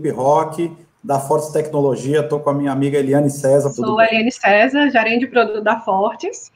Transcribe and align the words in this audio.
Felipe 0.00 0.10
Roque, 0.10 0.76
da 1.04 1.20
Fortes 1.20 1.50
Tecnologia. 1.50 2.20
Estou 2.20 2.40
com 2.40 2.50
a 2.50 2.54
minha 2.54 2.72
amiga 2.72 2.98
Eliane 2.98 3.30
César. 3.30 3.70
Sou 3.70 3.98
a 3.98 4.06
Eliane 4.06 4.32
César, 4.32 4.90
gerente 4.90 5.20
de 5.20 5.26
produto 5.26 5.62
da 5.62 5.78
Fortes. 5.80 6.50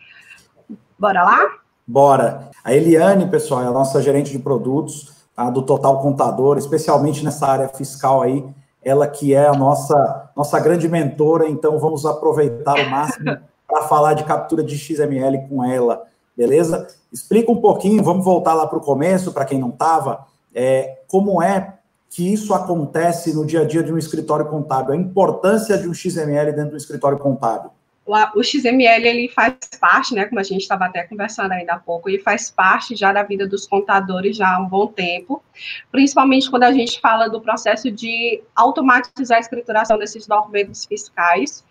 Bora 0.99 1.23
lá? 1.23 1.39
Bora. 1.87 2.51
A 2.65 2.73
Eliane, 2.75 3.29
pessoal, 3.29 3.63
é 3.63 3.67
a 3.67 3.71
nossa 3.71 4.01
gerente 4.01 4.33
de 4.33 4.39
produtos 4.39 5.13
tá, 5.37 5.51
do 5.51 5.61
Total 5.61 6.01
Contador, 6.01 6.57
especialmente 6.57 7.23
nessa 7.23 7.47
área 7.47 7.69
fiscal 7.69 8.23
aí. 8.23 8.45
Ela 8.83 9.07
que 9.07 9.35
é 9.35 9.47
a 9.47 9.55
nossa, 9.55 10.31
nossa 10.35 10.59
grande 10.59 10.89
mentora, 10.89 11.49
então 11.49 11.79
vamos 11.79 12.07
aproveitar 12.07 12.75
o 12.75 12.91
máximo 12.91 13.37
para 13.69 13.83
falar 13.83 14.15
de 14.15 14.25
captura 14.25 14.63
de 14.63 14.77
XML 14.77 15.49
com 15.49 15.65
ela, 15.65 16.03
beleza? 16.37 16.87
Explica 17.13 17.51
um 17.51 17.57
pouquinho, 17.57 18.03
vamos 18.03 18.25
voltar 18.25 18.53
lá 18.53 18.67
para 18.67 18.79
o 18.79 18.83
começo, 18.83 19.33
para 19.33 19.47
quem 19.47 19.59
não 19.59 19.71
estava, 19.71 20.27
é, 20.55 20.99
como 21.09 21.43
é 21.43 21.79
que 22.15 22.33
isso 22.33 22.55
acontece 22.55 23.35
no 23.35 23.45
dia 23.45 23.63
a 23.63 23.65
dia 23.65 23.83
de 23.83 23.93
um 23.93 23.99
escritório 23.99 24.47
contábil, 24.47 24.95
a 24.95 24.97
importância 24.97 25.77
de 25.77 25.89
um 25.89 25.93
XML 25.93 26.53
dentro 26.53 26.71
do 26.71 26.77
escritório 26.77 27.19
contábil. 27.19 27.73
O, 28.07 28.43
XML 28.45 29.09
ele 29.09 29.29
faz 29.29 29.57
parte, 29.81 30.15
né, 30.15 30.27
como 30.27 30.39
a 30.39 30.45
gente 30.45 30.61
estava 30.61 30.85
até 30.85 31.03
conversando 31.03 31.51
ainda 31.51 31.73
há 31.73 31.79
pouco, 31.79 32.09
ele 32.09 32.21
faz 32.21 32.53
parte 32.53 32.95
já 32.95 33.13
da 33.13 33.25
vida 33.25 33.49
dos 33.49 33.67
contadores 33.67 34.37
já 34.37 34.55
há 34.55 34.61
um 34.61 34.69
bom 34.69 34.87
tempo, 34.87 35.43
principalmente 35.91 36.49
quando 36.49 36.63
a 36.63 36.73
gente 36.73 37.01
fala 37.01 37.29
do 37.29 37.41
processo 37.41 37.91
de 37.91 38.41
automatizar 38.55 39.39
a 39.39 39.41
escrituração 39.41 39.99
desses 39.99 40.25
documentos 40.25 40.85
fiscais, 40.85 41.65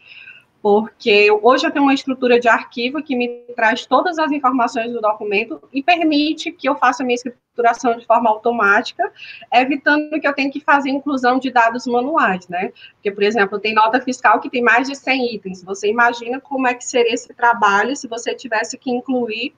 porque 0.61 1.31
hoje 1.41 1.65
eu 1.65 1.71
tenho 1.71 1.85
uma 1.85 1.93
estrutura 1.93 2.37
de 2.37 2.49
arquivo 2.49 3.01
que 3.01 3.15
me 3.15 3.45
traz 3.55 3.85
todas 3.85 4.19
as 4.19 4.31
informações 4.31 4.91
do 4.91 4.99
documento 4.99 5.61
e 5.71 5.81
permite 5.81 6.51
que 6.51 6.67
eu 6.67 6.75
faça 6.75 7.01
a 7.01 7.05
minha 7.05 7.15
estruturação 7.53 7.97
de 7.97 8.05
forma 8.05 8.29
automática, 8.29 9.11
evitando 9.53 10.19
que 10.19 10.27
eu 10.27 10.33
tenha 10.33 10.51
que 10.51 10.59
fazer 10.59 10.89
inclusão 10.89 11.37
de 11.37 11.51
dados 11.51 11.85
manuais, 11.85 12.47
né? 12.47 12.71
Porque, 12.95 13.11
por 13.11 13.23
exemplo, 13.23 13.59
tem 13.59 13.73
nota 13.73 14.01
fiscal 14.01 14.39
que 14.39 14.49
tem 14.49 14.61
mais 14.61 14.87
de 14.87 14.95
100 14.95 15.35
itens. 15.35 15.63
Você 15.63 15.87
imagina 15.87 16.41
como 16.41 16.67
é 16.67 16.73
que 16.73 16.83
seria 16.83 17.13
esse 17.13 17.31
trabalho 17.33 17.95
se 17.95 18.07
você 18.07 18.33
tivesse 18.33 18.77
que 18.77 18.89
incluir 18.89 19.53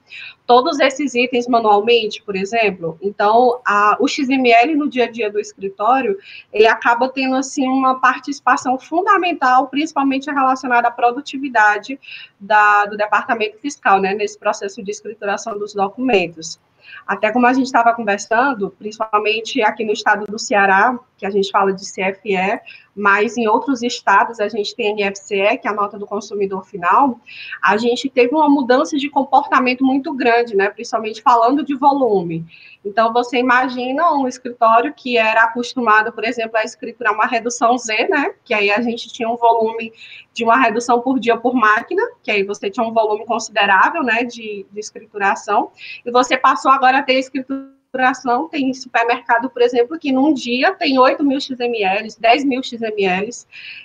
todos 0.46 0.78
esses 0.78 1.14
itens 1.14 1.48
manualmente, 1.48 2.22
por 2.22 2.36
exemplo? 2.36 2.98
Então, 3.00 3.60
a, 3.66 3.96
o 3.98 4.06
XML 4.06 4.76
no 4.76 4.88
dia 4.88 5.04
a 5.04 5.10
dia 5.10 5.30
do 5.30 5.40
escritório, 5.40 6.18
ele 6.52 6.66
acaba 6.66 7.08
tendo, 7.08 7.36
assim, 7.36 7.66
uma 7.66 7.98
participação 7.98 8.78
fundamental, 8.78 9.68
principalmente 9.68 10.30
relacionada 10.30 10.88
à 10.88 10.90
produtividade 10.90 11.98
da, 12.38 12.84
do 12.84 12.96
departamento 12.96 13.58
fiscal, 13.58 13.98
né, 14.00 14.12
nesse 14.14 14.38
processo 14.38 14.82
de 14.82 14.90
escrituração 14.90 15.58
dos 15.58 15.72
documentos. 15.72 16.60
Até 17.06 17.32
como 17.32 17.46
a 17.46 17.52
gente 17.52 17.66
estava 17.66 17.94
conversando, 17.94 18.70
principalmente 18.78 19.62
aqui 19.62 19.84
no 19.84 19.92
estado 19.92 20.26
do 20.26 20.38
Ceará, 20.38 20.98
que 21.16 21.26
a 21.26 21.30
gente 21.30 21.50
fala 21.50 21.72
de 21.72 21.82
CFE, 21.84 22.60
mas 22.96 23.36
em 23.36 23.46
outros 23.46 23.82
estados 23.82 24.40
a 24.40 24.48
gente 24.48 24.74
tem 24.74 24.94
NFCE, 24.94 25.58
que 25.60 25.68
é 25.68 25.70
a 25.70 25.74
nota 25.74 25.98
do 25.98 26.06
consumidor 26.06 26.64
final, 26.64 27.20
a 27.62 27.76
gente 27.76 28.08
teve 28.08 28.34
uma 28.34 28.48
mudança 28.48 28.96
de 28.96 29.10
comportamento 29.10 29.84
muito 29.84 30.14
grande, 30.14 30.56
né, 30.56 30.70
principalmente 30.70 31.20
falando 31.20 31.62
de 31.62 31.74
volume. 31.74 32.42
Então, 32.82 33.12
você 33.12 33.38
imagina 33.38 34.14
um 34.14 34.26
escritório 34.26 34.94
que 34.94 35.18
era 35.18 35.42
acostumado, 35.42 36.10
por 36.10 36.24
exemplo, 36.24 36.56
a 36.56 36.64
escriturar 36.64 37.12
uma 37.12 37.26
redução 37.26 37.76
Z, 37.76 38.08
né, 38.08 38.34
que 38.42 38.54
aí 38.54 38.70
a 38.70 38.80
gente 38.80 39.12
tinha 39.12 39.28
um 39.28 39.36
volume 39.36 39.92
de 40.32 40.42
uma 40.42 40.56
redução 40.56 41.00
por 41.02 41.18
dia 41.18 41.36
por 41.36 41.54
máquina, 41.54 42.02
que 42.22 42.30
aí 42.30 42.44
você 42.44 42.70
tinha 42.70 42.86
um 42.86 42.94
volume 42.94 43.26
considerável, 43.26 44.02
né, 44.02 44.24
de, 44.24 44.64
de 44.70 44.80
escrituração, 44.80 45.70
e 46.04 46.10
você 46.10 46.38
passou 46.38 46.70
agora 46.70 46.98
a 46.98 47.02
ter 47.02 47.18
escritura 47.18 47.75
saturação, 47.96 48.48
tem 48.48 48.72
supermercado, 48.74 49.48
por 49.48 49.62
exemplo, 49.62 49.98
que 49.98 50.12
num 50.12 50.32
dia 50.32 50.74
tem 50.74 50.98
8 50.98 51.24
mil 51.24 51.40
XML, 51.40 52.08
10 52.18 52.44
mil 52.44 52.62
XML. 52.62 53.30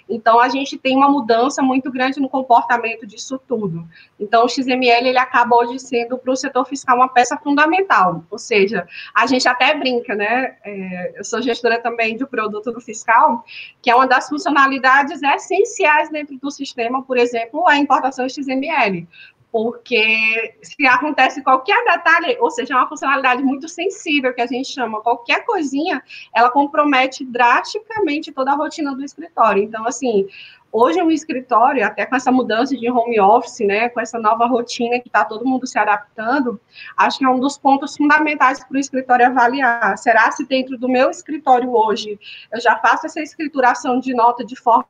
Então, 0.10 0.40
a 0.40 0.50
gente 0.50 0.78
tem 0.78 0.96
uma 0.96 1.10
mudança 1.10 1.62
muito 1.62 1.90
grande 1.90 2.20
no 2.20 2.30
comportamento 2.30 3.08
disso 3.08 3.40
tudo. 3.48 3.88
Então, 4.20 4.46
o 4.46 4.50
XML, 4.50 5.08
ele 5.08 5.18
acaba 5.18 5.56
hoje 5.56 5.80
sendo, 5.80 6.18
para 6.18 6.32
o 6.32 6.36
setor 6.36 6.66
fiscal, 6.66 6.98
uma 6.98 7.08
peça 7.08 7.38
fundamental. 7.38 8.24
Ou 8.30 8.38
seja, 8.38 8.86
a 9.16 9.26
gente 9.26 9.48
até 9.48 9.74
brinca, 9.74 10.14
né? 10.14 10.58
É, 10.64 11.14
eu 11.16 11.24
sou 11.24 11.42
gestora 11.42 11.82
também 11.82 12.18
de 12.18 12.26
produto 12.26 12.72
do 12.72 12.82
fiscal, 12.82 13.44
que 13.82 13.90
é 13.90 13.96
uma 13.96 14.08
das 14.08 14.28
funcionalidades 14.28 15.22
essenciais 15.24 16.10
dentro 16.10 16.38
do 16.38 16.52
sistema, 16.52 17.04
por 17.04 17.18
exemplo, 17.18 17.68
a 17.68 17.78
importação 17.78 18.28
XML 18.28 19.08
porque 19.52 20.56
se 20.62 20.88
acontece 20.88 21.44
qualquer 21.44 21.84
detalhe, 21.84 22.38
ou 22.40 22.50
seja, 22.50 22.74
é 22.74 22.78
uma 22.78 22.88
funcionalidade 22.88 23.44
muito 23.44 23.68
sensível 23.68 24.34
que 24.34 24.42
a 24.42 24.48
gente 24.48 24.72
chama, 24.72 25.02
qualquer 25.02 25.46
coisinha, 25.46 26.02
ela 26.34 26.50
compromete 26.50 27.26
drasticamente 27.26 28.32
toda 28.32 28.52
a 28.52 28.56
rotina 28.56 28.96
do 28.96 29.04
escritório. 29.04 29.62
Então, 29.62 29.86
assim, 29.86 30.28
Hoje, 30.74 31.02
o 31.02 31.12
escritório, 31.12 31.86
até 31.86 32.06
com 32.06 32.16
essa 32.16 32.32
mudança 32.32 32.78
de 32.78 32.90
home 32.90 33.20
office, 33.20 33.60
né, 33.60 33.90
com 33.90 34.00
essa 34.00 34.18
nova 34.18 34.46
rotina 34.46 35.00
que 35.00 35.10
está 35.10 35.26
todo 35.26 35.46
mundo 35.46 35.68
se 35.68 35.78
adaptando, 35.78 36.62
acho 36.96 37.20
que 37.20 37.26
é 37.26 37.30
um 37.30 37.42
dos 37.42 37.58
pontos 37.58 37.98
fundamentais 37.98 38.64
para 38.64 38.78
o 38.78 38.80
escritório 38.80 39.26
avaliar. 39.26 39.98
Será 39.98 40.32
se 40.32 40.46
dentro 40.46 40.78
do 40.78 40.88
meu 40.88 41.10
escritório 41.10 41.74
hoje 41.74 42.18
eu 42.54 42.62
já 42.62 42.78
faço 42.78 43.06
essa 43.06 43.20
escrituração 43.20 44.00
de 44.00 44.14
nota 44.14 44.46
de 44.46 44.56
forma 44.56 44.86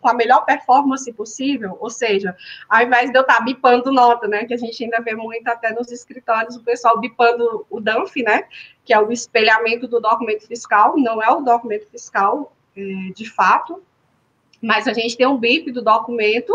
com 0.00 0.08
a 0.08 0.14
melhor 0.14 0.46
performance 0.46 1.12
possível? 1.12 1.76
Ou 1.80 1.90
seja, 1.90 2.34
ao 2.66 2.82
invés 2.82 3.10
de 3.10 3.18
eu 3.18 3.22
estar 3.22 3.36
tá 3.36 3.44
bipando 3.44 3.92
nota, 3.92 4.26
né, 4.26 4.46
que 4.46 4.54
a 4.54 4.58
gente 4.58 4.82
ainda 4.82 5.02
vê 5.02 5.14
muito 5.14 5.46
até 5.48 5.70
nos 5.74 5.92
escritórios, 5.92 6.56
o 6.56 6.64
pessoal 6.64 6.98
bipando 6.98 7.66
o 7.68 7.78
DANF, 7.78 8.22
né, 8.22 8.44
que 8.86 8.94
é 8.94 8.98
o 8.98 9.12
espelhamento 9.12 9.86
do 9.86 10.00
documento 10.00 10.46
fiscal, 10.46 10.94
não 10.96 11.22
é 11.22 11.30
o 11.30 11.42
documento 11.42 11.86
fiscal 11.90 12.56
é, 12.74 13.12
de 13.14 13.28
fato, 13.28 13.82
mas 14.60 14.86
a 14.86 14.92
gente 14.92 15.16
tem 15.16 15.26
um 15.26 15.36
BIP 15.36 15.70
do 15.72 15.82
documento 15.82 16.52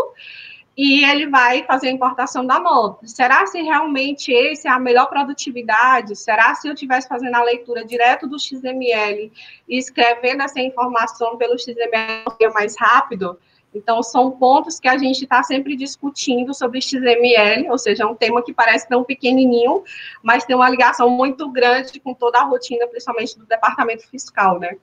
e 0.76 1.04
ele 1.04 1.26
vai 1.28 1.62
fazer 1.62 1.88
a 1.88 1.90
importação 1.90 2.44
da 2.44 2.60
nota. 2.60 3.06
Será 3.06 3.46
se 3.46 3.62
realmente 3.62 4.30
esse 4.30 4.68
é 4.68 4.70
a 4.70 4.78
melhor 4.78 5.06
produtividade? 5.06 6.14
Será 6.14 6.54
se 6.54 6.68
eu 6.68 6.74
estivesse 6.74 7.08
fazendo 7.08 7.34
a 7.34 7.42
leitura 7.42 7.84
direto 7.84 8.26
do 8.26 8.38
XML 8.38 9.32
e 9.66 9.78
escrevendo 9.78 10.42
essa 10.42 10.60
informação 10.60 11.38
pelo 11.38 11.58
XML 11.58 12.52
mais 12.52 12.76
rápido? 12.78 13.38
Então, 13.74 14.02
são 14.02 14.30
pontos 14.30 14.80
que 14.80 14.88
a 14.88 14.96
gente 14.96 15.22
está 15.22 15.42
sempre 15.42 15.76
discutindo 15.76 16.54
sobre 16.54 16.80
XML, 16.80 17.70
ou 17.70 17.78
seja, 17.78 18.04
é 18.04 18.06
um 18.06 18.14
tema 18.14 18.42
que 18.42 18.52
parece 18.52 18.88
tão 18.88 19.04
pequenininho, 19.04 19.82
mas 20.22 20.44
tem 20.44 20.56
uma 20.56 20.68
ligação 20.68 21.10
muito 21.10 21.50
grande 21.50 22.00
com 22.00 22.14
toda 22.14 22.38
a 22.38 22.44
rotina, 22.44 22.86
principalmente 22.86 23.38
do 23.38 23.44
departamento 23.44 24.08
fiscal, 24.08 24.58
né? 24.58 24.76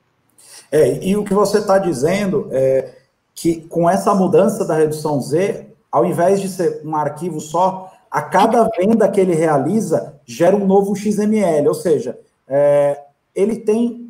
É, 0.71 1.03
e 1.03 1.15
o 1.15 1.23
que 1.23 1.33
você 1.33 1.59
está 1.59 1.79
dizendo 1.79 2.49
é 2.51 3.02
que 3.43 3.59
com 3.67 3.89
essa 3.89 4.15
mudança 4.15 4.63
da 4.63 4.73
redução 4.73 5.19
Z, 5.19 5.67
ao 5.91 6.05
invés 6.05 6.39
de 6.39 6.47
ser 6.47 6.81
um 6.85 6.95
arquivo 6.95 7.41
só, 7.41 7.91
a 8.09 8.21
cada 8.21 8.69
venda 8.77 9.09
que 9.09 9.19
ele 9.19 9.35
realiza 9.35 10.13
gera 10.25 10.55
um 10.55 10.65
novo 10.65 10.95
XML, 10.95 11.67
ou 11.67 11.73
seja, 11.73 12.17
é, 12.47 13.03
ele 13.35 13.57
tem 13.57 14.07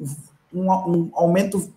um, 0.54 0.72
um, 0.72 1.10
aumento 1.16 1.68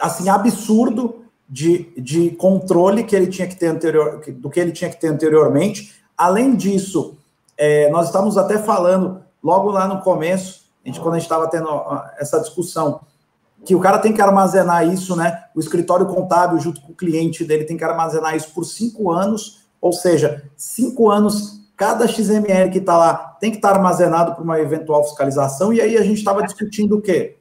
assim 0.00 0.30
absurdo 0.30 1.26
de, 1.46 1.92
de 1.98 2.30
controle 2.30 3.04
que 3.04 3.14
ele 3.14 3.26
tinha 3.26 3.46
que 3.46 3.56
ter 3.56 3.66
anterior, 3.66 4.22
do 4.26 4.48
que 4.48 4.58
ele 4.58 4.72
tinha 4.72 4.88
que 4.88 4.98
ter 4.98 5.08
anteriormente. 5.08 5.94
Além 6.16 6.56
disso, 6.56 7.14
é, 7.58 7.90
nós 7.90 8.06
estamos 8.06 8.38
até 8.38 8.56
falando 8.56 9.20
logo 9.42 9.70
lá 9.70 9.86
no 9.86 10.00
começo, 10.00 10.64
a 10.82 10.88
gente, 10.88 10.98
quando 10.98 11.16
a 11.16 11.18
gente 11.18 11.26
estava 11.26 11.46
tendo 11.46 11.68
essa 12.18 12.40
discussão 12.40 13.02
que 13.64 13.74
o 13.74 13.80
cara 13.80 13.98
tem 13.98 14.12
que 14.12 14.20
armazenar 14.20 14.86
isso, 14.86 15.16
né? 15.16 15.44
O 15.54 15.60
escritório 15.60 16.06
contábil, 16.06 16.58
junto 16.60 16.80
com 16.80 16.92
o 16.92 16.94
cliente 16.94 17.44
dele, 17.44 17.64
tem 17.64 17.76
que 17.76 17.84
armazenar 17.84 18.36
isso 18.36 18.50
por 18.54 18.64
cinco 18.64 19.10
anos, 19.10 19.64
ou 19.80 19.92
seja, 19.92 20.44
cinco 20.56 21.10
anos, 21.10 21.60
cada 21.76 22.06
XML 22.06 22.70
que 22.70 22.78
está 22.78 22.96
lá 22.96 23.36
tem 23.40 23.50
que 23.50 23.56
estar 23.56 23.70
tá 23.70 23.76
armazenado 23.76 24.34
para 24.34 24.44
uma 24.44 24.60
eventual 24.60 25.04
fiscalização, 25.04 25.72
e 25.72 25.80
aí 25.80 25.96
a 25.96 26.02
gente 26.02 26.18
estava 26.18 26.42
discutindo 26.42 26.96
o 26.96 27.02
quê? 27.02 27.36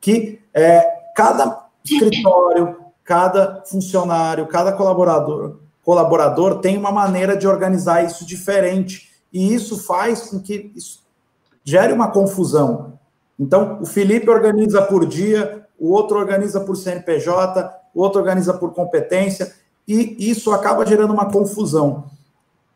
Que 0.00 0.40
é, 0.52 0.80
cada 1.14 1.66
escritório, 1.84 2.76
cada 3.04 3.62
funcionário, 3.66 4.46
cada 4.46 4.72
colaborador, 4.72 5.58
colaborador 5.82 6.58
tem 6.58 6.76
uma 6.76 6.90
maneira 6.90 7.36
de 7.36 7.46
organizar 7.46 8.04
isso 8.04 8.26
diferente, 8.26 9.10
e 9.32 9.54
isso 9.54 9.78
faz 9.84 10.30
com 10.30 10.40
que 10.40 10.72
isso 10.74 11.04
gere 11.62 11.92
uma 11.92 12.10
confusão. 12.10 12.98
Então, 13.38 13.78
o 13.80 13.86
Felipe 13.86 14.30
organiza 14.30 14.82
por 14.82 15.04
dia, 15.04 15.65
o 15.78 15.92
outro 15.92 16.18
organiza 16.18 16.60
por 16.60 16.76
CNPJ, 16.76 17.70
o 17.94 18.00
outro 18.00 18.20
organiza 18.20 18.54
por 18.54 18.72
competência, 18.72 19.52
e 19.86 20.16
isso 20.18 20.52
acaba 20.52 20.86
gerando 20.86 21.12
uma 21.12 21.30
confusão. 21.30 22.04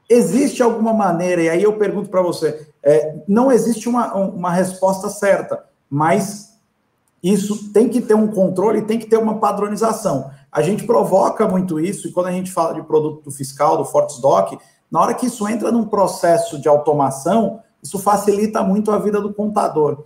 Existe 0.08 0.62
alguma 0.62 0.92
maneira, 0.92 1.42
e 1.42 1.48
aí 1.48 1.62
eu 1.62 1.74
pergunto 1.74 2.08
para 2.08 2.22
você, 2.22 2.68
é, 2.82 3.22
não 3.28 3.50
existe 3.50 3.88
uma, 3.88 4.14
uma 4.14 4.50
resposta 4.50 5.08
certa, 5.08 5.64
mas 5.88 6.50
isso 7.22 7.72
tem 7.72 7.88
que 7.88 8.00
ter 8.00 8.14
um 8.14 8.28
controle, 8.28 8.82
tem 8.82 8.98
que 8.98 9.06
ter 9.06 9.18
uma 9.18 9.38
padronização. 9.38 10.30
A 10.50 10.62
gente 10.62 10.84
provoca 10.84 11.46
muito 11.46 11.78
isso, 11.78 12.08
e 12.08 12.12
quando 12.12 12.26
a 12.26 12.32
gente 12.32 12.50
fala 12.50 12.74
de 12.74 12.82
produto 12.82 13.30
fiscal, 13.30 13.76
do 13.76 13.84
Fortsdoc, 13.84 14.58
na 14.90 15.00
hora 15.00 15.14
que 15.14 15.26
isso 15.26 15.46
entra 15.48 15.70
num 15.70 15.86
processo 15.86 16.60
de 16.60 16.68
automação, 16.68 17.60
isso 17.82 17.98
facilita 17.98 18.62
muito 18.62 18.90
a 18.90 18.98
vida 18.98 19.20
do 19.20 19.32
contador. 19.32 20.04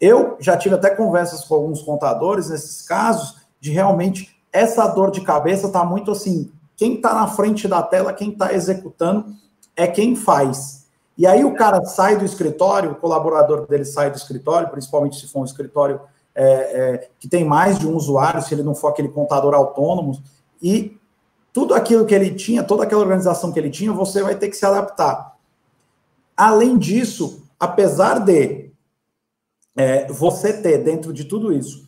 Eu 0.00 0.36
já 0.38 0.56
tive 0.56 0.74
até 0.74 0.90
conversas 0.90 1.44
com 1.44 1.54
alguns 1.54 1.82
contadores 1.82 2.50
nesses 2.50 2.82
casos, 2.82 3.36
de 3.60 3.70
realmente 3.70 4.36
essa 4.52 4.86
dor 4.86 5.10
de 5.10 5.20
cabeça 5.20 5.66
está 5.66 5.84
muito 5.84 6.10
assim, 6.10 6.50
quem 6.76 6.94
está 6.96 7.14
na 7.14 7.26
frente 7.26 7.66
da 7.66 7.82
tela, 7.82 8.12
quem 8.12 8.30
está 8.30 8.52
executando, 8.52 9.34
é 9.74 9.86
quem 9.86 10.14
faz. 10.14 10.86
E 11.16 11.26
aí 11.26 11.44
o 11.44 11.54
cara 11.54 11.82
sai 11.84 12.16
do 12.16 12.24
escritório, 12.24 12.92
o 12.92 12.94
colaborador 12.96 13.66
dele 13.66 13.84
sai 13.84 14.10
do 14.10 14.16
escritório, 14.16 14.68
principalmente 14.68 15.18
se 15.18 15.26
for 15.26 15.40
um 15.40 15.44
escritório 15.44 16.00
é, 16.34 16.44
é, 16.44 17.08
que 17.18 17.26
tem 17.26 17.44
mais 17.44 17.78
de 17.78 17.86
um 17.86 17.96
usuário, 17.96 18.42
se 18.42 18.54
ele 18.54 18.62
não 18.62 18.74
for 18.74 18.88
aquele 18.88 19.08
contador 19.08 19.54
autônomo, 19.54 20.22
e 20.62 20.98
tudo 21.52 21.72
aquilo 21.72 22.04
que 22.04 22.14
ele 22.14 22.34
tinha, 22.34 22.62
toda 22.62 22.84
aquela 22.84 23.00
organização 23.00 23.50
que 23.50 23.58
ele 23.58 23.70
tinha, 23.70 23.90
você 23.90 24.22
vai 24.22 24.34
ter 24.34 24.50
que 24.50 24.56
se 24.56 24.66
adaptar. 24.66 25.34
Além 26.36 26.76
disso, 26.76 27.42
apesar 27.58 28.18
de 28.18 28.65
é, 29.76 30.10
você 30.10 30.52
ter 30.54 30.78
dentro 30.78 31.12
de 31.12 31.24
tudo 31.24 31.52
isso 31.52 31.86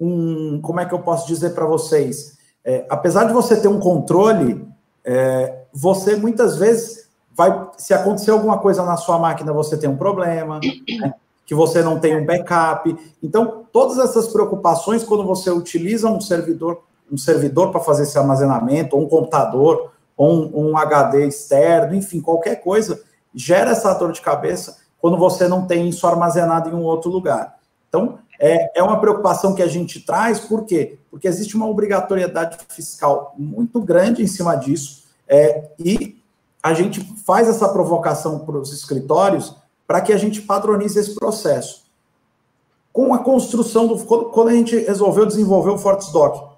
um, 0.00 0.60
como 0.60 0.80
é 0.80 0.86
que 0.86 0.94
eu 0.94 1.00
posso 1.00 1.26
dizer 1.26 1.50
para 1.50 1.66
vocês, 1.66 2.38
é, 2.64 2.86
apesar 2.88 3.24
de 3.24 3.32
você 3.32 3.60
ter 3.60 3.68
um 3.68 3.78
controle, 3.78 4.66
é, 5.04 5.64
você 5.72 6.16
muitas 6.16 6.56
vezes 6.56 7.08
vai, 7.36 7.68
se 7.76 7.92
acontecer 7.92 8.30
alguma 8.30 8.58
coisa 8.58 8.82
na 8.84 8.96
sua 8.96 9.18
máquina, 9.18 9.52
você 9.52 9.76
tem 9.76 9.90
um 9.90 9.96
problema, 9.96 10.58
né, 10.98 11.14
que 11.44 11.54
você 11.54 11.82
não 11.82 11.98
tem 11.98 12.16
um 12.16 12.24
backup. 12.24 12.96
Então, 13.22 13.66
todas 13.72 13.98
essas 13.98 14.28
preocupações, 14.28 15.04
quando 15.04 15.24
você 15.24 15.50
utiliza 15.50 16.08
um 16.08 16.20
servidor, 16.20 16.82
um 17.10 17.18
servidor 17.18 17.70
para 17.70 17.80
fazer 17.80 18.04
esse 18.04 18.18
armazenamento, 18.18 18.96
ou 18.96 19.02
um 19.02 19.08
computador, 19.08 19.90
ou 20.16 20.32
um, 20.32 20.70
um 20.70 20.76
HD 20.78 21.26
externo, 21.26 21.94
enfim, 21.94 22.20
qualquer 22.20 22.56
coisa, 22.56 23.02
gera 23.34 23.70
essa 23.72 23.92
dor 23.94 24.12
de 24.12 24.20
cabeça 24.20 24.78
quando 25.00 25.16
você 25.16 25.48
não 25.48 25.66
tem 25.66 25.88
isso 25.88 26.06
armazenado 26.06 26.68
em 26.68 26.74
um 26.74 26.82
outro 26.82 27.10
lugar. 27.10 27.58
Então, 27.88 28.18
é, 28.38 28.78
é 28.78 28.82
uma 28.82 29.00
preocupação 29.00 29.54
que 29.54 29.62
a 29.62 29.66
gente 29.66 30.00
traz, 30.00 30.40
por 30.40 30.64
quê? 30.64 30.98
Porque 31.10 31.28
existe 31.28 31.56
uma 31.56 31.66
obrigatoriedade 31.66 32.58
fiscal 32.68 33.34
muito 33.36 33.80
grande 33.80 34.22
em 34.22 34.26
cima 34.26 34.54
disso, 34.54 35.04
é, 35.28 35.70
e 35.78 36.20
a 36.62 36.74
gente 36.74 37.00
faz 37.24 37.48
essa 37.48 37.68
provocação 37.68 38.40
para 38.40 38.56
os 38.56 38.72
escritórios 38.72 39.54
para 39.86 40.00
que 40.00 40.12
a 40.12 40.16
gente 40.16 40.42
padronize 40.42 40.98
esse 40.98 41.14
processo. 41.14 41.84
Com 42.92 43.14
a 43.14 43.18
construção 43.18 43.86
do. 43.86 43.98
Quando 44.04 44.48
a 44.48 44.52
gente 44.52 44.76
resolveu 44.76 45.26
desenvolver 45.26 45.70
o 45.70 45.78
Fortsdoc, 45.78 46.50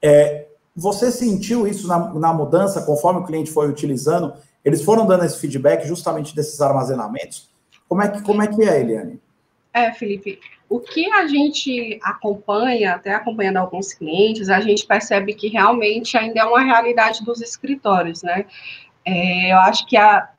é, 0.00 0.48
você 0.74 1.10
sentiu 1.10 1.66
isso 1.66 1.86
na, 1.86 2.12
na 2.14 2.32
mudança, 2.32 2.82
conforme 2.82 3.20
o 3.20 3.24
cliente 3.24 3.50
foi 3.50 3.68
utilizando? 3.68 4.34
Eles 4.64 4.82
foram 4.82 5.06
dando 5.06 5.24
esse 5.24 5.40
feedback 5.40 5.86
justamente 5.86 6.34
desses 6.34 6.60
armazenamentos? 6.60 7.50
Como 7.88 8.02
é 8.02 8.08
que, 8.08 8.22
como 8.22 8.42
é, 8.42 8.46
que 8.46 8.62
é, 8.62 8.80
Eliane? 8.80 9.20
É, 9.72 9.92
Felipe, 9.92 10.38
o 10.68 10.80
que 10.80 11.10
a 11.12 11.26
gente 11.26 11.98
acompanha, 12.02 12.94
até 12.94 13.14
acompanhando 13.14 13.58
alguns 13.58 13.92
clientes, 13.92 14.48
a 14.48 14.60
gente 14.60 14.86
percebe 14.86 15.34
que 15.34 15.48
realmente 15.48 16.16
ainda 16.16 16.40
é 16.40 16.44
uma 16.44 16.62
realidade 16.62 17.24
dos 17.24 17.40
escritórios, 17.42 18.22
né? 18.22 18.46
É, 19.04 19.52
eu 19.52 19.58
acho 19.58 19.86
que 19.86 19.96
a, 19.96 20.30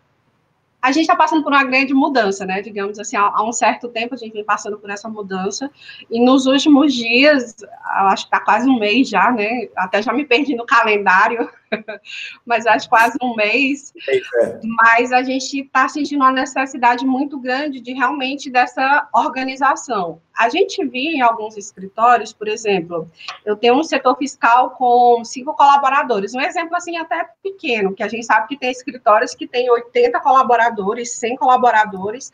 a 0.84 0.92
gente 0.92 1.04
está 1.04 1.16
passando 1.16 1.42
por 1.42 1.54
uma 1.54 1.64
grande 1.64 1.94
mudança, 1.94 2.46
né? 2.46 2.62
Digamos 2.62 3.00
assim, 3.00 3.16
há, 3.16 3.32
há, 3.34 3.42
um 3.42 3.54
certo 3.54 3.88
tempo 3.88 4.16
a 4.16 4.18
gente 4.18 4.34
vem 4.34 4.44
passando 4.44 4.78
por 4.78 4.90
essa 4.90 5.08
mudança, 5.08 5.72
e 6.12 6.20
nos 6.20 6.46
últimos 6.46 6.94
dias, 6.94 7.56
acho 7.86 8.26
que 8.26 8.36
está 8.36 8.44
quase 8.44 8.70
um 8.70 8.78
mês 8.78 9.08
já, 9.08 9.32
né? 9.32 9.70
Até 9.78 10.02
já 10.02 10.12
me 10.12 10.26
perdi 10.26 10.58
no 10.58 10.66
calendário, 10.66 11.50
mas 12.46 12.68
acho 12.68 12.90
quase 12.90 13.18
um 13.22 13.34
mês. 13.34 13.94
É. 14.42 14.60
Mas 14.62 15.14
a 15.14 15.24
gente 15.24 15.62
está 15.62 15.88
sentindo 15.88 16.20
uma 16.20 16.34
necessidade 16.34 17.06
muito 17.06 17.40
grande 17.40 17.80
de 17.80 17.94
realmente 17.94 18.50
dessa 18.50 19.08
organização. 19.14 20.22
A 20.36 20.50
gente 20.50 20.84
viu 20.86 21.12
em 21.12 21.22
alguns 21.22 21.56
escritórios, 21.58 22.34
por 22.34 22.48
exemplo, 22.48 23.08
eu 23.46 23.56
tenho 23.56 23.76
um 23.76 23.84
setor 23.84 24.18
fiscal 24.18 24.72
com 24.72 25.24
cinco 25.24 25.54
colaboradores, 25.54 26.34
um 26.34 26.42
exemplo 26.42 26.76
assim 26.76 26.98
até 26.98 27.30
pequeno, 27.44 27.94
que 27.94 28.02
a 28.02 28.08
gente 28.08 28.26
sabe 28.26 28.48
que 28.48 28.58
tem 28.58 28.72
escritórios 28.72 29.36
que 29.36 29.48
tem 29.48 29.70
80 29.70 30.20
colaboradores, 30.22 30.73
100 31.06 31.38
colaboradores, 31.38 32.32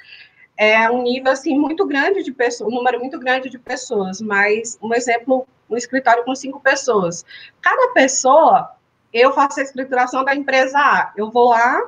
é 0.57 0.89
um 0.91 1.03
nível 1.03 1.31
assim 1.31 1.57
muito 1.57 1.85
grande 1.85 2.21
de 2.21 2.33
pessoas, 2.33 2.71
um 2.71 2.75
número 2.75 2.99
muito 2.99 3.17
grande 3.17 3.49
de 3.49 3.57
pessoas, 3.57 4.19
mas 4.21 4.77
um 4.81 4.93
exemplo, 4.93 5.47
um 5.69 5.77
escritório 5.77 6.25
com 6.25 6.35
cinco 6.35 6.59
pessoas. 6.59 7.25
Cada 7.61 7.93
pessoa 7.93 8.75
eu 9.13 9.33
faço 9.33 9.59
a 9.59 9.63
escrituração 9.63 10.23
da 10.23 10.35
empresa 10.35 10.77
A. 10.77 11.13
Eu 11.15 11.31
vou 11.31 11.49
lá, 11.49 11.81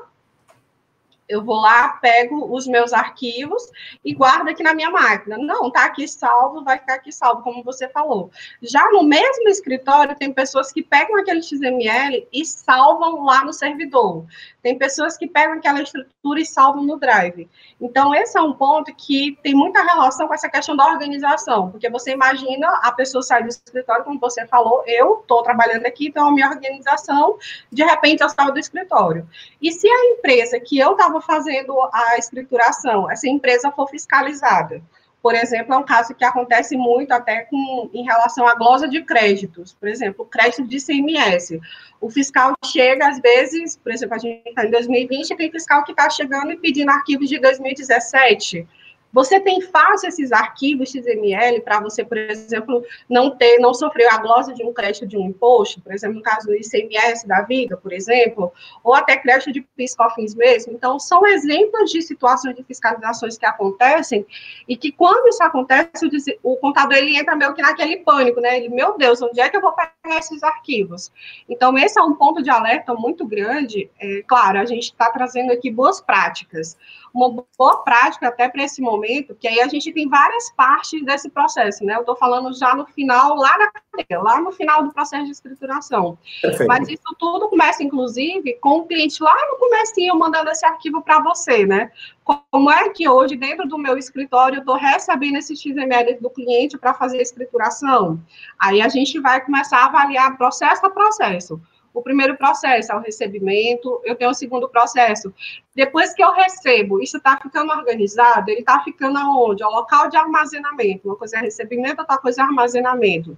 eu 1.31 1.42
vou 1.42 1.56
lá, 1.56 1.89
pego 2.01 2.54
os 2.54 2.68
meus 2.68 2.92
arquivos 2.92 3.72
e 4.04 4.13
guardo 4.13 4.50
aqui 4.50 4.62
na 4.62 4.74
minha 4.74 4.92
máquina. 4.92 5.38
Não, 5.38 5.72
tá 5.72 5.86
aqui 5.86 6.06
salvo, 6.07 6.63
vai 6.63 6.78
ficar 6.78 6.95
aqui 6.95 7.12
salvo, 7.12 7.42
como 7.42 7.63
você 7.63 7.88
falou. 7.88 8.30
Já 8.62 8.92
no 8.92 9.04
mesmo 9.04 9.48
escritório, 9.48 10.16
tem 10.16 10.33
pessoas 10.33 10.74
que 10.74 10.83
pegam 10.83 11.18
aquele 11.18 11.42
XML 11.42 12.28
e 12.33 12.45
salvam 12.45 13.24
lá 13.24 13.45
no 13.45 13.54
servidor. 13.54 14.25
Tem 14.62 14.78
pessoas 14.78 15.18
que 15.18 15.28
pegam 15.28 15.57
aquela 15.57 15.81
estrutura 15.81 16.39
e 16.39 16.45
salvam 16.45 16.83
no 16.83 16.98
Drive. 16.98 17.50
Então, 17.80 18.13
esse 18.13 18.38
é 18.38 18.42
um 18.42 18.54
ponto 18.54 18.94
que 18.94 19.38
tem 19.42 19.56
muita 19.56 19.81
relação 19.81 20.28
com 20.28 20.33
essa 20.33 20.50
questão 20.50 20.75
da 20.75 20.86
organização, 20.86 21.72
porque 21.72 21.89
você 21.89 22.12
imagina 22.12 22.68
a 22.83 22.92
pessoa 22.92 23.24
sair 23.24 23.44
do 23.44 23.50
escritório, 23.50 24.04
como 24.04 24.19
você 24.19 24.45
falou, 24.45 24.83
eu 24.86 25.22
estou 25.22 25.42
trabalhando 25.42 25.86
aqui, 25.86 26.07
então 26.07 26.28
a 26.28 26.31
minha 26.31 26.50
organização, 26.50 27.38
de 27.72 27.83
repente, 27.83 28.22
eu 28.22 28.30
saio 28.30 28.54
do 28.54 28.60
escritório. 28.60 29.28
E 29.62 29.72
se 29.72 29.88
a 29.88 30.06
empresa 30.12 30.60
que 30.60 30.78
eu 30.78 30.92
estava 30.92 31.20
fazendo 31.21 31.73
a 31.94 32.18
escrituração, 32.18 33.09
essa 33.09 33.27
empresa 33.27 33.71
for 33.71 33.88
fiscalizada, 33.88 34.81
por 35.21 35.35
exemplo, 35.35 35.73
é 35.73 35.77
um 35.77 35.83
caso 35.83 36.15
que 36.15 36.25
acontece 36.25 36.75
muito 36.75 37.12
até 37.12 37.41
com, 37.41 37.89
em 37.94 38.03
relação 38.03 38.47
à 38.47 38.56
glosa 38.56 38.88
de 38.88 39.03
créditos. 39.03 39.71
Por 39.71 39.88
exemplo, 39.88 40.25
crédito 40.25 40.63
de 40.63 40.83
CMS. 40.83 41.59
O 42.00 42.09
fiscal 42.09 42.53
chega, 42.65 43.07
às 43.07 43.19
vezes, 43.19 43.77
por 43.77 43.91
exemplo, 43.91 44.15
a 44.15 44.18
gente 44.18 44.50
está 44.50 44.65
em 44.65 44.71
2020, 44.71 45.35
tem 45.35 45.51
fiscal 45.51 45.83
que 45.83 45.91
está 45.91 46.09
chegando 46.09 46.51
e 46.51 46.57
pedindo 46.57 46.89
arquivos 46.89 47.29
de 47.29 47.39
2017. 47.39 48.68
Você 49.13 49.40
tem 49.40 49.62
fácil 49.62 50.08
esses 50.08 50.31
arquivos 50.31 50.90
XML 50.90 51.62
para 51.62 51.80
você, 51.80 52.04
por 52.04 52.18
exemplo, 52.18 52.84
não 53.10 53.31
ter, 53.31 53.60
não 53.60 53.74
sofrer 53.74 54.08
a 54.08 54.18
glosa 54.18 54.54
de 54.54 54.63
um 54.63 54.74
crédito 54.74 55.06
de 55.06 55.18
um 55.18 55.28
imposto, 55.28 55.81
por 55.81 55.94
exemplo, 55.94 56.18
no 56.18 56.22
caso 56.22 56.48
do 56.48 56.56
ICMS 56.56 57.28
da 57.28 57.42
vida, 57.42 57.75
por 57.75 57.92
exemplo, 57.92 58.52
ou 58.84 58.94
até 58.94 59.18
crédito 59.18 59.52
de 59.52 59.62
PIS/COFINS 59.62 60.36
mesmo. 60.36 60.74
Então, 60.74 61.00
são 61.00 61.25
exemplos 61.25 61.92
de 61.92 62.02
situações 62.02 62.56
de 62.56 62.63
fiscalizações 62.63 63.38
que 63.38 63.46
acontecem 63.46 64.26
e 64.68 64.78
que 64.78 64.92
quando 64.92 65.28
isso 65.28 65.44
acontece, 65.44 66.09
o 66.42 66.56
contador 66.57 66.97
ele 66.97 67.18
entra 67.18 67.35
meio 67.35 67.54
que 67.54 67.62
naquele 67.62 67.97
pânico, 67.97 68.40
né? 68.40 68.57
Ele, 68.57 68.69
meu 68.69 68.97
Deus, 68.97 69.21
onde 69.21 69.40
é 69.40 69.50
que 69.50 69.57
eu 69.57 69.62
vou 69.62 69.74
pegar 69.74 70.19
esses 70.19 70.42
arquivos? 70.44 71.12
Então, 71.50 71.78
esse 71.78 72.00
é 72.00 72.04
um 72.04 72.16
ponto 72.16 72.42
de 72.42 72.50
alerta 72.50 72.94
muito 72.94 73.26
grande. 73.26 73.90
É, 74.00 74.24
claro, 74.28 74.59
a 74.59 74.66
gente 74.66 74.83
está 74.83 75.09
trazendo 75.12 75.52
aqui 75.52 75.69
boas 75.69 76.02
práticas 76.02 76.78
uma 77.13 77.44
boa 77.57 77.77
prática 77.83 78.27
até 78.27 78.47
para 78.47 78.63
esse 78.63 78.81
momento, 78.81 79.35
que 79.35 79.47
aí 79.47 79.59
a 79.59 79.68
gente 79.68 79.91
tem 79.91 80.07
várias 80.07 80.51
partes 80.51 81.03
desse 81.03 81.30
processo, 81.30 81.83
né? 81.83 81.95
Eu 81.95 82.01
estou 82.01 82.15
falando 82.15 82.53
já 82.53 82.73
no 82.73 82.85
final, 82.85 83.35
lá 83.35 83.57
na 83.57 83.71
cadeia, 83.71 84.21
lá 84.21 84.39
no 84.39 84.51
final 84.51 84.83
do 84.83 84.94
processo 84.94 85.25
de 85.25 85.31
escrituração. 85.31 86.18
Perfeito. 86.41 86.68
Mas 86.68 86.87
isso 86.87 87.15
tudo 87.19 87.49
começa, 87.49 87.83
inclusive, 87.83 88.53
com 88.61 88.80
o 88.80 88.87
cliente 88.87 89.21
lá 89.21 89.35
no 89.49 89.57
comecinho 89.57 90.18
mandando 90.18 90.49
esse 90.49 90.65
arquivo 90.65 91.01
para 91.01 91.21
você, 91.21 91.65
né? 91.65 91.91
Como 92.23 92.71
é 92.71 92.89
que 92.89 93.09
hoje, 93.09 93.35
dentro 93.35 93.68
do 93.68 93.77
meu 93.77 93.97
escritório, 93.97 94.57
eu 94.57 94.61
estou 94.61 94.75
recebendo 94.75 95.37
esse 95.37 95.56
XML 95.56 96.18
do 96.21 96.30
cliente 96.30 96.77
para 96.77 96.94
fazer 96.94 97.19
a 97.19 97.21
escrituração? 97.21 98.19
Aí 98.57 98.81
a 98.81 98.87
gente 98.87 99.19
vai 99.19 99.44
começar 99.44 99.80
a 99.80 99.85
avaliar 99.85 100.37
processo 100.37 100.85
a 100.85 100.89
processo. 100.89 101.59
O 101.94 102.02
primeiro 102.02 102.38
processo 102.38 102.92
é 102.92 102.95
o 102.95 103.00
recebimento, 103.00 104.02
eu 104.06 104.16
tenho 104.16 104.31
o 104.31 104.33
segundo 104.33 104.69
processo. 104.69 105.33
Depois 105.76 106.14
que 106.14 106.24
eu 106.24 106.31
recebo, 106.31 107.02
isso 107.02 107.18
está 107.18 107.38
ficando 107.38 107.71
organizado, 107.71 108.50
ele 108.50 108.62
está 108.62 108.81
ficando 108.83 109.18
aonde? 109.18 109.64
O 109.64 109.69
local 109.69 110.10
de 110.10 110.18
armazenamento. 110.18 111.07
Uma 111.07 111.16
coisa 111.16 111.38
é 111.38 111.42
recebimento, 111.42 112.00
outra 112.00 112.18
coisa 112.18 112.42
é 112.42 112.45
armazenamento. 112.45 113.38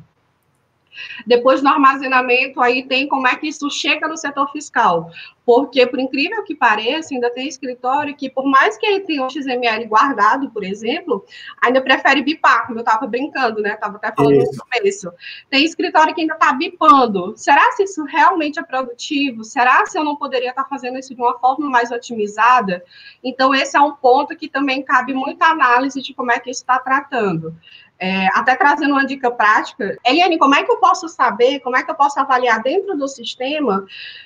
Depois 1.25 1.62
do 1.62 1.67
armazenamento, 1.67 2.62
aí 2.62 2.83
tem 2.83 3.07
como 3.07 3.27
é 3.27 3.35
que 3.35 3.47
isso 3.47 3.69
chega 3.69 4.07
no 4.07 4.17
setor 4.17 4.51
fiscal. 4.51 5.09
Porque, 5.45 5.85
por 5.85 6.00
incrível 6.00 6.43
que 6.43 6.55
pareça, 6.55 7.13
ainda 7.13 7.29
tem 7.29 7.47
escritório 7.47 8.15
que, 8.15 8.29
por 8.29 8.45
mais 8.45 8.77
que 8.77 8.85
ele 8.85 9.01
tenha 9.01 9.25
um 9.25 9.29
XML 9.29 9.85
guardado, 9.88 10.50
por 10.51 10.63
exemplo, 10.63 11.25
ainda 11.62 11.81
prefere 11.81 12.21
bipar, 12.21 12.65
como 12.65 12.79
eu 12.79 12.83
estava 12.83 13.05
brincando, 13.07 13.62
né? 13.62 13.73
Estava 13.73 13.97
até 13.97 14.13
falando 14.15 14.41
isso. 14.41 14.53
no 14.53 14.65
começo. 14.65 15.12
Tem 15.50 15.65
escritório 15.65 16.15
que 16.15 16.21
ainda 16.21 16.35
está 16.35 16.53
bipando. 16.53 17.33
Será 17.35 17.71
se 17.73 17.83
isso 17.83 18.03
realmente 18.05 18.59
é 18.59 18.63
produtivo? 18.63 19.43
Será 19.43 19.85
se 19.85 19.97
eu 19.97 20.03
não 20.03 20.15
poderia 20.15 20.51
estar 20.51 20.63
tá 20.63 20.69
fazendo 20.69 20.97
isso 20.97 21.13
de 21.13 21.21
uma 21.21 21.38
forma 21.39 21.69
mais 21.69 21.91
otimizada? 21.91 22.83
Então, 23.21 23.53
esse 23.53 23.75
é 23.75 23.81
um 23.81 23.93
ponto 23.93 24.35
que 24.38 24.47
também 24.47 24.81
cabe 24.81 25.13
muita 25.13 25.47
análise 25.47 26.01
de 26.01 26.13
como 26.13 26.31
é 26.31 26.39
que 26.39 26.50
isso 26.50 26.62
está 26.62 26.79
tratando. 26.79 27.53
É, 28.00 28.27
até 28.38 28.55
trazendo 28.55 28.91
uma 28.91 29.05
dica 29.05 29.31
prática, 29.31 29.97
Eliane, 30.05 30.38
como 30.38 30.55
é 30.55 30.63
que 30.63 30.71
eu 30.71 30.77
posso 30.77 31.07
saber, 31.07 31.59
como 31.62 31.77
é 31.77 31.83
que 31.83 31.91
eu 31.91 31.95
posso 31.95 32.19
avaliar 32.19 32.62
dentro 32.62 32.97
do 32.97 33.07
sistema 33.07 33.85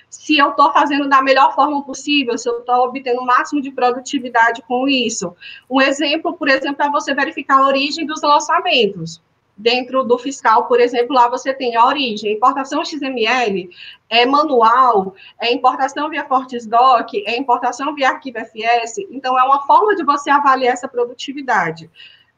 se 0.10 0.38
eu 0.38 0.50
estou 0.50 0.72
fazendo 0.72 1.08
da 1.08 1.22
melhor 1.22 1.54
forma 1.54 1.84
possível, 1.84 2.38
se 2.38 2.50
eu 2.50 2.60
estou 2.60 2.86
obtendo 2.86 3.22
o 3.22 3.26
máximo 3.26 3.62
de 3.62 3.70
produtividade 3.70 4.64
com 4.64 4.88
isso? 4.88 5.36
Um 5.70 5.82
exemplo, 5.82 6.34
por 6.36 6.48
exemplo, 6.50 6.84
é 6.84 6.90
você 6.90 7.14
verificar 7.14 7.60
a 7.60 7.68
origem 7.68 8.06
dos 8.06 8.22
lançamentos 8.22 9.22
dentro 9.58 10.04
do 10.04 10.18
fiscal, 10.18 10.68
por 10.68 10.80
exemplo, 10.80 11.16
lá 11.16 11.28
você 11.28 11.54
tem 11.54 11.76
a 11.76 11.86
origem, 11.86 12.34
importação 12.34 12.86
XML, 12.86 13.70
é 14.08 14.26
manual, 14.26 15.16
é 15.42 15.52
importação 15.52 16.10
via 16.10 16.26
Fortisdoc, 16.26 17.12
é 17.26 17.36
importação 17.36 17.96
via 17.96 18.10
arquivo 18.10 18.38
FS, 18.38 19.00
então 19.10 19.38
é 19.38 19.44
uma 19.44 19.66
forma 19.66 19.96
de 19.96 20.04
você 20.04 20.30
avaliar 20.30 20.74
essa 20.74 20.88
produtividade. 20.88 21.90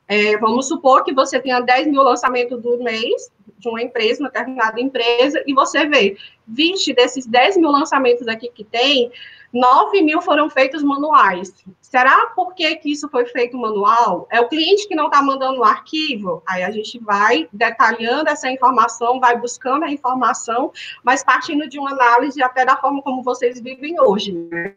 É, 0.09 0.35
vamos 0.39 0.67
supor 0.67 1.03
que 1.03 1.13
você 1.13 1.39
tenha 1.39 1.59
10 1.59 1.85
mil 1.85 2.01
lançamentos 2.01 2.59
do 2.59 2.83
mês 2.83 3.31
de 3.59 3.69
uma 3.69 3.81
empresa, 3.81 4.23
uma 4.23 4.29
determinada 4.29 4.81
empresa, 4.81 5.43
e 5.45 5.53
você 5.53 5.85
vê 5.85 6.17
20 6.47 6.93
desses 6.93 7.27
10 7.27 7.57
mil 7.57 7.69
lançamentos 7.69 8.27
aqui 8.27 8.49
que 8.49 8.63
tem, 8.63 9.11
9 9.53 10.01
mil 10.01 10.19
foram 10.21 10.49
feitos 10.49 10.81
manuais. 10.81 11.53
Será 11.79 12.27
por 12.35 12.55
que, 12.55 12.75
que 12.77 12.91
isso 12.91 13.07
foi 13.09 13.25
feito 13.25 13.57
manual? 13.57 14.27
É 14.31 14.39
o 14.39 14.47
cliente 14.47 14.87
que 14.87 14.95
não 14.95 15.05
está 15.07 15.21
mandando 15.21 15.59
o 15.59 15.63
arquivo? 15.63 16.41
Aí 16.47 16.63
a 16.63 16.71
gente 16.71 16.97
vai 16.99 17.47
detalhando 17.53 18.29
essa 18.29 18.49
informação, 18.49 19.19
vai 19.19 19.37
buscando 19.37 19.85
a 19.85 19.91
informação, 19.91 20.71
mas 21.03 21.23
partindo 21.23 21.67
de 21.67 21.77
uma 21.77 21.91
análise 21.91 22.41
até 22.41 22.65
da 22.65 22.77
forma 22.77 23.01
como 23.01 23.21
vocês 23.21 23.59
vivem 23.59 23.99
hoje. 23.99 24.31
Né? 24.31 24.75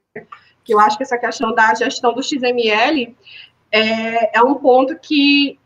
Que 0.65 0.75
eu 0.75 0.81
acho 0.81 0.97
que 0.97 1.03
essa 1.03 1.19
questão 1.19 1.55
da 1.55 1.75
gestão 1.75 2.15
do 2.15 2.23
XML 2.23 3.15
é, 3.73 4.39
é 4.39 4.43
um 4.43 4.55
ponto 4.55 4.99
que 4.99 5.59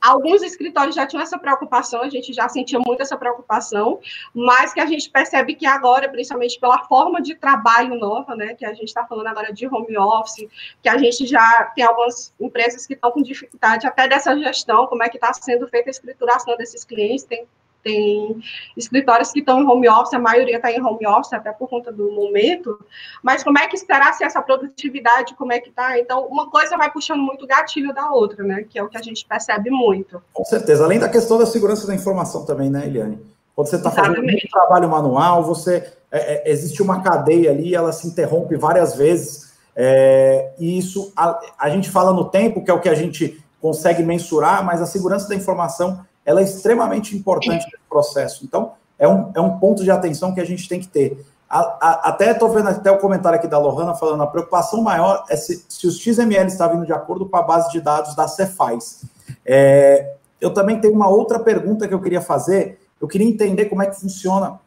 Alguns 0.00 0.42
escritórios 0.42 0.94
já 0.94 1.06
tinham 1.06 1.22
essa 1.22 1.38
preocupação, 1.38 2.02
a 2.02 2.08
gente 2.08 2.32
já 2.32 2.48
sentia 2.48 2.78
muito 2.78 3.02
essa 3.02 3.16
preocupação, 3.16 3.98
mas 4.32 4.72
que 4.72 4.80
a 4.80 4.86
gente 4.86 5.10
percebe 5.10 5.56
que 5.56 5.66
agora, 5.66 6.08
principalmente 6.08 6.58
pela 6.60 6.84
forma 6.84 7.20
de 7.20 7.34
trabalho 7.34 7.96
nova, 7.96 8.36
né, 8.36 8.54
que 8.54 8.64
a 8.64 8.72
gente 8.72 8.84
está 8.84 9.04
falando 9.04 9.26
agora 9.26 9.52
de 9.52 9.66
home 9.66 9.98
office, 9.98 10.48
que 10.80 10.88
a 10.88 10.96
gente 10.96 11.26
já 11.26 11.72
tem 11.74 11.84
algumas 11.84 12.32
empresas 12.40 12.86
que 12.86 12.94
estão 12.94 13.10
com 13.10 13.22
dificuldade 13.22 13.86
até 13.88 14.06
dessa 14.06 14.36
gestão, 14.38 14.86
como 14.86 15.02
é 15.02 15.08
que 15.08 15.16
está 15.16 15.32
sendo 15.32 15.66
feita 15.66 15.90
a 15.90 15.92
escrituração 15.92 16.56
desses 16.56 16.84
clientes, 16.84 17.24
tem 17.24 17.46
tem 17.88 18.36
escritórios 18.76 19.32
que 19.32 19.40
estão 19.40 19.60
em 19.60 19.66
home 19.66 19.88
office, 19.88 20.12
a 20.12 20.18
maioria 20.18 20.56
está 20.56 20.70
em 20.70 20.82
home 20.82 21.06
office, 21.06 21.32
até 21.32 21.50
por 21.50 21.68
conta 21.68 21.90
do 21.90 22.12
momento, 22.12 22.78
mas 23.22 23.42
como 23.42 23.58
é 23.58 23.66
que 23.66 23.74
esperar 23.74 24.12
se 24.12 24.22
essa 24.22 24.42
produtividade, 24.42 25.34
como 25.34 25.52
é 25.52 25.58
que 25.58 25.70
está? 25.70 25.98
Então, 25.98 26.26
uma 26.26 26.50
coisa 26.50 26.76
vai 26.76 26.92
puxando 26.92 27.20
muito 27.20 27.46
gatilho 27.46 27.94
da 27.94 28.10
outra, 28.10 28.44
né? 28.44 28.64
Que 28.68 28.78
é 28.78 28.82
o 28.82 28.88
que 28.88 28.98
a 28.98 29.02
gente 29.02 29.24
percebe 29.26 29.70
muito. 29.70 30.22
Com 30.34 30.44
certeza, 30.44 30.84
além 30.84 30.98
da 30.98 31.08
questão 31.08 31.38
da 31.38 31.46
segurança 31.46 31.86
da 31.86 31.94
informação 31.94 32.44
também, 32.44 32.68
né, 32.68 32.86
Eliane? 32.86 33.18
Quando 33.56 33.68
você 33.68 33.76
está 33.76 33.90
fazendo 33.90 34.20
um 34.20 34.50
trabalho 34.50 34.88
manual, 34.88 35.42
você 35.42 35.92
é, 36.12 36.50
é, 36.50 36.52
existe 36.52 36.82
uma 36.82 37.00
cadeia 37.00 37.50
ali, 37.50 37.74
ela 37.74 37.92
se 37.92 38.06
interrompe 38.06 38.54
várias 38.56 38.94
vezes, 38.94 39.52
é, 39.74 40.52
e 40.58 40.78
isso 40.78 41.12
a, 41.16 41.40
a 41.58 41.70
gente 41.70 41.90
fala 41.90 42.12
no 42.12 42.26
tempo, 42.26 42.62
que 42.62 42.70
é 42.70 42.74
o 42.74 42.80
que 42.80 42.88
a 42.88 42.94
gente 42.94 43.42
consegue 43.60 44.02
mensurar, 44.02 44.64
mas 44.64 44.80
a 44.80 44.86
segurança 44.86 45.28
da 45.28 45.34
informação 45.34 46.06
ela 46.28 46.42
é 46.42 46.44
extremamente 46.44 47.16
importante 47.16 47.64
no 47.64 47.78
processo. 47.88 48.44
Então, 48.44 48.72
é 48.98 49.08
um, 49.08 49.32
é 49.34 49.40
um 49.40 49.58
ponto 49.58 49.82
de 49.82 49.90
atenção 49.90 50.34
que 50.34 50.40
a 50.42 50.44
gente 50.44 50.68
tem 50.68 50.78
que 50.78 50.86
ter. 50.86 51.24
A, 51.48 51.58
a, 51.58 51.92
até 52.10 52.32
estou 52.32 52.50
vendo 52.50 52.68
até 52.68 52.90
o 52.90 52.98
comentário 52.98 53.38
aqui 53.38 53.48
da 53.48 53.58
Lohana 53.58 53.94
falando, 53.94 54.22
a 54.22 54.26
preocupação 54.26 54.82
maior 54.82 55.24
é 55.30 55.36
se, 55.36 55.64
se 55.66 55.86
os 55.86 55.98
XML 55.98 56.46
está 56.46 56.68
vindo 56.68 56.84
de 56.84 56.92
acordo 56.92 57.26
com 57.26 57.34
a 57.34 57.40
base 57.40 57.72
de 57.72 57.80
dados 57.80 58.14
da 58.14 58.28
Cefaz. 58.28 59.06
É, 59.42 60.16
eu 60.38 60.52
também 60.52 60.78
tenho 60.78 60.92
uma 60.92 61.08
outra 61.08 61.38
pergunta 61.38 61.88
que 61.88 61.94
eu 61.94 62.00
queria 62.02 62.20
fazer. 62.20 62.78
Eu 63.00 63.08
queria 63.08 63.26
entender 63.26 63.64
como 63.64 63.82
é 63.82 63.86
que 63.86 63.98
funciona 63.98 64.60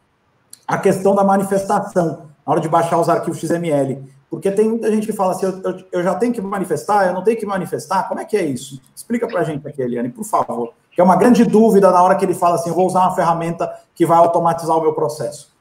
a 0.66 0.78
questão 0.78 1.14
da 1.14 1.22
manifestação 1.22 2.26
na 2.44 2.52
hora 2.52 2.60
de 2.60 2.68
baixar 2.68 2.98
os 2.98 3.08
arquivos 3.08 3.38
XML. 3.38 4.02
Porque 4.28 4.50
tem 4.50 4.68
muita 4.68 4.90
gente 4.90 5.06
que 5.06 5.12
fala 5.12 5.30
assim, 5.30 5.46
eu, 5.46 5.62
eu, 5.62 5.84
eu 5.92 6.02
já 6.02 6.16
tenho 6.16 6.32
que 6.32 6.40
manifestar, 6.40 7.06
eu 7.06 7.12
não 7.12 7.22
tenho 7.22 7.38
que 7.38 7.46
manifestar. 7.46 8.08
Como 8.08 8.18
é 8.18 8.24
que 8.24 8.36
é 8.36 8.44
isso? 8.44 8.82
Explica 8.96 9.28
para 9.28 9.42
a 9.42 9.44
gente 9.44 9.64
aqui, 9.68 9.80
Eliane, 9.80 10.08
por 10.08 10.24
favor 10.24 10.74
que 10.92 11.00
é 11.00 11.04
uma 11.04 11.16
grande 11.16 11.44
dúvida 11.44 11.90
na 11.90 12.02
hora 12.02 12.16
que 12.16 12.24
ele 12.24 12.34
fala 12.34 12.56
assim: 12.56 12.70
vou 12.70 12.86
usar 12.86 13.00
uma 13.00 13.14
ferramenta 13.14 13.72
que 13.94 14.06
vai 14.06 14.18
automatizar 14.18 14.76
o 14.76 14.82
meu 14.82 14.92
processo. 14.92 15.52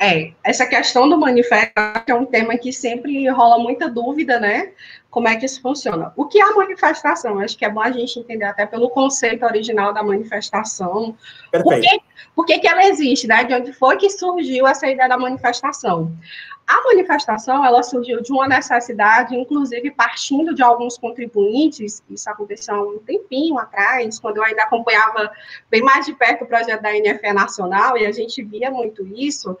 É, 0.00 0.30
essa 0.44 0.64
questão 0.64 1.08
do 1.08 1.18
manifesto 1.18 1.72
é 2.06 2.14
um 2.14 2.24
tema 2.24 2.56
que 2.56 2.72
sempre 2.72 3.28
rola 3.30 3.58
muita 3.58 3.88
dúvida, 3.88 4.38
né? 4.38 4.70
Como 5.10 5.26
é 5.26 5.34
que 5.34 5.44
isso 5.44 5.60
funciona? 5.60 6.12
O 6.16 6.26
que 6.26 6.38
é 6.38 6.42
a 6.44 6.54
manifestação? 6.54 7.40
Acho 7.40 7.58
que 7.58 7.64
é 7.64 7.70
bom 7.70 7.80
a 7.80 7.90
gente 7.90 8.20
entender 8.20 8.44
até 8.44 8.64
pelo 8.64 8.90
conceito 8.90 9.44
original 9.44 9.92
da 9.92 10.02
manifestação. 10.02 11.16
Perfeito. 11.50 11.64
Por 11.64 11.80
que, 11.80 12.02
por 12.36 12.46
que, 12.46 12.58
que 12.60 12.68
ela 12.68 12.84
existe, 12.84 13.26
né? 13.26 13.42
De 13.42 13.54
onde 13.54 13.72
foi 13.72 13.96
que 13.96 14.08
surgiu 14.08 14.68
essa 14.68 14.86
ideia 14.86 15.08
da 15.08 15.18
manifestação? 15.18 16.12
A 16.68 16.84
manifestação 16.84 17.64
ela 17.64 17.82
surgiu 17.82 18.20
de 18.20 18.30
uma 18.30 18.46
necessidade, 18.46 19.34
inclusive 19.34 19.90
partindo 19.90 20.54
de 20.54 20.62
alguns 20.62 20.98
contribuintes, 20.98 22.04
isso 22.10 22.28
aconteceu 22.28 22.74
há 22.74 22.82
um 22.82 22.98
tempinho 22.98 23.58
atrás, 23.58 24.20
quando 24.20 24.36
eu 24.36 24.44
ainda 24.44 24.64
acompanhava 24.64 25.32
bem 25.70 25.80
mais 25.80 26.04
de 26.04 26.12
perto 26.12 26.44
o 26.44 26.46
projeto 26.46 26.82
da 26.82 26.92
NFE 26.92 27.32
Nacional, 27.32 27.96
e 27.96 28.04
a 28.04 28.12
gente 28.12 28.44
via 28.44 28.70
muito 28.70 29.06
isso. 29.16 29.56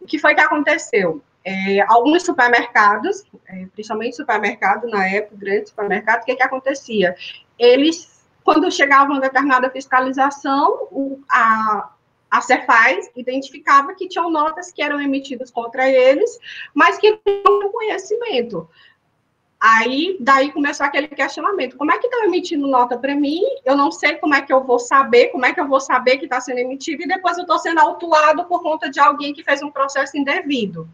O 0.00 0.06
que 0.06 0.20
foi 0.20 0.36
que 0.36 0.40
aconteceu? 0.40 1.20
É, 1.44 1.80
alguns 1.88 2.22
supermercados, 2.22 3.24
é, 3.48 3.66
principalmente 3.74 4.14
supermercado 4.14 4.86
na 4.88 5.04
época, 5.08 5.34
grandes 5.36 5.70
supermercados, 5.70 6.22
o 6.22 6.26
que, 6.26 6.36
que 6.36 6.44
acontecia? 6.44 7.16
Eles, 7.58 8.24
quando 8.44 8.70
chegava 8.70 9.10
uma 9.10 9.20
determinada 9.20 9.68
fiscalização, 9.68 10.86
o, 10.92 11.20
a, 11.28 11.90
a 12.32 12.40
Cefaz 12.40 13.10
identificava 13.14 13.94
que 13.94 14.08
tinham 14.08 14.30
notas 14.30 14.72
que 14.72 14.82
eram 14.82 14.98
emitidas 14.98 15.50
contra 15.50 15.86
eles, 15.86 16.38
mas 16.72 16.96
que 16.96 17.10
não 17.10 17.18
tinham 17.42 17.70
conhecimento. 17.70 18.66
Aí, 19.60 20.16
daí 20.18 20.50
começou 20.50 20.86
aquele 20.86 21.08
questionamento: 21.08 21.76
como 21.76 21.92
é 21.92 21.98
que 21.98 22.06
estão 22.06 22.24
emitindo 22.24 22.66
nota 22.66 22.96
para 22.96 23.14
mim? 23.14 23.42
Eu 23.66 23.76
não 23.76 23.92
sei 23.92 24.14
como 24.14 24.34
é 24.34 24.40
que 24.40 24.50
eu 24.50 24.64
vou 24.64 24.78
saber, 24.78 25.28
como 25.28 25.44
é 25.44 25.52
que 25.52 25.60
eu 25.60 25.68
vou 25.68 25.78
saber 25.78 26.16
que 26.16 26.24
está 26.24 26.40
sendo 26.40 26.58
emitido, 26.58 27.02
e 27.02 27.06
depois 27.06 27.36
eu 27.36 27.42
estou 27.42 27.58
sendo 27.58 27.80
autuado 27.80 28.46
por 28.46 28.62
conta 28.62 28.88
de 28.90 28.98
alguém 28.98 29.34
que 29.34 29.44
fez 29.44 29.62
um 29.62 29.70
processo 29.70 30.16
indevido. 30.16 30.88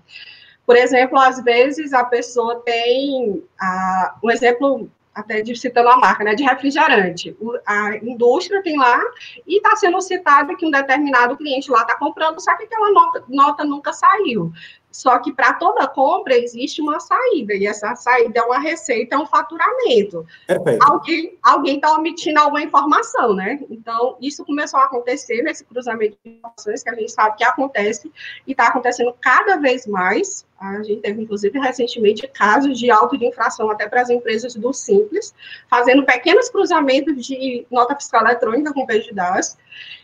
Por 0.66 0.76
exemplo, 0.76 1.18
às 1.20 1.40
vezes 1.42 1.92
a 1.92 2.04
pessoa 2.04 2.60
tem. 2.66 3.44
Ah, 3.60 4.16
um 4.24 4.30
exemplo 4.30 4.90
até 5.18 5.42
de, 5.42 5.54
citando 5.56 5.88
a 5.88 5.96
marca, 5.96 6.22
né, 6.22 6.34
de 6.34 6.44
refrigerante. 6.44 7.36
O, 7.40 7.58
a 7.66 7.96
indústria 7.96 8.62
tem 8.62 8.78
lá 8.78 9.00
e 9.46 9.56
está 9.56 9.74
sendo 9.76 10.00
citado 10.00 10.56
que 10.56 10.64
um 10.64 10.70
determinado 10.70 11.36
cliente 11.36 11.70
lá 11.70 11.82
está 11.82 11.96
comprando, 11.96 12.40
só 12.40 12.56
que 12.56 12.64
aquela 12.64 12.90
nota, 12.92 13.24
nota 13.28 13.64
nunca 13.64 13.92
saiu. 13.92 14.52
Só 14.90 15.18
que 15.18 15.32
para 15.32 15.52
toda 15.54 15.86
compra 15.86 16.36
existe 16.36 16.80
uma 16.80 16.98
saída, 16.98 17.54
e 17.54 17.66
essa 17.66 17.94
saída 17.94 18.40
é 18.40 18.42
uma 18.42 18.58
receita, 18.58 19.16
é 19.16 19.18
um 19.18 19.26
faturamento. 19.26 20.26
Perfeito. 20.46 20.82
Alguém 20.82 21.38
alguém 21.42 21.76
está 21.76 21.94
omitindo 21.94 22.40
alguma 22.40 22.62
informação, 22.62 23.34
né? 23.34 23.60
Então, 23.70 24.16
isso 24.20 24.44
começou 24.44 24.80
a 24.80 24.84
acontecer 24.84 25.42
nesse 25.42 25.64
cruzamento 25.64 26.16
de 26.24 26.32
informações 26.32 26.82
que 26.82 26.90
a 26.90 26.94
gente 26.94 27.12
sabe 27.12 27.36
que 27.36 27.44
acontece 27.44 28.10
e 28.46 28.52
está 28.52 28.68
acontecendo 28.68 29.14
cada 29.20 29.56
vez 29.56 29.86
mais. 29.86 30.46
A 30.58 30.82
gente 30.82 31.02
teve, 31.02 31.22
inclusive, 31.22 31.58
recentemente 31.58 32.26
casos 32.26 32.78
de 32.78 32.90
auto 32.90 33.16
de 33.16 33.26
infração 33.26 33.70
até 33.70 33.88
para 33.88 34.00
as 34.00 34.10
empresas 34.10 34.54
do 34.54 34.72
Simples, 34.72 35.34
fazendo 35.70 36.04
pequenos 36.04 36.48
cruzamentos 36.48 37.24
de 37.24 37.66
nota 37.70 37.94
fiscal 37.94 38.22
eletrônica 38.22 38.72
com 38.72 38.86
dados. 39.12 39.56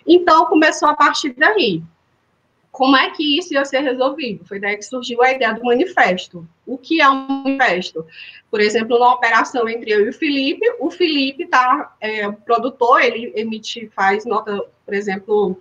Então, 0.06 0.46
começou 0.46 0.88
a 0.88 0.94
partir 0.94 1.32
daí 1.32 1.82
como 2.75 2.97
é 2.97 3.09
que 3.11 3.38
isso 3.38 3.54
ia 3.54 3.64
ser 3.64 3.83
resolvido? 3.83 4.45
Foi 4.45 4.59
daí 4.59 4.76
que 4.76 4.83
surgiu 4.83 5.23
a 5.23 5.31
ideia 5.31 5.54
do 5.54 5.62
manifesto. 5.62 6.45
O 6.66 6.76
que 6.76 7.00
é 7.00 7.09
um 7.09 7.45
manifesto? 7.45 8.04
Por 8.50 8.61
exemplo, 8.61 8.99
numa 8.99 9.14
operação 9.14 9.69
entre 9.69 9.93
eu 9.93 10.04
e 10.04 10.09
o 10.09 10.12
Felipe, 10.12 10.66
o 10.81 10.90
Felipe 10.90 11.47
tá 11.47 11.95
é, 12.00 12.28
produtor, 12.33 13.00
ele 13.00 13.33
emite, 13.37 13.88
faz 13.95 14.25
nota, 14.25 14.61
por 14.85 14.93
exemplo, 14.93 15.57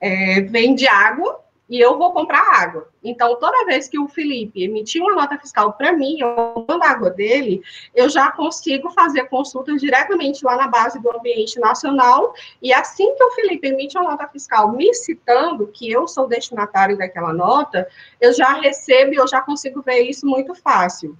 é, 0.00 0.42
vende 0.42 0.86
água, 0.86 1.40
e 1.68 1.80
eu 1.80 1.96
vou 1.96 2.12
comprar 2.12 2.42
água. 2.60 2.88
Então, 3.02 3.36
toda 3.36 3.64
vez 3.64 3.88
que 3.88 3.98
o 3.98 4.08
Felipe 4.08 4.62
emitir 4.62 5.02
uma 5.02 5.14
nota 5.14 5.38
fiscal 5.38 5.72
para 5.72 5.92
mim, 5.92 6.18
eu 6.20 6.64
mando 6.68 6.84
água 6.84 7.10
dele, 7.10 7.62
eu 7.94 8.08
já 8.08 8.30
consigo 8.30 8.90
fazer 8.90 9.24
consultas 9.24 9.80
diretamente 9.80 10.44
lá 10.44 10.56
na 10.56 10.68
base 10.68 11.00
do 11.00 11.10
ambiente 11.10 11.58
nacional, 11.58 12.34
e 12.60 12.72
assim 12.72 13.14
que 13.14 13.24
o 13.24 13.30
Felipe 13.32 13.68
emite 13.68 13.96
uma 13.96 14.10
nota 14.10 14.28
fiscal 14.28 14.72
me 14.72 14.92
citando 14.94 15.66
que 15.68 15.90
eu 15.90 16.06
sou 16.06 16.28
destinatário 16.28 16.98
daquela 16.98 17.32
nota, 17.32 17.88
eu 18.20 18.32
já 18.32 18.52
recebo 18.52 19.12
e 19.12 19.16
eu 19.16 19.26
já 19.26 19.40
consigo 19.40 19.82
ver 19.82 20.02
isso 20.02 20.26
muito 20.26 20.54
fácil. 20.54 21.16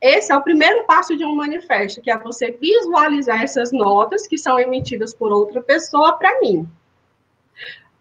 Esse 0.00 0.32
é 0.32 0.36
o 0.36 0.42
primeiro 0.42 0.84
passo 0.84 1.14
de 1.14 1.24
um 1.26 1.34
manifesto, 1.34 2.00
que 2.00 2.10
é 2.10 2.18
você 2.18 2.52
visualizar 2.52 3.42
essas 3.42 3.70
notas 3.70 4.26
que 4.26 4.38
são 4.38 4.58
emitidas 4.58 5.12
por 5.12 5.30
outra 5.30 5.60
pessoa 5.60 6.14
para 6.14 6.40
mim. 6.40 6.66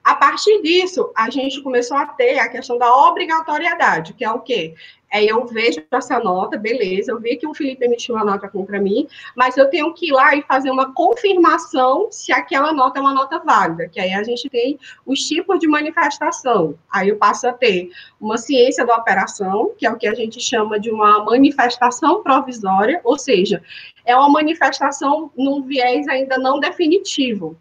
A 0.10 0.16
partir 0.16 0.60
disso, 0.63 1.12
a 1.16 1.30
gente 1.30 1.62
começou 1.62 1.96
a 1.96 2.04
ter 2.04 2.39
a 2.39 2.50
questão 2.50 2.80
da 2.80 2.92
obrigatoriedade, 2.92 4.13
que 4.13 4.25
é 4.25 4.32
o 4.32 4.39
quê? 4.39 4.74
Aí 5.13 5.28
eu 5.28 5.46
vejo 5.46 5.84
essa 5.92 6.20
nota, 6.20 6.58
beleza, 6.58 7.12
eu 7.12 7.20
vi 7.20 7.36
que 7.36 7.46
o 7.46 7.54
Felipe 7.54 7.86
emitiu 7.86 8.16
uma 8.16 8.25
nota 8.25 8.50
contra 8.50 8.82
mim, 8.82 9.08
mas 9.36 9.56
eu 9.56 9.70
tenho 9.70 9.94
que 9.94 10.08
ir 10.08 10.12
lá 10.12 10.36
e 10.36 10.42
fazer 10.42 10.72
uma 10.72 10.96
confirmação 10.96 12.08
se 12.10 12.32
aquela 12.32 12.74
nota 12.74 12.98
é 12.98 13.01
uma 13.04 13.13
nota 13.13 13.38
válida, 13.38 13.88
que 13.88 14.00
aí 14.00 14.12
a 14.12 14.24
gente 14.24 14.50
tem 14.50 14.80
os 15.06 15.20
tipos 15.28 15.60
de 15.60 15.68
manifestação. 15.68 16.74
Aí 16.92 17.10
eu 17.10 17.18
passo 17.18 17.48
a 17.48 17.54
ter 17.54 17.92
uma 18.20 18.39
ciência 18.39 18.84
da 18.88 18.96
operação, 18.96 19.74
que 19.78 19.86
é 19.86 19.92
o 19.92 19.96
que 19.96 20.08
a 20.08 20.16
gente 20.16 20.42
chama 20.42 20.80
de 20.80 20.89
uma 20.89 21.24
manifestação 21.24 22.24
provisória, 22.24 23.00
ou 23.04 23.20
seja, 23.20 23.62
é 24.04 24.16
uma 24.16 24.30
manifestação 24.30 25.32
num 25.38 25.62
viés 25.62 26.08
ainda 26.08 26.39
não 26.39 26.60
definitivo. 26.60 27.56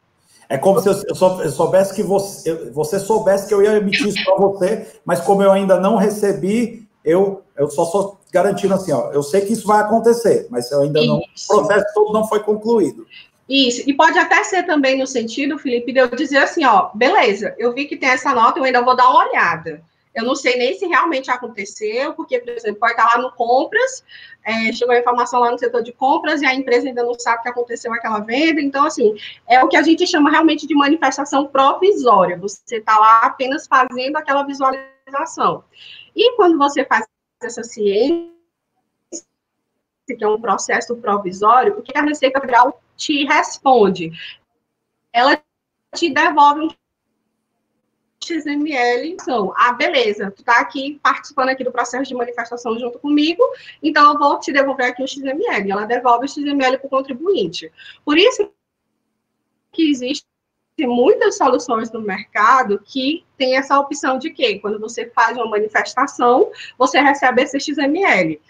É 0.49 0.57
como 0.57 0.81
se 0.81 0.89
eu, 0.89 1.51
soubesse 1.51 1.95
que 1.95 2.03
você, 2.03 2.55
você 2.73 2.99
soubesse 2.99 3.47
que 3.47 3.53
eu 3.53 3.63
ia 3.63 3.77
emitir 3.77 4.09
isso 4.09 4.25
para 4.25 4.37
você, 4.37 4.87
mas 5.05 5.21
como 5.21 5.43
eu 5.43 5.53
ainda 5.53 5.79
não 5.79 5.97
recebi, 5.97 6.89
eu, 7.05 7.43
eu 7.57 7.71
só 7.71 7.85
sou 7.85 8.19
garantindo 8.33 8.73
assim, 8.73 8.93
ó, 8.93 9.11
eu 9.13 9.23
sei 9.23 9.43
que 9.43 9.53
isso 9.53 9.67
vai 9.67 9.81
acontecer, 9.81 10.47
mas 10.51 10.71
eu 10.71 10.83
ainda 10.83 11.05
não, 11.05 11.21
isso. 11.35 11.53
o 11.53 11.59
processo 11.59 11.87
todo 11.95 12.13
não 12.13 12.27
foi 12.27 12.41
concluído. 12.41 13.07
Isso, 13.49 13.83
e 13.89 13.95
pode 13.95 14.19
até 14.19 14.43
ser 14.45 14.65
também 14.65 14.99
no 14.99 15.07
sentido, 15.07 15.59
Felipe, 15.59 15.93
de 15.93 16.01
eu 16.01 16.09
dizer 16.09 16.39
assim, 16.39 16.65
ó, 16.65 16.91
beleza, 16.95 17.55
eu 17.59 17.73
vi 17.73 17.87
que 17.87 17.97
tem 17.97 18.11
essa 18.11 18.35
nota, 18.35 18.59
eu 18.59 18.65
ainda 18.65 18.83
vou 18.83 18.97
dar 18.97 19.09
uma 19.09 19.27
olhada. 19.27 19.83
Eu 20.15 20.25
não 20.25 20.35
sei 20.35 20.57
nem 20.57 20.75
se 20.75 20.87
realmente 20.87 21.31
aconteceu, 21.31 22.15
porque, 22.15 22.39
por 22.41 22.51
exemplo, 22.51 22.81
pode 22.81 22.93
estar 22.93 23.07
lá 23.07 23.23
no 23.23 23.33
compras, 23.33 24.05
é, 24.45 24.73
chegou 24.73 24.95
a 24.95 24.99
informação 24.99 25.41
lá 25.41 25.51
no 25.51 25.59
setor 25.59 25.83
de 25.83 25.93
compras 25.93 26.41
e 26.43 26.47
a 26.47 26.55
empresa 26.55 26.89
ainda 26.89 27.03
não 27.03 27.15
sabe 27.19 27.43
que 27.43 27.49
aconteceu 27.49 27.93
aquela 27.93 28.21
venda. 28.21 28.61
Então, 28.61 28.85
assim, 28.85 29.15
é 29.47 29.63
o 29.63 29.69
que 29.69 29.77
a 29.77 29.83
gente 29.83 30.07
chama 30.07 30.31
realmente 30.31 30.67
de 30.67 30.75
manifestação 30.75 31.47
provisória. 31.47 32.37
Você 32.39 32.77
está 32.77 32.99
lá 32.99 33.21
apenas 33.23 33.67
fazendo 33.67 34.17
aquela 34.17 34.43
visualização. 34.43 35.65
E 36.17 36.35
quando 36.37 36.59
você 36.59 36.85
faz 36.85 37.07
essa 37.43 37.63
ciência, 37.63 38.33
que 40.17 40.25
é 40.25 40.29
um 40.29 40.41
processo 40.41 40.97
provisório, 40.97 41.79
o 41.79 41.83
que 41.83 41.97
a 41.97 42.03
Receita 42.03 42.41
Federal 42.41 42.81
te 42.97 43.25
responde? 43.25 44.11
Ela 45.13 45.41
te 45.95 46.11
devolve 46.13 46.63
um 46.63 46.69
XML 48.29 49.17
são, 49.25 49.53
ah, 49.57 49.73
beleza, 49.73 50.31
tu 50.31 50.45
tá 50.45 50.61
aqui 50.61 51.01
participando 51.03 51.49
aqui 51.49 51.65
do 51.65 51.73
processo 51.73 52.09
de 52.09 52.15
manifestação 52.15 52.79
junto 52.79 52.99
comigo, 52.99 53.43
então 53.83 54.13
eu 54.13 54.19
vou 54.19 54.39
te 54.39 54.53
devolver 54.53 54.87
aqui 54.87 55.03
o 55.03 55.09
XML. 55.09 55.71
Ela 55.71 55.87
devolve 55.87 56.27
o 56.27 56.29
XML 56.29 56.79
para 56.79 56.87
o 56.87 56.91
contribuinte. 56.91 57.73
Por 58.05 58.19
isso 58.19 58.51
que 59.73 59.91
existe 59.91 60.27
muitas 60.81 61.37
soluções 61.37 61.91
no 61.91 62.01
mercado 62.01 62.81
que 62.85 63.25
tem 63.37 63.57
essa 63.57 63.79
opção 63.81 64.19
de 64.19 64.31
que, 64.31 64.61
quando 64.61 64.79
você 64.79 65.11
faz 65.11 65.37
uma 65.37 65.49
manifestação, 65.49 66.51
você 66.77 67.01
recebe 67.01 67.43
esse 67.43 67.59
XML. 67.59 68.41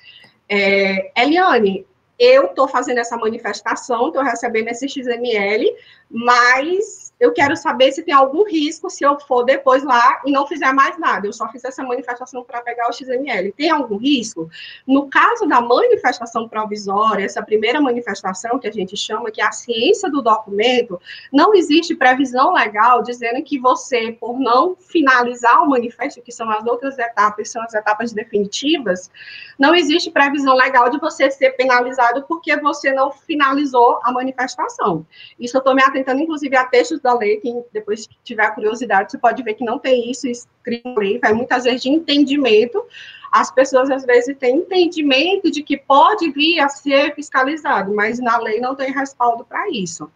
É, 0.48 1.12
Eliane, 1.22 1.86
eu 2.18 2.46
estou 2.46 2.66
fazendo 2.66 2.98
essa 2.98 3.16
manifestação, 3.16 4.08
estou 4.08 4.22
recebendo 4.22 4.68
esse 4.68 4.88
XML, 4.88 5.72
mas 6.10 7.07
eu 7.20 7.32
quero 7.32 7.56
saber 7.56 7.90
se 7.92 8.02
tem 8.02 8.14
algum 8.14 8.44
risco 8.44 8.88
se 8.88 9.04
eu 9.04 9.18
for 9.20 9.42
depois 9.44 9.82
lá 9.82 10.20
e 10.24 10.30
não 10.30 10.46
fizer 10.46 10.72
mais 10.72 10.98
nada. 10.98 11.26
Eu 11.26 11.32
só 11.32 11.48
fiz 11.48 11.64
essa 11.64 11.82
manifestação 11.82 12.44
para 12.44 12.60
pegar 12.60 12.88
o 12.88 12.92
XML. 12.92 13.52
Tem 13.52 13.70
algum 13.70 13.96
risco? 13.96 14.48
No 14.86 15.08
caso 15.08 15.46
da 15.46 15.60
manifestação 15.60 16.48
provisória, 16.48 17.24
essa 17.24 17.42
primeira 17.42 17.80
manifestação 17.80 18.58
que 18.58 18.68
a 18.68 18.72
gente 18.72 18.96
chama, 18.96 19.30
que 19.30 19.40
é 19.40 19.44
a 19.44 19.52
ciência 19.52 20.10
do 20.10 20.22
documento, 20.22 21.00
não 21.32 21.54
existe 21.54 21.94
previsão 21.94 22.52
legal 22.52 23.02
dizendo 23.02 23.42
que 23.42 23.58
você, 23.58 24.12
por 24.12 24.38
não 24.38 24.76
finalizar 24.76 25.62
o 25.62 25.68
manifesto, 25.68 26.22
que 26.22 26.30
são 26.30 26.48
as 26.50 26.64
outras 26.66 26.98
etapas, 26.98 27.50
são 27.50 27.62
as 27.62 27.74
etapas 27.74 28.12
definitivas, 28.12 29.10
não 29.58 29.74
existe 29.74 30.10
previsão 30.10 30.54
legal 30.54 30.88
de 30.88 30.98
você 30.98 31.30
ser 31.30 31.50
penalizado 31.50 32.24
porque 32.28 32.56
você 32.58 32.92
não 32.92 33.10
finalizou 33.10 33.98
a 34.04 34.12
manifestação. 34.12 35.04
Isso 35.38 35.56
eu 35.56 35.58
estou 35.60 35.74
me 35.74 35.82
atentando, 35.82 36.20
inclusive, 36.20 36.56
a 36.56 36.64
textos 36.64 37.00
da 37.08 37.18
lei, 37.18 37.38
quem 37.38 37.64
depois 37.72 38.06
tiver 38.22 38.54
curiosidade, 38.54 39.10
você 39.10 39.18
pode 39.18 39.42
ver 39.42 39.54
que 39.54 39.64
não 39.64 39.78
tem 39.78 40.10
isso 40.10 40.28
escrito 40.28 40.88
na 40.88 41.00
lei, 41.00 41.18
vai 41.18 41.32
muitas 41.32 41.64
vezes 41.64 41.82
de 41.82 41.88
entendimento. 41.88 42.84
As 43.32 43.50
pessoas 43.50 43.90
às 43.90 44.04
vezes 44.04 44.36
têm 44.38 44.58
entendimento 44.58 45.50
de 45.50 45.62
que 45.62 45.76
pode 45.76 46.30
vir 46.30 46.60
a 46.60 46.68
ser 46.68 47.14
fiscalizado, 47.14 47.94
mas 47.94 48.18
na 48.18 48.38
lei 48.38 48.60
não 48.60 48.74
tem 48.74 48.92
respaldo 48.92 49.44
para 49.44 49.68
isso. 49.70 50.10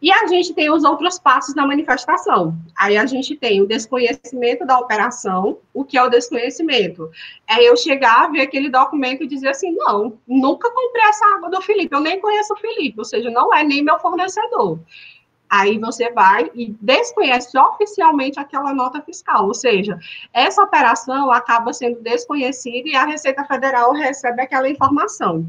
E 0.00 0.10
a 0.10 0.26
gente 0.26 0.52
tem 0.52 0.70
os 0.70 0.82
outros 0.82 1.18
passos 1.18 1.54
da 1.54 1.64
manifestação. 1.64 2.56
Aí 2.76 2.96
a 2.96 3.06
gente 3.06 3.36
tem 3.36 3.62
o 3.62 3.66
desconhecimento 3.66 4.66
da 4.66 4.78
operação. 4.78 5.58
O 5.72 5.84
que 5.84 5.96
é 5.96 6.02
o 6.02 6.08
desconhecimento? 6.08 7.08
É 7.48 7.62
eu 7.62 7.76
chegar, 7.76 8.30
ver 8.30 8.40
aquele 8.40 8.68
documento 8.68 9.22
e 9.22 9.28
dizer 9.28 9.50
assim: 9.50 9.72
não, 9.76 10.18
nunca 10.26 10.70
comprei 10.72 11.04
essa 11.04 11.24
água 11.36 11.50
do 11.50 11.62
Felipe, 11.62 11.94
eu 11.94 12.00
nem 12.00 12.20
conheço 12.20 12.52
o 12.52 12.56
Felipe, 12.56 12.98
ou 12.98 13.04
seja, 13.04 13.30
não 13.30 13.54
é 13.54 13.62
nem 13.62 13.82
meu 13.82 13.98
fornecedor. 14.00 14.80
Aí 15.54 15.78
você 15.78 16.10
vai 16.10 16.50
e 16.54 16.74
desconhece 16.80 17.58
oficialmente 17.58 18.40
aquela 18.40 18.72
nota 18.72 19.02
fiscal, 19.02 19.48
ou 19.48 19.52
seja, 19.52 19.98
essa 20.32 20.62
operação 20.62 21.30
acaba 21.30 21.74
sendo 21.74 22.00
desconhecida 22.00 22.88
e 22.88 22.96
a 22.96 23.04
Receita 23.04 23.44
Federal 23.44 23.92
recebe 23.92 24.40
aquela 24.40 24.66
informação 24.66 25.46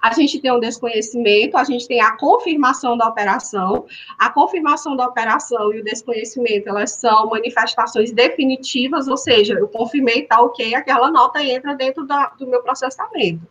a 0.00 0.12
gente 0.12 0.40
tem 0.40 0.52
um 0.52 0.60
desconhecimento, 0.60 1.56
a 1.56 1.64
gente 1.64 1.86
tem 1.86 2.00
a 2.00 2.16
confirmação 2.16 2.96
da 2.96 3.06
operação. 3.06 3.86
A 4.18 4.30
confirmação 4.30 4.96
da 4.96 5.06
operação 5.06 5.72
e 5.72 5.80
o 5.80 5.84
desconhecimento, 5.84 6.68
elas 6.68 6.92
são 6.92 7.28
manifestações 7.28 8.12
definitivas, 8.12 9.08
ou 9.08 9.16
seja, 9.16 9.54
eu 9.54 9.68
confirmei, 9.68 10.22
tá 10.22 10.40
ok, 10.40 10.74
aquela 10.74 11.10
nota 11.10 11.42
entra 11.42 11.74
dentro 11.74 12.06
da, 12.06 12.28
do 12.38 12.46
meu 12.46 12.62
processamento. 12.62 13.46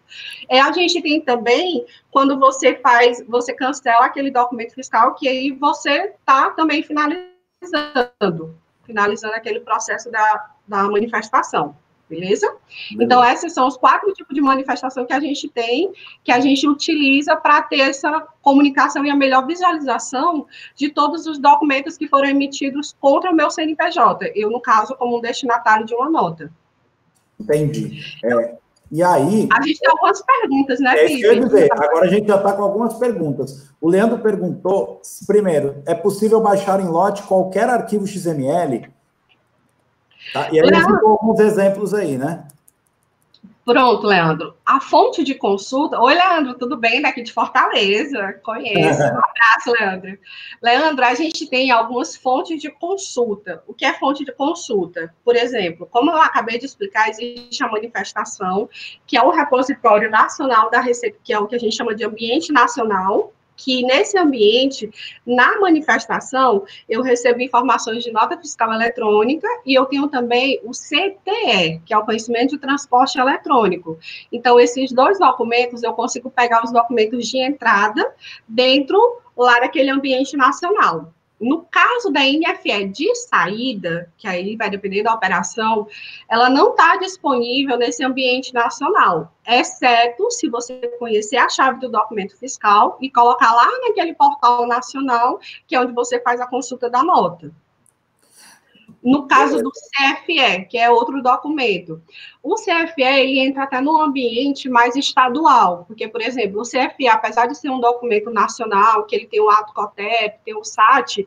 É, 0.49 0.59
a 0.59 0.71
gente 0.71 1.01
tem 1.01 1.21
também, 1.21 1.85
quando 2.11 2.39
você 2.39 2.75
faz, 2.75 3.23
você 3.27 3.53
cancela 3.53 4.05
aquele 4.05 4.31
documento 4.31 4.73
fiscal, 4.73 5.15
que 5.15 5.27
aí 5.27 5.51
você 5.51 6.13
está 6.19 6.51
também 6.51 6.83
finalizando, 6.83 8.55
finalizando 8.85 9.33
aquele 9.33 9.59
processo 9.59 10.11
da, 10.11 10.49
da 10.67 10.83
manifestação 10.83 11.75
beleza? 12.09 12.55
Então, 12.99 13.23
esses 13.23 13.53
são 13.53 13.67
os 13.67 13.77
quatro 13.77 14.11
tipos 14.13 14.33
de 14.33 14.41
manifestação 14.41 15.05
que 15.05 15.13
a 15.13 15.19
gente 15.19 15.49
tem, 15.49 15.91
que 16.23 16.31
a 16.31 16.39
gente 16.39 16.67
utiliza 16.67 17.35
para 17.35 17.61
ter 17.63 17.79
essa 17.79 18.27
comunicação 18.41 19.05
e 19.05 19.09
a 19.09 19.15
melhor 19.15 19.45
visualização 19.45 20.45
de 20.75 20.89
todos 20.89 21.25
os 21.25 21.39
documentos 21.39 21.97
que 21.97 22.07
foram 22.07 22.29
emitidos 22.29 22.95
contra 22.99 23.31
o 23.31 23.35
meu 23.35 23.49
CNPJ. 23.49 24.31
Eu, 24.35 24.49
no 24.49 24.61
caso, 24.61 24.95
como 24.95 25.17
um 25.17 25.21
destinatário 25.21 25.85
de 25.85 25.95
uma 25.95 26.09
nota. 26.09 26.51
Entendi. 27.39 27.99
É, 28.23 28.55
e 28.91 29.03
aí. 29.03 29.49
A 29.51 29.61
gente 29.61 29.79
tem 29.79 29.89
algumas 29.89 30.21
perguntas, 30.21 30.79
né, 30.79 30.93
é, 30.93 31.07
Felipe? 31.07 31.39
dizer, 31.39 31.69
agora 31.71 32.05
a 32.05 32.07
gente 32.07 32.27
já 32.27 32.37
está 32.37 32.53
com 32.53 32.63
algumas 32.63 32.93
perguntas. 32.93 33.69
O 33.81 33.89
Leandro 33.89 34.19
perguntou: 34.19 35.01
primeiro, 35.25 35.81
é 35.85 35.95
possível 35.95 36.39
baixar 36.39 36.79
em 36.79 36.87
lote 36.87 37.23
qualquer 37.23 37.67
arquivo 37.67 38.05
XML? 38.05 38.87
Tá? 40.33 40.49
E 40.51 40.59
aí 40.59 40.65
Leandro, 40.65 41.07
alguns 41.07 41.39
exemplos 41.39 41.93
aí, 41.93 42.17
né? 42.17 42.45
Pronto, 43.65 44.05
Leandro. 44.05 44.55
A 44.63 44.79
fonte 44.79 45.23
de 45.23 45.33
consulta. 45.33 45.99
Oi, 45.99 46.13
Leandro, 46.13 46.53
tudo 46.53 46.77
bem? 46.77 47.01
Daqui 47.01 47.23
de 47.23 47.33
Fortaleza. 47.33 48.39
Conheço. 48.43 49.01
Um 49.01 49.17
abraço, 49.17 49.71
Leandro. 49.79 50.17
Leandro, 50.61 51.03
a 51.03 51.15
gente 51.15 51.49
tem 51.49 51.71
algumas 51.71 52.15
fontes 52.15 52.61
de 52.61 52.69
consulta. 52.69 53.63
O 53.67 53.73
que 53.73 53.83
é 53.83 53.93
fonte 53.93 54.23
de 54.23 54.31
consulta? 54.31 55.13
Por 55.23 55.35
exemplo, 55.35 55.87
como 55.89 56.11
eu 56.11 56.17
acabei 56.17 56.59
de 56.59 56.65
explicar, 56.65 57.09
existe 57.09 57.63
a 57.63 57.67
manifestação, 57.67 58.69
que 59.07 59.17
é 59.17 59.23
o 59.23 59.31
repositório 59.31 60.11
nacional 60.11 60.69
da 60.69 60.79
Receita, 60.79 61.17
que 61.23 61.33
é 61.33 61.39
o 61.39 61.47
que 61.47 61.55
a 61.55 61.59
gente 61.59 61.75
chama 61.75 61.95
de 61.95 62.05
ambiente 62.05 62.53
nacional, 62.53 63.33
que 63.55 63.83
nesse 63.83 64.17
ambiente, 64.17 64.89
na 65.25 65.59
manifestação, 65.59 66.63
eu 66.87 67.01
recebo 67.01 67.41
informações 67.41 68.03
de 68.03 68.11
nota 68.11 68.37
fiscal 68.37 68.73
eletrônica 68.73 69.47
e 69.65 69.73
eu 69.73 69.85
tenho 69.85 70.07
também 70.07 70.59
o 70.63 70.71
CTE, 70.71 71.81
que 71.85 71.93
é 71.93 71.97
o 71.97 72.05
conhecimento 72.05 72.51
de 72.51 72.57
transporte 72.57 73.19
eletrônico. 73.19 73.97
Então, 74.31 74.59
esses 74.59 74.91
dois 74.91 75.19
documentos, 75.19 75.83
eu 75.83 75.93
consigo 75.93 76.29
pegar 76.29 76.63
os 76.63 76.71
documentos 76.71 77.27
de 77.27 77.37
entrada 77.37 78.13
dentro 78.47 78.97
lá 79.37 79.59
daquele 79.59 79.89
ambiente 79.89 80.35
nacional. 80.37 81.13
No 81.39 81.63
caso 81.63 82.11
da 82.11 82.21
NFE 82.21 82.87
de 82.87 83.13
saída, 83.15 84.11
que 84.17 84.27
aí 84.27 84.55
vai 84.55 84.69
depender 84.69 85.03
da 85.03 85.13
operação, 85.13 85.87
ela 86.29 86.49
não 86.49 86.71
está 86.71 86.95
disponível 86.97 87.77
nesse 87.77 88.03
ambiente 88.03 88.53
nacional, 88.53 89.33
exceto 89.45 90.31
se 90.31 90.49
você 90.49 90.75
conhecer 90.97 91.37
a 91.37 91.49
chave 91.49 91.79
do 91.79 91.89
documento 91.89 92.37
fiscal 92.37 92.97
e 93.01 93.09
colocar 93.11 93.53
lá 93.53 93.69
naquele 93.81 94.13
portal 94.13 94.65
nacional, 94.65 95.39
que 95.67 95.75
é 95.75 95.79
onde 95.79 95.91
você 95.91 96.21
faz 96.21 96.39
a 96.39 96.47
consulta 96.47 96.89
da 96.89 97.03
nota. 97.03 97.51
No 99.05 99.27
caso 99.27 99.61
do 99.61 99.69
CFE, 99.69 100.65
que 100.67 100.79
é 100.79 100.89
outro 100.89 101.21
documento, 101.21 102.01
o 102.41 102.55
CFE 102.55 103.03
ele 103.03 103.39
entra 103.39 103.61
até 103.61 103.79
no 103.79 104.01
ambiente 104.01 104.67
mais 104.67 104.95
estadual, 104.95 105.85
porque, 105.85 106.07
por 106.07 106.23
exemplo, 106.23 106.59
o 106.59 106.63
CFE, 106.63 107.07
apesar 107.07 107.45
de 107.45 107.55
ser 107.55 107.69
um 107.69 107.79
documento 107.79 108.31
nacional, 108.31 109.05
que 109.05 109.15
ele 109.15 109.27
tem 109.27 109.39
o 109.39 109.47
ato 109.47 109.75
COTEP, 109.75 110.39
tem 110.43 110.57
o 110.57 110.63
SAT, 110.63 111.19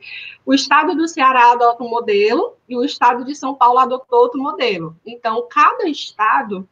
o 0.45 0.53
estado 0.53 0.97
do 0.97 1.07
Ceará 1.07 1.53
adota 1.53 1.85
um 1.85 1.88
modelo 1.88 2.57
e 2.69 2.77
o 2.77 2.85
estado 2.85 3.25
de 3.25 3.37
São 3.37 3.55
Paulo 3.55 3.79
adotou 3.79 4.19
outro 4.19 4.43
modelo. 4.43 4.97
Então, 5.07 5.47
cada 5.49 5.88
estado 5.88 6.69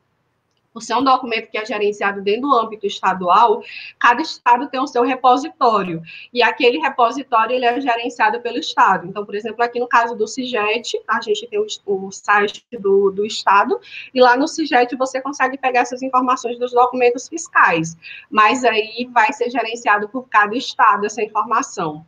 por 0.77 0.83
ser 0.83 0.95
um 0.95 1.03
documento 1.03 1.51
que 1.51 1.57
é 1.57 1.65
gerenciado 1.65 2.21
dentro 2.21 2.43
do 2.43 2.55
âmbito 2.55 2.87
estadual, 2.87 3.63
cada 3.99 4.21
estado 4.21 4.69
tem 4.69 4.79
o 4.79 4.87
seu 4.87 5.03
repositório, 5.05 6.03
e 6.35 6.43
aquele 6.43 6.77
repositório 6.77 7.57
ele 7.57 7.65
é 7.65 7.81
gerenciado 7.81 8.43
pelo 8.43 8.59
estado. 8.59 9.07
Então, 9.07 9.25
por 9.25 9.35
exemplo, 9.35 9.65
aqui 9.65 9.81
no 9.81 9.89
caso 9.89 10.15
do 10.15 10.29
CIGET, 10.29 11.01
a 11.09 11.19
gente 11.23 11.47
tem 11.47 11.59
o, 11.59 11.67
o 11.87 12.13
site 12.13 12.63
do, 12.79 13.11
do 13.11 13.25
estado, 13.25 13.81
e 14.13 14.21
lá 14.21 14.37
no 14.37 14.47
CIGET 14.47 14.95
você 14.97 15.19
consegue 15.19 15.57
pegar 15.57 15.81
essas 15.81 16.03
informações 16.03 16.59
dos 16.59 16.73
documentos 16.73 17.27
fiscais, 17.27 17.97
mas 18.29 18.63
aí 18.63 19.09
vai 19.11 19.33
ser 19.33 19.49
gerenciado 19.49 20.11
por 20.11 20.29
cada 20.29 20.55
estado 20.55 21.07
essa 21.07 21.23
informação. 21.23 22.05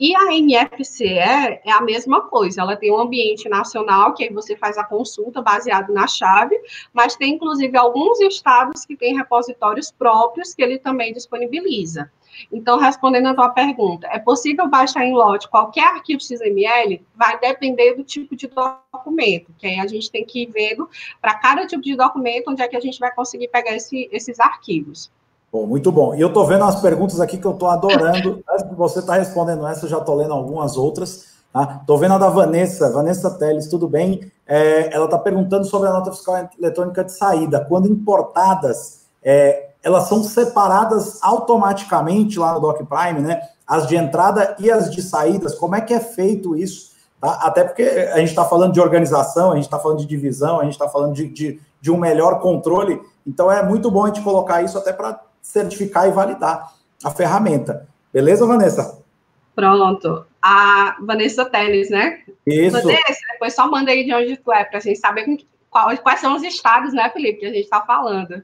E 0.00 0.16
a 0.16 0.24
NFCE 0.32 1.06
é 1.06 1.70
a 1.70 1.80
mesma 1.80 2.22
coisa, 2.22 2.62
ela 2.62 2.76
tem 2.76 2.90
um 2.90 2.98
ambiente 2.98 3.48
nacional, 3.48 4.14
que 4.14 4.24
aí 4.24 4.32
você 4.32 4.56
faz 4.56 4.76
a 4.76 4.84
consulta 4.84 5.40
baseado 5.40 5.92
na 5.92 6.06
chave, 6.06 6.58
mas 6.92 7.14
tem 7.14 7.34
inclusive 7.34 7.76
alguns 7.76 8.20
estados 8.20 8.84
que 8.84 8.96
têm 8.96 9.16
repositórios 9.16 9.92
próprios 9.92 10.54
que 10.54 10.62
ele 10.62 10.78
também 10.78 11.12
disponibiliza. 11.12 12.10
Então, 12.50 12.78
respondendo 12.78 13.26
a 13.28 13.34
tua 13.34 13.50
pergunta, 13.50 14.08
é 14.10 14.18
possível 14.18 14.66
baixar 14.68 15.04
em 15.04 15.12
lote 15.12 15.48
qualquer 15.48 15.84
arquivo 15.84 16.20
XML? 16.20 17.04
Vai 17.14 17.38
depender 17.38 17.94
do 17.94 18.02
tipo 18.02 18.34
de 18.34 18.48
documento, 18.48 19.52
que 19.58 19.66
aí 19.66 19.78
a 19.78 19.86
gente 19.86 20.10
tem 20.10 20.24
que 20.24 20.42
ir 20.42 20.46
vendo 20.46 20.88
para 21.20 21.34
cada 21.34 21.66
tipo 21.66 21.82
de 21.82 21.94
documento 21.94 22.50
onde 22.50 22.62
é 22.62 22.68
que 22.68 22.76
a 22.76 22.80
gente 22.80 22.98
vai 22.98 23.14
conseguir 23.14 23.48
pegar 23.48 23.76
esse, 23.76 24.08
esses 24.10 24.40
arquivos. 24.40 25.10
Bom, 25.52 25.66
muito 25.66 25.92
bom. 25.92 26.14
E 26.14 26.20
eu 26.22 26.28
estou 26.28 26.46
vendo 26.46 26.64
as 26.64 26.80
perguntas 26.80 27.20
aqui 27.20 27.36
que 27.36 27.46
eu 27.46 27.52
estou 27.52 27.68
adorando. 27.68 28.42
Você 28.74 29.00
está 29.00 29.16
respondendo 29.16 29.66
essa, 29.66 29.84
eu 29.84 29.90
já 29.90 29.98
estou 29.98 30.14
lendo 30.14 30.32
algumas 30.32 30.78
outras. 30.78 31.26
Estou 31.54 31.96
tá? 31.96 32.00
vendo 32.00 32.14
a 32.14 32.18
da 32.18 32.30
Vanessa, 32.30 32.90
Vanessa 32.90 33.30
Teles, 33.32 33.66
tudo 33.66 33.86
bem? 33.86 34.32
É, 34.46 34.94
ela 34.94 35.04
está 35.04 35.18
perguntando 35.18 35.66
sobre 35.66 35.90
a 35.90 35.92
nota 35.92 36.10
fiscal 36.10 36.48
eletrônica 36.58 37.04
de 37.04 37.12
saída. 37.12 37.66
Quando 37.66 37.86
importadas, 37.86 39.02
é, 39.22 39.68
elas 39.82 40.08
são 40.08 40.24
separadas 40.24 41.22
automaticamente 41.22 42.38
lá 42.38 42.54
no 42.54 42.60
Doc 42.60 42.80
Prime, 42.88 43.20
né? 43.20 43.42
As 43.66 43.86
de 43.86 43.94
entrada 43.94 44.56
e 44.58 44.70
as 44.70 44.90
de 44.90 45.02
saídas. 45.02 45.54
Como 45.54 45.76
é 45.76 45.82
que 45.82 45.92
é 45.92 46.00
feito 46.00 46.56
isso? 46.56 46.92
Tá? 47.20 47.32
Até 47.42 47.62
porque 47.64 47.82
a 47.82 48.16
gente 48.16 48.30
está 48.30 48.46
falando 48.46 48.72
de 48.72 48.80
organização, 48.80 49.52
a 49.52 49.56
gente 49.56 49.64
está 49.64 49.78
falando 49.78 49.98
de 49.98 50.06
divisão, 50.06 50.60
a 50.60 50.64
gente 50.64 50.72
está 50.72 50.88
falando 50.88 51.12
de, 51.12 51.28
de, 51.28 51.60
de 51.78 51.90
um 51.90 51.98
melhor 51.98 52.40
controle. 52.40 52.98
Então 53.26 53.52
é 53.52 53.62
muito 53.62 53.90
bom 53.90 54.04
a 54.04 54.06
gente 54.06 54.22
colocar 54.22 54.62
isso 54.62 54.78
até 54.78 54.94
para 54.94 55.20
certificar 55.42 56.08
e 56.08 56.12
validar 56.12 56.72
a 57.04 57.10
ferramenta. 57.10 57.88
Beleza, 58.12 58.46
Vanessa? 58.46 59.02
Pronto. 59.54 60.24
A 60.40 60.96
Vanessa 61.02 61.44
Teles, 61.44 61.90
né? 61.90 62.20
Isso. 62.46 62.80
Vanessa, 62.80 63.20
depois 63.32 63.54
só 63.54 63.70
manda 63.70 63.90
aí 63.90 64.04
de 64.04 64.14
onde 64.14 64.36
tu 64.36 64.52
é, 64.52 64.64
para 64.64 64.78
a 64.78 64.80
gente 64.80 64.98
saber 64.98 65.26
quais, 65.72 65.98
quais 66.00 66.20
são 66.20 66.36
os 66.36 66.42
estados, 66.42 66.92
né, 66.92 67.10
Felipe, 67.10 67.40
que 67.40 67.46
a 67.46 67.52
gente 67.52 67.64
está 67.64 67.80
falando. 67.80 68.42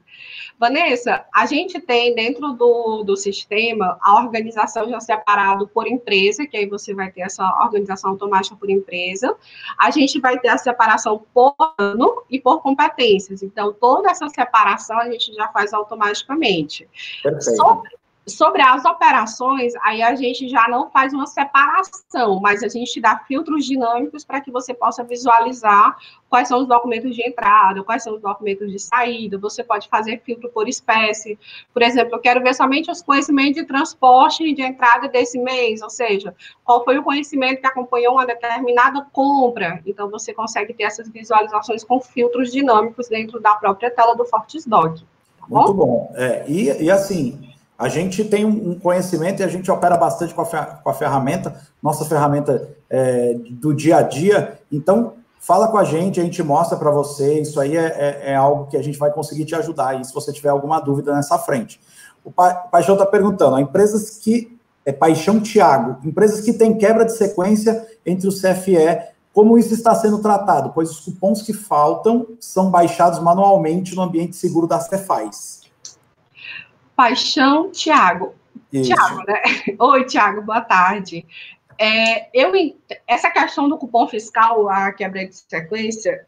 Vanessa, 0.59 1.23
a 1.33 1.45
gente 1.45 1.79
tem 1.79 2.13
dentro 2.13 2.51
do, 2.53 3.03
do 3.03 3.15
sistema 3.15 3.97
a 4.01 4.15
organização 4.15 4.89
já 4.89 4.99
separado 4.99 5.67
por 5.67 5.87
empresa, 5.87 6.45
que 6.45 6.57
aí 6.57 6.65
você 6.65 6.93
vai 6.93 7.09
ter 7.11 7.21
essa 7.21 7.45
organização 7.63 8.09
automática 8.11 8.57
por 8.57 8.69
empresa. 8.69 9.37
A 9.77 9.89
gente 9.91 10.19
vai 10.19 10.37
ter 10.39 10.49
a 10.49 10.57
separação 10.57 11.23
por 11.33 11.55
ano 11.77 12.23
e 12.29 12.41
por 12.41 12.61
competências. 12.61 13.41
Então, 13.41 13.71
toda 13.71 14.09
essa 14.09 14.27
separação 14.27 14.99
a 14.99 15.09
gente 15.09 15.33
já 15.33 15.47
faz 15.49 15.71
automaticamente. 15.71 16.89
Perfeito. 17.23 17.55
Sobre, 17.55 17.89
Sobre 18.29 18.61
as 18.61 18.85
operações, 18.85 19.73
aí 19.83 20.01
a 20.01 20.15
gente 20.15 20.47
já 20.47 20.67
não 20.67 20.89
faz 20.89 21.13
uma 21.13 21.25
separação, 21.25 22.39
mas 22.39 22.63
a 22.63 22.67
gente 22.67 23.01
dá 23.01 23.17
filtros 23.27 23.65
dinâmicos 23.65 24.23
para 24.23 24.41
que 24.41 24.51
você 24.51 24.73
possa 24.73 25.03
visualizar 25.03 25.97
quais 26.29 26.47
são 26.47 26.59
os 26.61 26.67
documentos 26.67 27.15
de 27.15 27.27
entrada, 27.27 27.83
quais 27.83 28.03
são 28.03 28.15
os 28.15 28.21
documentos 28.21 28.71
de 28.71 28.79
saída. 28.79 29.37
Você 29.39 29.63
pode 29.63 29.89
fazer 29.89 30.21
filtro 30.23 30.49
por 30.49 30.69
espécie. 30.69 31.37
Por 31.73 31.81
exemplo, 31.81 32.15
eu 32.15 32.19
quero 32.19 32.41
ver 32.41 32.53
somente 32.53 32.91
os 32.91 33.01
conhecimentos 33.01 33.55
de 33.55 33.65
transporte 33.65 34.53
de 34.53 34.61
entrada 34.61 35.07
desse 35.07 35.39
mês, 35.39 35.81
ou 35.81 35.89
seja, 35.89 36.35
qual 36.63 36.83
foi 36.83 36.97
o 36.97 37.03
conhecimento 37.03 37.61
que 37.61 37.67
acompanhou 37.67 38.13
uma 38.13 38.25
determinada 38.25 39.05
compra. 39.11 39.81
Então, 39.85 40.09
você 40.09 40.33
consegue 40.33 40.73
ter 40.73 40.83
essas 40.83 41.09
visualizações 41.09 41.83
com 41.83 41.99
filtros 41.99 42.51
dinâmicos 42.51 43.07
dentro 43.09 43.39
da 43.39 43.55
própria 43.55 43.89
tela 43.89 44.15
do 44.15 44.25
FortisDoc. 44.25 44.99
Tá 44.99 45.45
Muito 45.47 45.73
bom. 45.73 46.11
É, 46.15 46.45
e, 46.47 46.83
e 46.83 46.91
assim, 46.91 47.49
a 47.79 47.87
gente 47.87 48.25
tem 48.25 48.43
um 48.43 48.77
conhecimento 48.77 49.39
e 49.39 49.43
a 49.43 49.47
gente 49.47 49.71
opera 49.71 49.95
bastante 49.95 50.33
com 50.33 50.41
a, 50.41 50.45
com 50.45 50.89
a 50.89 50.93
ferramenta, 50.93 51.61
nossa 51.81 52.03
ferramenta 52.03 52.75
é, 52.89 53.35
do 53.51 53.73
dia 53.73 53.99
a 53.99 54.01
dia. 54.01 54.59
Então, 54.69 55.13
fala 55.39 55.69
com 55.69 55.77
a 55.77 55.85
gente, 55.85 56.19
a 56.19 56.23
gente 56.23 56.43
mostra 56.43 56.77
para 56.77 56.91
você. 56.91 57.39
Isso 57.39 57.57
aí 57.57 57.77
é, 57.77 57.85
é, 57.85 58.31
é, 58.31 58.35
algo 58.35 58.67
que 58.67 58.75
a 58.75 58.83
gente 58.83 58.97
vai 58.97 59.13
conseguir 59.13 59.45
te 59.45 59.55
ajudar. 59.55 59.97
E 59.97 60.03
se 60.03 60.13
você 60.13 60.33
tiver 60.33 60.49
alguma 60.49 60.81
dúvida 60.81 61.15
nessa 61.15 61.39
frente. 61.39 61.79
O 62.21 62.29
pa, 62.29 62.53
Paixão 62.53 62.95
está 62.95 63.05
perguntando: 63.05 63.55
ó, 63.55 63.59
empresas 63.59 64.09
que. 64.17 64.59
É 64.85 64.91
Paixão 64.91 65.39
Tiago, 65.39 65.97
empresas 66.07 66.41
que 66.41 66.51
têm 66.51 66.75
quebra 66.75 67.05
de 67.05 67.11
sequência 67.15 67.85
entre 68.03 68.27
o 68.27 68.31
CFE, 68.31 69.03
como 69.31 69.57
isso 69.57 69.73
está 69.73 69.93
sendo 69.93 70.17
tratado? 70.19 70.71
Pois 70.73 70.89
os 70.89 70.99
cupons 71.01 71.43
que 71.43 71.53
faltam 71.53 72.25
são 72.39 72.71
baixados 72.71 73.19
manualmente 73.19 73.93
no 73.93 74.01
ambiente 74.01 74.35
seguro 74.35 74.65
da 74.65 74.79
Cefaz. 74.79 75.68
Paixão 76.99 77.71
Tiago. 77.71 78.35
Tiago, 78.69 79.23
né? 79.25 79.41
Oi, 79.79 80.03
Tiago, 80.03 80.41
boa 80.41 80.59
tarde. 80.59 81.25
É, 81.77 82.27
eu, 82.33 82.51
essa 83.07 83.31
questão 83.31 83.69
do 83.69 83.77
cupom 83.77 84.05
fiscal, 84.05 84.67
a 84.67 84.91
quebra 84.91 85.25
de 85.25 85.33
sequência, 85.33 86.25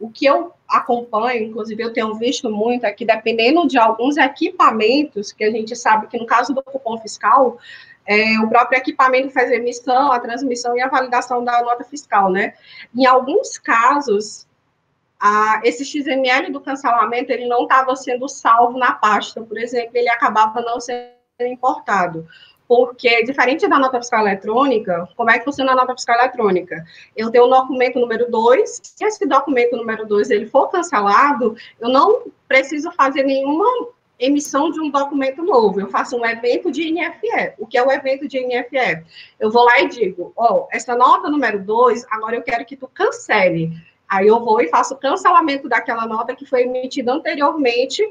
o 0.00 0.08
que 0.08 0.24
eu 0.24 0.54
acompanho, 0.66 1.44
inclusive 1.44 1.82
eu 1.82 1.92
tenho 1.92 2.14
visto 2.14 2.48
muito, 2.48 2.86
é 2.86 2.92
que 2.92 3.04
dependendo 3.04 3.68
de 3.68 3.76
alguns 3.76 4.16
equipamentos, 4.16 5.30
que 5.30 5.44
a 5.44 5.50
gente 5.50 5.76
sabe 5.76 6.06
que 6.06 6.16
no 6.16 6.24
caso 6.24 6.54
do 6.54 6.62
cupom 6.62 6.98
fiscal, 7.02 7.58
é, 8.06 8.38
o 8.38 8.48
próprio 8.48 8.78
equipamento 8.78 9.28
faz 9.28 9.50
a 9.50 9.56
emissão, 9.56 10.10
a 10.10 10.18
transmissão 10.18 10.74
e 10.74 10.80
a 10.80 10.88
validação 10.88 11.44
da 11.44 11.60
nota 11.60 11.84
fiscal, 11.84 12.30
né? 12.30 12.54
Em 12.96 13.04
alguns 13.04 13.58
casos, 13.58 14.46
esse 15.62 15.84
XML 15.84 16.52
do 16.52 16.60
cancelamento 16.60 17.32
ele 17.32 17.46
não 17.46 17.62
estava 17.62 17.94
sendo 17.96 18.28
salvo 18.28 18.78
na 18.78 18.92
pasta, 18.92 19.42
por 19.42 19.58
exemplo, 19.58 19.92
ele 19.94 20.08
acabava 20.08 20.60
não 20.60 20.80
sendo 20.80 21.08
importado. 21.40 22.26
Porque, 22.66 23.22
diferente 23.24 23.68
da 23.68 23.78
nota 23.78 23.98
fiscal 23.98 24.20
eletrônica, 24.20 25.06
como 25.16 25.30
é 25.30 25.38
que 25.38 25.44
funciona 25.44 25.72
a 25.72 25.74
nota 25.74 25.94
fiscal 25.94 26.18
eletrônica? 26.18 26.82
Eu 27.14 27.30
tenho 27.30 27.44
o 27.44 27.48
documento 27.48 28.00
número 28.00 28.30
2, 28.30 28.80
se 28.82 29.04
esse 29.04 29.26
documento 29.26 29.76
número 29.76 30.06
2 30.06 30.30
ele 30.30 30.46
for 30.46 30.68
cancelado, 30.68 31.54
eu 31.78 31.88
não 31.90 32.22
preciso 32.48 32.90
fazer 32.92 33.22
nenhuma 33.22 33.66
emissão 34.18 34.70
de 34.70 34.80
um 34.80 34.90
documento 34.90 35.42
novo. 35.42 35.80
Eu 35.80 35.88
faço 35.88 36.16
um 36.16 36.24
evento 36.24 36.70
de 36.70 36.90
NFE. 36.90 37.54
O 37.58 37.66
que 37.66 37.76
é 37.76 37.82
o 37.82 37.90
evento 37.90 38.26
de 38.26 38.40
NFE? 38.40 39.04
Eu 39.38 39.50
vou 39.50 39.64
lá 39.64 39.80
e 39.80 39.88
digo, 39.88 40.32
ó, 40.36 40.54
oh, 40.54 40.68
essa 40.70 40.96
nota 40.96 41.28
número 41.28 41.62
2, 41.62 42.06
agora 42.10 42.36
eu 42.36 42.42
quero 42.42 42.64
que 42.64 42.76
tu 42.76 42.88
cancele. 42.88 43.72
Aí 44.08 44.26
eu 44.26 44.44
vou 44.44 44.60
e 44.60 44.68
faço 44.68 44.96
cancelamento 44.96 45.68
daquela 45.68 46.06
nota 46.06 46.36
que 46.36 46.44
foi 46.44 46.62
emitida 46.62 47.12
anteriormente, 47.12 48.02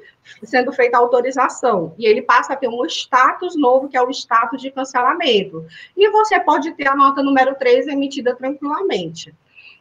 sendo 0.43 0.71
feita 0.71 0.97
a 0.97 0.99
autorização. 0.99 1.93
E 1.97 2.05
ele 2.05 2.21
passa 2.21 2.53
a 2.53 2.55
ter 2.55 2.67
um 2.67 2.83
status 2.85 3.55
novo, 3.55 3.87
que 3.87 3.95
é 3.95 4.01
o 4.01 4.09
status 4.09 4.61
de 4.61 4.71
cancelamento. 4.71 5.65
E 5.95 6.09
você 6.09 6.39
pode 6.39 6.71
ter 6.73 6.87
a 6.87 6.95
nota 6.95 7.21
número 7.21 7.55
3 7.55 7.87
emitida 7.87 8.35
tranquilamente. 8.35 9.33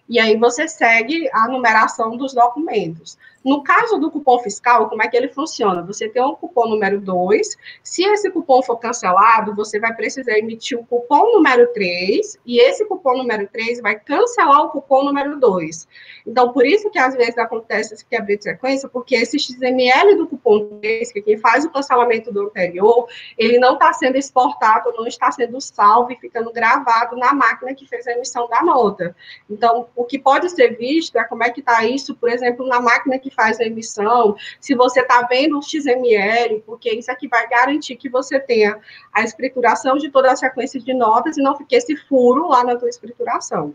E 0.08 0.18
aí 0.18 0.36
você 0.36 0.68
segue 0.68 1.28
a 1.32 1.48
numeração 1.48 2.16
dos 2.16 2.34
documentos. 2.34 3.16
No 3.44 3.62
caso 3.62 3.98
do 3.98 4.10
cupom 4.10 4.38
fiscal, 4.38 4.88
como 4.88 5.02
é 5.02 5.08
que 5.08 5.16
ele 5.16 5.28
funciona? 5.28 5.82
Você 5.82 6.08
tem 6.08 6.22
um 6.22 6.34
cupom 6.34 6.68
número 6.68 7.00
2, 7.00 7.56
se 7.82 8.04
esse 8.04 8.30
cupom 8.30 8.62
for 8.62 8.76
cancelado, 8.76 9.54
você 9.54 9.80
vai 9.80 9.94
precisar 9.94 10.38
emitir 10.38 10.78
o 10.78 10.84
cupom 10.84 11.32
número 11.32 11.72
3, 11.72 12.38
e 12.46 12.60
esse 12.60 12.84
cupom 12.84 13.18
número 13.18 13.48
3 13.48 13.80
vai 13.80 13.98
cancelar 13.98 14.62
o 14.62 14.70
cupom 14.70 15.04
número 15.04 15.38
2. 15.40 15.88
Então, 16.26 16.52
por 16.52 16.64
isso 16.64 16.90
que 16.90 16.98
às 16.98 17.14
vezes 17.14 17.36
acontece 17.36 17.94
esse 17.94 18.04
quebra 18.04 18.36
de 18.36 18.44
sequência, 18.44 18.88
porque 18.88 19.16
esse 19.16 19.38
XML 19.38 20.14
do 20.16 20.28
cupom 20.28 20.78
3, 20.78 21.12
que 21.12 21.18
é 21.18 21.22
quem 21.22 21.36
faz 21.36 21.64
o 21.64 21.70
cancelamento 21.70 22.32
do 22.32 22.42
anterior, 22.42 23.08
ele 23.36 23.58
não 23.58 23.74
está 23.74 23.92
sendo 23.92 24.16
exportado, 24.16 24.92
não 24.96 25.06
está 25.06 25.32
sendo 25.32 25.60
salvo 25.60 26.12
e 26.12 26.16
ficando 26.16 26.52
gravado 26.52 27.16
na 27.16 27.34
máquina 27.34 27.74
que 27.74 27.88
fez 27.88 28.06
a 28.06 28.12
emissão 28.12 28.48
da 28.48 28.62
nota. 28.62 29.16
Então, 29.50 29.88
o 29.96 30.04
que 30.04 30.18
pode 30.18 30.48
ser 30.50 30.76
visto 30.76 31.18
é 31.18 31.24
como 31.24 31.42
é 31.42 31.50
que 31.50 31.60
está 31.60 31.84
isso, 31.84 32.14
por 32.14 32.28
exemplo, 32.28 32.66
na 32.66 32.80
máquina 32.80 33.18
que 33.18 33.31
faz 33.34 33.58
a 33.60 33.64
emissão, 33.64 34.36
se 34.60 34.74
você 34.74 35.00
está 35.00 35.22
vendo 35.22 35.58
o 35.58 35.62
XML, 35.62 36.62
porque 36.66 36.90
isso 36.90 37.10
aqui 37.10 37.28
vai 37.28 37.48
garantir 37.48 37.96
que 37.96 38.08
você 38.08 38.38
tenha 38.38 38.78
a 39.12 39.22
escrituração 39.22 39.96
de 39.96 40.10
toda 40.10 40.30
a 40.30 40.36
sequência 40.36 40.80
de 40.80 40.94
notas 40.94 41.36
e 41.36 41.42
não 41.42 41.56
fique 41.56 41.74
esse 41.74 41.96
furo 41.96 42.48
lá 42.48 42.64
na 42.64 42.76
tua 42.76 42.88
escrituração. 42.88 43.74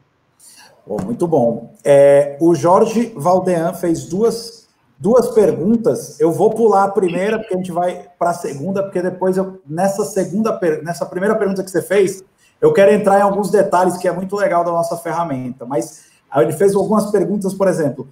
Oh, 0.85 1.01
muito 1.01 1.27
bom. 1.27 1.73
É, 1.83 2.37
o 2.39 2.55
Jorge 2.55 3.11
Valdean 3.15 3.73
fez 3.73 4.05
duas, 4.05 4.69
duas 4.97 5.29
perguntas. 5.31 6.17
Eu 6.19 6.31
vou 6.31 6.49
pular 6.49 6.85
a 6.85 6.91
primeira, 6.91 7.37
porque 7.37 7.53
a 7.53 7.57
gente 7.57 7.71
vai 7.71 8.07
para 8.17 8.29
a 8.29 8.33
segunda, 8.33 8.81
porque 8.83 9.01
depois 9.01 9.35
eu, 9.35 9.59
nessa 9.67 10.05
segunda, 10.05 10.57
nessa 10.81 11.05
primeira 11.05 11.35
pergunta 11.35 11.63
que 11.63 11.69
você 11.69 11.81
fez, 11.81 12.23
eu 12.61 12.71
quero 12.71 12.91
entrar 12.91 13.19
em 13.19 13.21
alguns 13.21 13.51
detalhes 13.51 13.97
que 13.97 14.07
é 14.07 14.11
muito 14.11 14.35
legal 14.35 14.63
da 14.63 14.71
nossa 14.71 14.95
ferramenta. 14.95 15.65
Mas 15.65 16.05
ele 16.35 16.53
fez 16.53 16.73
algumas 16.73 17.11
perguntas, 17.11 17.53
por 17.53 17.67
exemplo, 17.67 18.07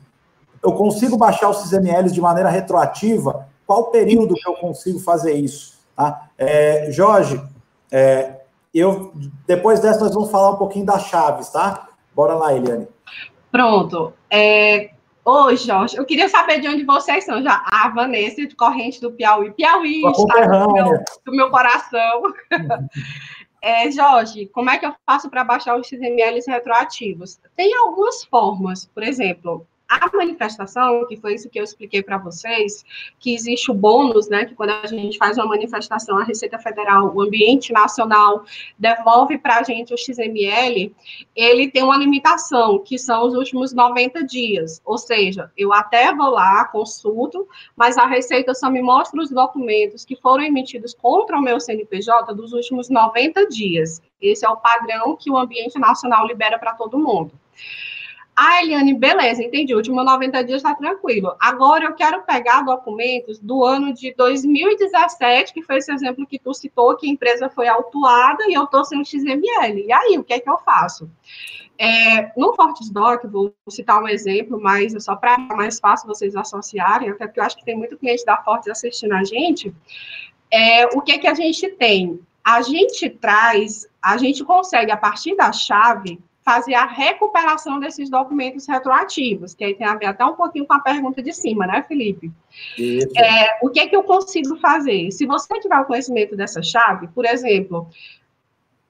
eu 0.65 0.71
consigo 0.73 1.15
baixar 1.15 1.49
os 1.49 1.61
XMLs 1.61 2.11
de 2.11 2.19
maneira 2.19 2.49
retroativa? 2.49 3.47
Qual 3.67 3.91
período 3.91 4.33
que 4.33 4.47
eu 4.49 4.55
consigo 4.55 4.99
fazer 4.99 5.33
isso? 5.33 5.77
Tá? 5.95 6.27
É, 6.37 6.91
Jorge, 6.91 7.39
é, 7.91 8.41
eu 8.73 9.13
depois 9.47 9.79
dessa 9.79 9.99
nós 9.99 10.13
vamos 10.13 10.31
falar 10.31 10.51
um 10.51 10.57
pouquinho 10.57 10.85
das 10.85 11.03
chaves, 11.03 11.49
tá? 11.49 11.87
Bora 12.15 12.33
lá, 12.33 12.53
Eliane. 12.53 12.87
Pronto. 13.51 14.11
É, 14.29 14.89
Ô, 15.23 15.55
Jorge, 15.55 15.97
eu 15.97 16.05
queria 16.05 16.29
saber 16.29 16.59
de 16.59 16.67
onde 16.67 16.83
vocês 16.83 17.25
são. 17.25 17.41
Já 17.41 17.63
a 17.65 17.89
Vanessa, 17.89 18.45
de 18.45 18.55
Corrente 18.55 19.01
do 19.01 19.11
Piauí. 19.11 19.51
Piauí, 19.53 20.03
está 20.05 20.65
do 20.65 20.71
meu, 20.71 21.03
do 21.25 21.31
meu 21.31 21.49
coração. 21.49 22.21
é, 23.59 23.89
Jorge, 23.89 24.45
como 24.53 24.69
é 24.69 24.77
que 24.77 24.85
eu 24.85 24.93
faço 25.03 25.27
para 25.27 25.43
baixar 25.43 25.79
os 25.79 25.87
XMLs 25.87 26.45
retroativos? 26.47 27.39
Tem 27.55 27.75
algumas 27.75 28.23
formas. 28.25 28.85
Por 28.85 29.01
exemplo, 29.01 29.65
a 29.87 30.09
manifestação, 30.15 31.05
que 31.07 31.15
foi 31.17 31.35
isso 31.35 31.49
que 31.49 31.59
eu 31.59 31.63
expliquei 31.63 32.01
para 32.01 32.17
vocês, 32.17 32.83
que 33.19 33.33
existe 33.33 33.71
o 33.71 33.73
bônus, 33.73 34.27
né, 34.27 34.45
que 34.45 34.55
quando 34.55 34.71
a 34.71 34.87
gente 34.87 35.17
faz 35.17 35.37
uma 35.37 35.47
manifestação, 35.47 36.17
a 36.17 36.23
Receita 36.23 36.57
Federal, 36.57 37.13
o 37.15 37.21
Ambiente 37.21 37.71
Nacional 37.71 38.43
devolve 38.77 39.37
para 39.37 39.59
a 39.59 39.63
gente 39.63 39.93
o 39.93 39.97
XML, 39.97 40.93
ele 41.35 41.69
tem 41.69 41.83
uma 41.83 41.97
limitação, 41.97 42.79
que 42.79 42.97
são 42.97 43.27
os 43.27 43.33
últimos 43.33 43.73
90 43.73 44.23
dias, 44.23 44.81
ou 44.83 44.97
seja, 44.97 45.51
eu 45.57 45.71
até 45.71 46.13
vou 46.13 46.31
lá, 46.31 46.65
consulto, 46.65 47.47
mas 47.75 47.97
a 47.97 48.05
Receita 48.05 48.53
só 48.53 48.69
me 48.69 48.81
mostra 48.81 49.21
os 49.21 49.29
documentos 49.29 50.03
que 50.03 50.15
foram 50.15 50.43
emitidos 50.43 50.93
contra 50.93 51.37
o 51.37 51.41
meu 51.41 51.59
CNPJ 51.59 52.33
dos 52.33 52.53
últimos 52.53 52.89
90 52.89 53.47
dias. 53.47 54.01
Esse 54.21 54.45
é 54.45 54.49
o 54.49 54.57
padrão 54.57 55.15
que 55.15 55.29
o 55.29 55.37
Ambiente 55.37 55.77
Nacional 55.77 56.25
libera 56.25 56.57
para 56.57 56.73
todo 56.73 56.97
mundo. 56.97 57.31
Ah, 58.37 58.61
Eliane, 58.61 58.93
beleza, 58.93 59.41
entendi. 59.41 59.73
O 59.73 59.77
último 59.77 60.03
90 60.03 60.43
dias 60.43 60.57
está 60.57 60.75
tranquilo. 60.75 61.33
Agora 61.39 61.85
eu 61.85 61.93
quero 61.93 62.21
pegar 62.23 62.63
documentos 62.63 63.39
do 63.39 63.63
ano 63.63 63.93
de 63.93 64.13
2017, 64.13 65.53
que 65.53 65.63
foi 65.63 65.77
esse 65.77 65.89
exemplo 65.91 66.27
que 66.27 66.37
tu 66.37 66.53
citou, 66.53 66.97
que 66.97 67.07
a 67.07 67.09
empresa 67.09 67.49
foi 67.49 67.69
autuada 67.69 68.43
e 68.49 68.53
eu 68.53 68.65
estou 68.65 68.83
sem 68.83 69.05
XML. 69.05 69.85
E 69.85 69.93
aí, 69.93 70.17
o 70.17 70.23
que 70.23 70.33
é 70.33 70.39
que 70.41 70.49
eu 70.49 70.57
faço? 70.57 71.09
É, 71.77 72.31
no 72.37 72.53
Fortesdoc, 72.53 73.25
vou 73.25 73.53
citar 73.69 74.03
um 74.03 74.07
exemplo, 74.07 74.59
mas 74.61 74.93
é 74.93 74.99
só 74.99 75.15
para 75.15 75.37
mais 75.37 75.79
fácil 75.79 76.07
vocês 76.07 76.35
associarem, 76.35 77.09
até 77.09 77.27
porque 77.27 77.39
eu 77.39 77.43
acho 77.43 77.55
que 77.55 77.65
tem 77.65 77.77
muito 77.77 77.97
cliente 77.97 78.25
da 78.25 78.37
Fortes 78.37 78.67
assistindo 78.67 79.13
a 79.13 79.23
gente. 79.23 79.73
É, 80.51 80.85
o 80.87 81.01
que 81.01 81.13
é 81.13 81.17
que 81.17 81.27
a 81.27 81.33
gente 81.33 81.69
tem? 81.69 82.19
A 82.43 82.61
gente 82.61 83.09
traz, 83.09 83.87
a 84.01 84.17
gente 84.17 84.43
consegue, 84.43 84.91
a 84.91 84.97
partir 84.97 85.35
da 85.35 85.53
chave, 85.53 86.19
fazer 86.45 86.75
a 86.75 86.85
recuperação 86.85 87.79
desses 87.79 88.07
documentos 88.07 88.67
retroativos, 88.67 89.55
que 89.55 89.63
aí 89.63 89.73
tem 89.73 89.87
a 89.87 89.95
ver 89.95 90.05
até 90.05 90.23
um 90.23 90.35
pouquinho 90.35 90.67
com 90.67 90.75
a 90.75 90.79
pergunta 90.79 91.19
de 91.23 91.33
cima, 91.33 91.65
né, 91.65 91.83
Felipe? 91.87 92.31
É, 93.17 93.65
o 93.65 93.69
que 93.71 93.79
é 93.79 93.87
que 93.87 93.95
eu 93.95 94.03
consigo 94.03 94.55
fazer? 94.57 95.09
Se 95.09 95.25
você 95.25 95.59
tiver 95.59 95.79
o 95.79 95.85
conhecimento 95.85 96.35
dessa 96.35 96.61
chave, 96.61 97.07
por 97.07 97.25
exemplo, 97.25 97.89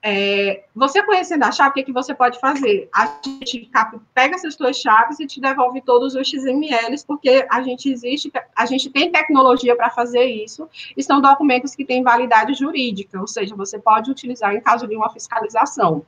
é, 0.02 0.64
você 0.74 1.02
conhecendo 1.02 1.44
a 1.44 1.50
chave, 1.50 1.70
o 1.70 1.72
que, 1.72 1.80
é 1.80 1.84
que 1.84 1.92
você 1.92 2.14
pode 2.14 2.38
fazer? 2.38 2.90
A 2.94 3.18
gente 3.24 3.70
pega 4.12 4.34
essas 4.34 4.54
duas 4.54 4.76
chaves 4.76 5.18
e 5.18 5.26
te 5.26 5.40
devolve 5.40 5.80
todos 5.80 6.14
os 6.14 6.28
XMLs, 6.28 7.06
porque 7.06 7.46
a 7.50 7.62
gente 7.62 7.90
existe, 7.90 8.30
a 8.54 8.66
gente 8.66 8.90
tem 8.90 9.10
tecnologia 9.10 9.74
para 9.74 9.88
fazer 9.88 10.26
isso, 10.26 10.68
e 10.94 11.02
são 11.02 11.22
documentos 11.22 11.74
que 11.74 11.86
têm 11.86 12.02
validade 12.02 12.52
jurídica, 12.52 13.18
ou 13.18 13.26
seja, 13.26 13.56
você 13.56 13.78
pode 13.78 14.10
utilizar 14.10 14.54
em 14.54 14.60
caso 14.60 14.86
de 14.86 14.94
uma 14.94 15.08
fiscalização. 15.08 16.04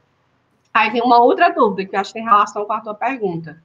Aí 0.72 0.90
tem 0.92 1.02
uma 1.02 1.20
outra 1.22 1.50
dúvida 1.50 1.88
que 1.88 1.96
eu 1.96 2.00
acho 2.00 2.12
que 2.12 2.18
tem 2.18 2.28
relação 2.28 2.64
com 2.64 2.72
a 2.72 2.80
tua 2.80 2.94
pergunta. 2.94 3.62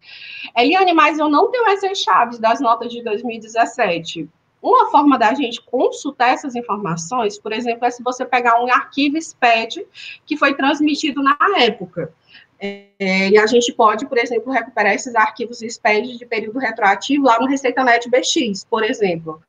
Eliane, 0.58 0.94
mas 0.94 1.20
eu 1.20 1.30
não 1.30 1.52
tenho 1.52 1.68
essas 1.70 2.00
chaves 2.00 2.40
das 2.40 2.60
notas 2.60 2.92
de 2.92 3.04
2017. 3.04 4.30
Uma 4.62 4.90
forma 4.90 5.20
da 5.20 5.34
gente 5.34 5.62
consultar 5.62 6.30
essas 6.30 6.56
informações, 6.56 7.38
por 7.38 7.52
exemplo, 7.52 7.86
é 7.86 7.92
se 7.92 8.02
você 8.02 8.26
pegar 8.26 8.64
um 8.64 8.72
arquivo 8.72 9.22
SPED 9.22 9.86
que 10.26 10.38
foi 10.38 10.54
transmitido 10.56 11.22
na 11.22 11.38
época. 11.58 12.14
É, 12.60 13.30
e 13.30 13.38
a 13.38 13.46
gente 13.46 13.74
pode, 13.74 14.08
por 14.08 14.18
exemplo, 14.18 14.54
recuperar 14.54 14.94
esses 14.94 15.14
arquivos 15.16 15.60
SPED 15.60 16.18
de 16.18 16.26
período 16.26 16.60
retroativo 16.60 17.26
lá 17.26 17.38
no 17.38 17.46
ReceitaNet 17.46 18.10
BX, 18.10 18.64
por 18.64 18.84
exemplo. 18.84 19.42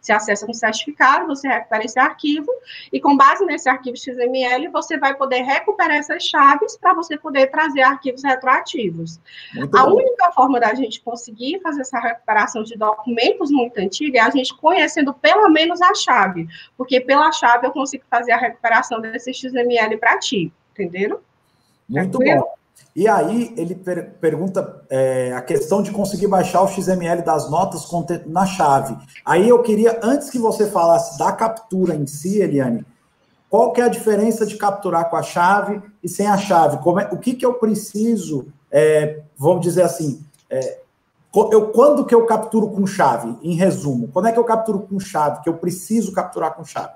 Você 0.00 0.12
acessa 0.12 0.48
um 0.48 0.54
certificado, 0.54 1.26
você 1.26 1.48
recupera 1.48 1.84
esse 1.84 1.98
arquivo, 1.98 2.50
e 2.92 3.00
com 3.00 3.16
base 3.16 3.44
nesse 3.44 3.68
arquivo 3.68 3.96
XML, 3.96 4.68
você 4.68 4.98
vai 4.98 5.14
poder 5.14 5.42
recuperar 5.42 5.96
essas 5.96 6.22
chaves 6.22 6.76
para 6.76 6.94
você 6.94 7.16
poder 7.16 7.48
trazer 7.48 7.82
arquivos 7.82 8.22
retroativos. 8.22 9.20
Muito 9.54 9.76
a 9.76 9.84
bom. 9.84 9.96
única 9.96 10.30
forma 10.32 10.60
da 10.60 10.74
gente 10.74 11.00
conseguir 11.00 11.60
fazer 11.60 11.80
essa 11.82 11.98
recuperação 11.98 12.62
de 12.62 12.76
documentos 12.76 13.50
muito 13.50 13.78
antigos 13.78 14.14
é 14.18 14.20
a 14.20 14.30
gente 14.30 14.54
conhecendo 14.56 15.12
pelo 15.14 15.48
menos 15.48 15.80
a 15.82 15.94
chave, 15.94 16.48
porque 16.76 17.00
pela 17.00 17.32
chave 17.32 17.66
eu 17.66 17.70
consigo 17.70 18.04
fazer 18.10 18.32
a 18.32 18.38
recuperação 18.38 19.00
desse 19.00 19.32
XML 19.32 19.96
para 19.98 20.18
ti, 20.18 20.52
entenderam? 20.72 21.20
Muito 21.88 22.18
Tranquilo? 22.18 22.40
bom. 22.42 22.55
E 22.96 23.06
aí 23.06 23.52
ele 23.58 23.74
per 23.74 24.14
pergunta 24.18 24.82
é, 24.88 25.30
a 25.34 25.42
questão 25.42 25.82
de 25.82 25.90
conseguir 25.90 26.28
baixar 26.28 26.62
o 26.62 26.66
XML 26.66 27.22
das 27.22 27.50
notas 27.50 27.86
na 28.24 28.46
chave. 28.46 28.96
Aí 29.22 29.46
eu 29.46 29.62
queria, 29.62 30.00
antes 30.02 30.30
que 30.30 30.38
você 30.38 30.70
falasse 30.70 31.18
da 31.18 31.30
captura 31.30 31.94
em 31.94 32.06
si, 32.06 32.40
Eliane, 32.40 32.86
qual 33.50 33.70
que 33.74 33.82
é 33.82 33.84
a 33.84 33.88
diferença 33.88 34.46
de 34.46 34.56
capturar 34.56 35.10
com 35.10 35.16
a 35.16 35.22
chave 35.22 35.82
e 36.02 36.08
sem 36.08 36.26
a 36.26 36.38
chave? 36.38 36.76
É, 36.76 37.14
o 37.14 37.18
que, 37.18 37.34
que 37.34 37.44
eu 37.44 37.52
preciso, 37.54 38.46
é, 38.72 39.20
vamos 39.36 39.60
dizer 39.60 39.82
assim, 39.82 40.24
é, 40.48 40.78
eu, 41.52 41.68
quando 41.68 42.06
que 42.06 42.14
eu 42.14 42.24
capturo 42.24 42.70
com 42.70 42.86
chave, 42.86 43.36
em 43.42 43.56
resumo? 43.56 44.08
Quando 44.08 44.28
é 44.28 44.32
que 44.32 44.38
eu 44.38 44.44
capturo 44.44 44.80
com 44.80 44.98
chave, 44.98 45.42
que 45.42 45.50
eu 45.50 45.58
preciso 45.58 46.12
capturar 46.12 46.54
com 46.54 46.64
chave? 46.64 46.94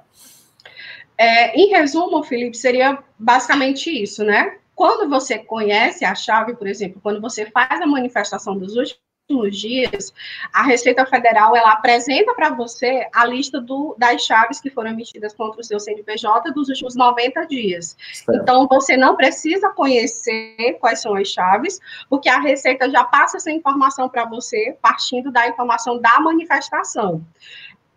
É, 1.19 1.55
em 1.55 1.69
resumo, 1.69 2.23
Felipe, 2.23 2.57
seria 2.57 2.99
basicamente 3.19 3.91
isso, 3.91 4.25
né? 4.25 4.57
Quando 4.81 5.11
você 5.11 5.39
conhece 5.39 6.07
a 6.07 6.15
chave, 6.15 6.57
por 6.57 6.67
exemplo, 6.67 7.03
quando 7.03 7.21
você 7.21 7.45
faz 7.51 7.83
a 7.83 7.87
manifestação 7.87 8.57
dos 8.57 8.77
últimos 8.77 9.59
dias, 9.61 10.11
a 10.55 10.63
Receita 10.63 11.05
Federal 11.05 11.55
ela 11.55 11.73
apresenta 11.73 12.35
para 12.35 12.49
você 12.49 13.07
a 13.15 13.27
lista 13.27 13.61
do, 13.61 13.95
das 13.99 14.23
chaves 14.23 14.59
que 14.59 14.71
foram 14.71 14.93
emitidas 14.93 15.35
contra 15.35 15.61
o 15.61 15.63
seu 15.63 15.79
CNPJ 15.79 16.51
dos 16.53 16.71
últimos 16.71 16.97
90 16.97 17.47
dias. 17.47 17.95
Certo. 18.11 18.41
Então, 18.41 18.67
você 18.69 18.97
não 18.97 19.17
precisa 19.17 19.69
conhecer 19.69 20.79
quais 20.81 21.03
são 21.03 21.15
as 21.15 21.29
chaves, 21.29 21.79
porque 22.09 22.31
a 22.31 22.41
Receita 22.41 22.89
já 22.89 23.05
passa 23.05 23.37
essa 23.37 23.51
informação 23.51 24.09
para 24.09 24.25
você, 24.25 24.79
partindo 24.81 25.31
da 25.31 25.47
informação 25.47 26.01
da 26.01 26.19
manifestação. 26.21 27.23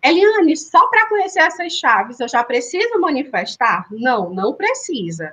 Eliane, 0.04 0.54
só 0.54 0.86
para 0.88 1.08
conhecer 1.08 1.40
essas 1.40 1.72
chaves 1.72 2.20
eu 2.20 2.28
já 2.28 2.44
preciso 2.44 3.00
manifestar? 3.00 3.86
Não, 3.90 4.28
não 4.28 4.52
precisa. 4.52 5.32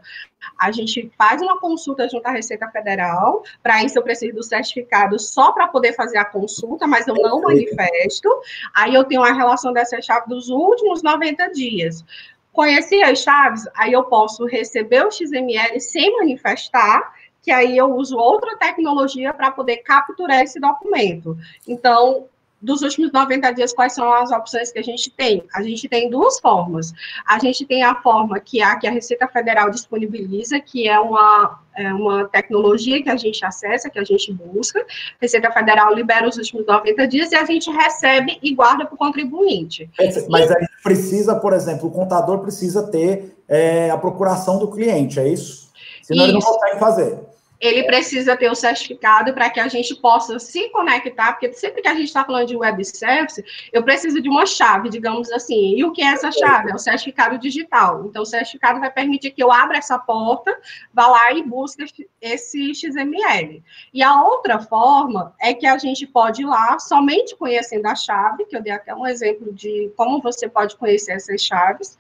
A 0.58 0.72
gente 0.72 1.12
faz 1.18 1.42
uma 1.42 1.60
consulta 1.60 2.08
junto 2.08 2.26
à 2.26 2.32
Receita 2.32 2.68
Federal, 2.70 3.44
para 3.62 3.84
isso 3.84 4.00
eu 4.00 4.04
preciso 4.04 4.36
do 4.36 4.44
certificado 4.44 5.20
só 5.20 5.52
para 5.52 5.68
poder 5.68 5.94
fazer 5.94 6.18
a 6.18 6.26
consulta, 6.26 6.88
mas 6.88 7.06
eu 7.06 7.16
não 7.16 7.42
manifesto. 7.42 8.30
Aí 8.74 8.96
eu 8.96 9.04
tenho 9.04 9.24
a 9.24 9.34
relação 9.34 9.74
dessa 9.74 10.02
chave 10.02 10.30
dos 10.30 10.48
últimos 10.48 11.04
90 11.04 11.50
dias. 11.50 12.06
Conheci 12.54 13.04
as 13.04 13.20
chaves, 13.20 13.68
aí 13.76 13.92
eu 13.92 14.04
posso 14.06 14.46
receber 14.46 15.06
o 15.06 15.12
XML 15.12 15.80
sem 15.82 16.18
manifestar, 16.18 17.14
que 17.42 17.52
aí 17.52 17.78
eu 17.78 17.94
uso 17.96 18.18
outra 18.18 18.56
tecnologia 18.56 19.34
para 19.34 19.52
poder 19.52 19.78
capturar 19.78 20.42
esse 20.42 20.60
documento. 20.60 21.38
Então, 21.68 22.28
dos 22.62 22.82
últimos 22.84 23.12
90 23.12 23.52
dias, 23.54 23.74
quais 23.74 23.94
são 23.94 24.14
as 24.14 24.32
opções 24.32 24.72
que 24.72 24.78
a 24.78 24.84
gente 24.84 25.10
tem? 25.10 25.44
A 25.56 25.64
gente 25.64 25.90
tem 25.90 26.10
duas 26.10 26.40
formas. 26.40 26.94
A 27.26 27.40
gente 27.40 27.66
tem 27.66 27.84
a 27.84 27.96
forma 27.96 28.40
que 28.40 28.62
a, 28.62 28.76
que 28.76 28.88
a 28.88 28.92
Receita 28.92 29.28
Federal 29.28 29.72
disponibiliza, 29.72 30.60
que 30.60 30.88
é 30.88 31.00
uma, 31.00 31.60
é 31.76 31.92
uma 31.92 32.28
tecnologia 32.28 33.02
que 33.02 33.10
a 33.10 33.16
gente 33.16 33.44
acessa, 33.44 33.90
que 33.90 33.98
a 33.98 34.04
gente 34.04 34.32
busca. 34.32 34.80
A 34.80 34.86
Receita 35.20 35.52
Federal 35.52 35.94
libera 35.94 36.30
os 36.30 36.38
últimos 36.38 36.66
90 36.68 37.08
dias 37.08 37.32
e 37.32 37.36
a 37.36 37.46
gente 37.46 37.72
recebe 37.72 38.38
e 38.44 38.54
guarda 38.54 38.86
para 38.86 38.94
o 38.94 38.98
contribuinte. 38.98 39.90
Mas 40.30 40.52
aí 40.52 40.68
precisa, 40.84 41.36
por 41.36 41.54
exemplo, 41.54 41.88
o 41.88 41.92
contador 41.92 42.40
precisa 42.40 42.84
ter 42.84 43.36
é, 43.48 43.90
a 43.90 43.98
procuração 43.98 44.60
do 44.60 44.70
cliente, 44.70 45.20
é 45.20 45.28
isso? 45.28 45.72
Senão 46.04 46.26
isso. 46.26 46.36
ele 46.36 46.40
não 46.40 46.42
consegue 46.42 46.80
fazer 46.80 47.31
ele 47.62 47.84
precisa 47.84 48.36
ter 48.36 48.50
o 48.50 48.56
certificado 48.56 49.34
para 49.34 49.48
que 49.52 49.60
a 49.60 49.68
gente 49.68 49.96
possa 49.96 50.40
se 50.40 50.68
conectar, 50.70 51.34
porque 51.34 51.54
sempre 51.54 51.84
que 51.84 51.88
a 51.88 51.94
gente 51.94 52.08
está 52.08 52.26
falando 52.26 52.48
de 52.48 52.56
web 52.56 52.84
service, 52.84 53.44
eu 53.72 53.84
preciso 53.84 54.20
de 54.20 54.28
uma 54.28 54.48
chave, 54.48 54.90
digamos 54.90 55.32
assim. 55.32 55.76
E 55.78 55.86
o 55.86 55.92
que 55.92 56.02
é 56.02 56.08
essa 56.08 56.32
chave? 56.32 56.72
É 56.72 56.74
o 56.76 56.80
certificado 56.80 57.38
digital. 57.38 58.06
Então, 58.08 58.24
o 58.24 58.26
certificado 58.26 58.80
vai 58.80 58.90
permitir 58.90 59.30
que 59.30 59.44
eu 59.44 59.52
abra 59.52 59.78
essa 59.78 60.00
porta, 60.00 60.58
vá 60.92 61.06
lá 61.06 61.32
e 61.34 61.44
busque 61.44 62.10
esse 62.20 62.74
XML. 62.74 63.64
E 63.94 64.02
a 64.02 64.24
outra 64.24 64.58
forma 64.58 65.36
é 65.40 65.54
que 65.54 65.68
a 65.68 65.78
gente 65.78 66.08
pode 66.08 66.42
ir 66.42 66.46
lá 66.46 66.80
somente 66.80 67.36
conhecendo 67.36 67.86
a 67.86 67.94
chave, 67.94 68.46
que 68.46 68.58
eu 68.58 68.62
dei 68.64 68.74
até 68.74 68.96
um 68.96 69.06
exemplo 69.06 69.54
de 69.54 69.92
como 69.96 70.20
você 70.20 70.50
pode 70.50 70.76
conhecer 70.78 71.12
essas 71.12 71.42
chaves. 71.42 71.96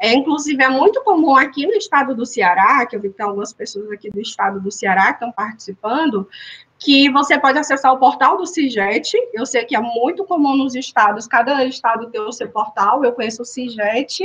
É, 0.00 0.12
inclusive, 0.12 0.60
é 0.60 0.68
muito 0.68 1.04
comum 1.04 1.36
aqui 1.36 1.66
no 1.66 1.74
estado 1.74 2.16
do 2.16 2.26
Ceará, 2.26 2.84
que 2.84 2.96
eu 2.96 3.00
vi 3.00 3.10
que 3.10 3.16
tem 3.16 3.26
algumas 3.26 3.52
pessoas 3.52 3.88
aqui 3.92 4.10
do 4.10 4.20
estado 4.20 4.60
do 4.60 4.72
Ceará 4.72 5.03
que 5.08 5.24
estão 5.24 5.32
participando, 5.32 6.28
que 6.78 7.10
você 7.10 7.38
pode 7.38 7.58
acessar 7.58 7.92
o 7.92 7.98
portal 7.98 8.36
do 8.36 8.46
CIGET. 8.46 9.16
Eu 9.32 9.46
sei 9.46 9.64
que 9.64 9.76
é 9.76 9.80
muito 9.80 10.24
comum 10.24 10.56
nos 10.56 10.74
estados, 10.74 11.26
cada 11.26 11.64
estado 11.64 12.10
tem 12.10 12.20
o 12.20 12.32
seu 12.32 12.48
portal. 12.48 13.04
Eu 13.04 13.12
conheço 13.12 13.42
o 13.42 13.44
CIGET 13.44 14.22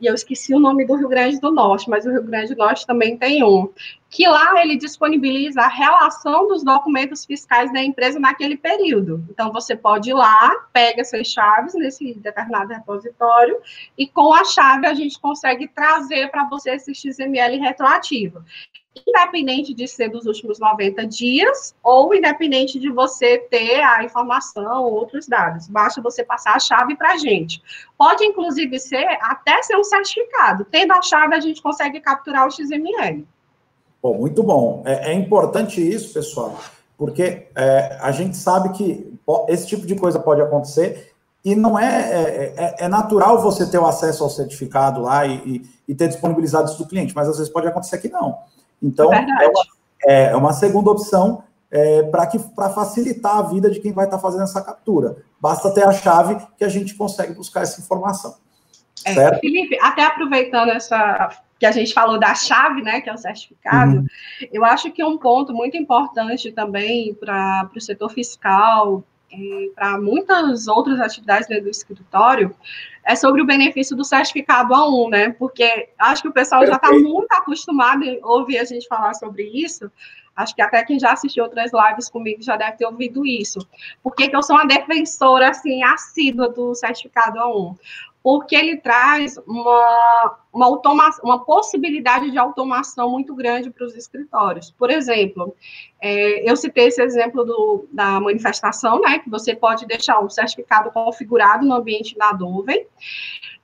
e 0.00 0.06
eu 0.06 0.14
esqueci 0.14 0.54
o 0.54 0.60
nome 0.60 0.86
do 0.86 0.94
Rio 0.94 1.08
Grande 1.08 1.40
do 1.40 1.50
Norte, 1.50 1.90
mas 1.90 2.06
o 2.06 2.10
Rio 2.10 2.22
Grande 2.22 2.54
do 2.54 2.58
Norte 2.58 2.86
também 2.86 3.16
tem 3.16 3.42
um, 3.42 3.68
que 4.08 4.26
lá 4.28 4.62
ele 4.62 4.76
disponibiliza 4.76 5.60
a 5.60 5.68
relação 5.68 6.46
dos 6.46 6.62
documentos 6.62 7.24
fiscais 7.24 7.72
da 7.72 7.82
empresa 7.82 8.18
naquele 8.18 8.56
período. 8.56 9.24
Então, 9.28 9.52
você 9.52 9.76
pode 9.76 10.10
ir 10.10 10.14
lá, 10.14 10.66
pega 10.72 11.00
essas 11.00 11.26
chaves 11.26 11.74
nesse 11.74 12.14
determinado 12.14 12.72
repositório, 12.72 13.58
e 13.96 14.06
com 14.06 14.32
a 14.32 14.44
chave 14.44 14.86
a 14.86 14.94
gente 14.94 15.18
consegue 15.20 15.66
trazer 15.66 16.30
para 16.30 16.48
você 16.48 16.72
esse 16.72 16.94
XML 16.94 17.58
retroativo 17.58 18.44
independente 19.06 19.74
de 19.74 19.86
ser 19.86 20.08
dos 20.08 20.26
últimos 20.26 20.58
90 20.58 21.06
dias 21.06 21.74
ou 21.82 22.14
independente 22.14 22.78
de 22.78 22.90
você 22.90 23.38
ter 23.38 23.80
a 23.80 24.04
informação 24.04 24.84
ou 24.84 24.94
outros 24.94 25.26
dados. 25.26 25.68
Basta 25.68 26.00
você 26.00 26.24
passar 26.24 26.54
a 26.54 26.60
chave 26.60 26.96
para 26.96 27.12
a 27.12 27.16
gente. 27.16 27.62
Pode, 27.96 28.24
inclusive, 28.24 28.78
ser 28.78 29.06
até 29.20 29.62
ser 29.62 29.76
um 29.76 29.84
certificado. 29.84 30.64
Tendo 30.64 30.92
a 30.92 31.02
chave, 31.02 31.34
a 31.34 31.40
gente 31.40 31.62
consegue 31.62 32.00
capturar 32.00 32.46
o 32.46 32.50
XML. 32.50 33.26
Bom, 34.02 34.18
muito 34.18 34.42
bom. 34.42 34.82
É, 34.86 35.10
é 35.10 35.14
importante 35.14 35.80
isso, 35.80 36.14
pessoal, 36.14 36.58
porque 36.96 37.48
é, 37.54 37.98
a 38.00 38.12
gente 38.12 38.36
sabe 38.36 38.70
que 38.76 39.12
esse 39.48 39.66
tipo 39.66 39.86
de 39.86 39.96
coisa 39.96 40.18
pode 40.18 40.40
acontecer 40.40 41.12
e 41.44 41.54
não 41.54 41.78
é, 41.78 41.84
é, 41.86 42.54
é, 42.56 42.74
é 42.84 42.88
natural 42.88 43.40
você 43.40 43.66
ter 43.66 43.78
o 43.78 43.86
acesso 43.86 44.22
ao 44.22 44.30
certificado 44.30 45.00
lá 45.00 45.26
e, 45.26 45.36
e, 45.46 45.70
e 45.88 45.94
ter 45.94 46.08
disponibilizado 46.08 46.68
isso 46.68 46.78
do 46.78 46.88
cliente, 46.88 47.14
mas 47.14 47.28
às 47.28 47.38
vezes 47.38 47.52
pode 47.52 47.66
acontecer 47.66 47.98
que 47.98 48.08
não. 48.08 48.38
Então, 48.82 49.12
é, 49.12 49.18
é 49.18 49.48
uma, 49.48 49.64
é 50.06 50.36
uma, 50.36 50.52
segunda 50.52 50.90
opção 50.90 51.42
é, 51.70 52.02
para 52.04 52.70
facilitar 52.70 53.38
a 53.38 53.42
vida 53.42 53.70
de 53.70 53.80
quem 53.80 53.92
vai 53.92 54.04
estar 54.04 54.16
tá 54.16 54.22
fazendo 54.22 54.44
essa 54.44 54.62
captura. 54.62 55.16
Basta 55.40 55.72
ter 55.72 55.84
a 55.84 55.92
chave 55.92 56.36
que 56.56 56.64
a 56.64 56.68
gente 56.68 56.94
consegue 56.94 57.34
buscar 57.34 57.62
essa 57.62 57.80
informação. 57.80 58.36
É, 59.04 59.38
Felipe, 59.38 59.78
até 59.80 60.04
aproveitando 60.04 60.70
essa 60.70 61.30
que 61.58 61.66
a 61.66 61.72
gente 61.72 61.92
falou 61.92 62.20
da 62.20 62.34
chave, 62.36 62.82
né, 62.82 63.00
que 63.00 63.10
é 63.10 63.12
o 63.12 63.18
certificado, 63.18 63.96
uhum. 63.96 64.06
eu 64.52 64.64
acho 64.64 64.92
que 64.92 65.02
um 65.02 65.18
ponto 65.18 65.52
muito 65.52 65.76
importante 65.76 66.52
também 66.52 67.12
para 67.14 67.68
o 67.74 67.80
setor 67.80 68.10
fiscal, 68.10 69.02
para 69.74 69.98
muitas 70.00 70.68
outras 70.68 71.00
atividades 71.00 71.48
dentro 71.48 71.64
do 71.64 71.70
escritório, 71.70 72.54
é 73.04 73.14
sobre 73.14 73.40
o 73.42 73.46
benefício 73.46 73.96
do 73.96 74.04
certificado 74.04 74.74
A1, 74.74 75.10
né? 75.10 75.30
Porque 75.30 75.90
acho 75.98 76.22
que 76.22 76.28
o 76.28 76.32
pessoal 76.32 76.66
já 76.66 76.76
está 76.76 76.90
muito 76.90 77.32
acostumado 77.32 78.04
a 78.22 78.26
ouvir 78.26 78.58
a 78.58 78.64
gente 78.64 78.86
falar 78.86 79.14
sobre 79.14 79.44
isso. 79.44 79.90
Acho 80.36 80.54
que 80.54 80.62
até 80.62 80.84
quem 80.84 81.00
já 81.00 81.12
assistiu 81.12 81.42
outras 81.42 81.72
lives 81.72 82.08
comigo 82.08 82.42
já 82.42 82.56
deve 82.56 82.76
ter 82.76 82.86
ouvido 82.86 83.26
isso. 83.26 83.58
Porque 84.02 84.28
que 84.28 84.36
eu 84.36 84.42
sou 84.42 84.56
uma 84.56 84.66
defensora, 84.66 85.50
assim, 85.50 85.82
assídua 85.82 86.48
do 86.48 86.74
certificado 86.74 87.38
A1? 87.38 87.76
Porque 88.22 88.54
ele 88.54 88.76
traz 88.76 89.38
uma, 89.46 90.38
uma, 90.52 90.80
uma 91.22 91.44
possibilidade 91.44 92.30
de 92.30 92.38
automação 92.38 93.10
muito 93.10 93.34
grande 93.34 93.70
para 93.70 93.86
os 93.86 93.94
escritórios. 93.94 94.70
Por 94.70 94.90
exemplo, 94.90 95.54
é, 96.00 96.50
eu 96.50 96.56
citei 96.56 96.86
esse 96.86 97.02
exemplo 97.02 97.44
do, 97.44 97.88
da 97.92 98.20
manifestação, 98.20 99.00
né, 99.00 99.18
que 99.20 99.30
você 99.30 99.54
pode 99.54 99.86
deixar 99.86 100.20
um 100.20 100.28
certificado 100.28 100.90
configurado 100.90 101.66
no 101.66 101.74
ambiente 101.74 102.16
da 102.16 102.32
nuvem, 102.32 102.86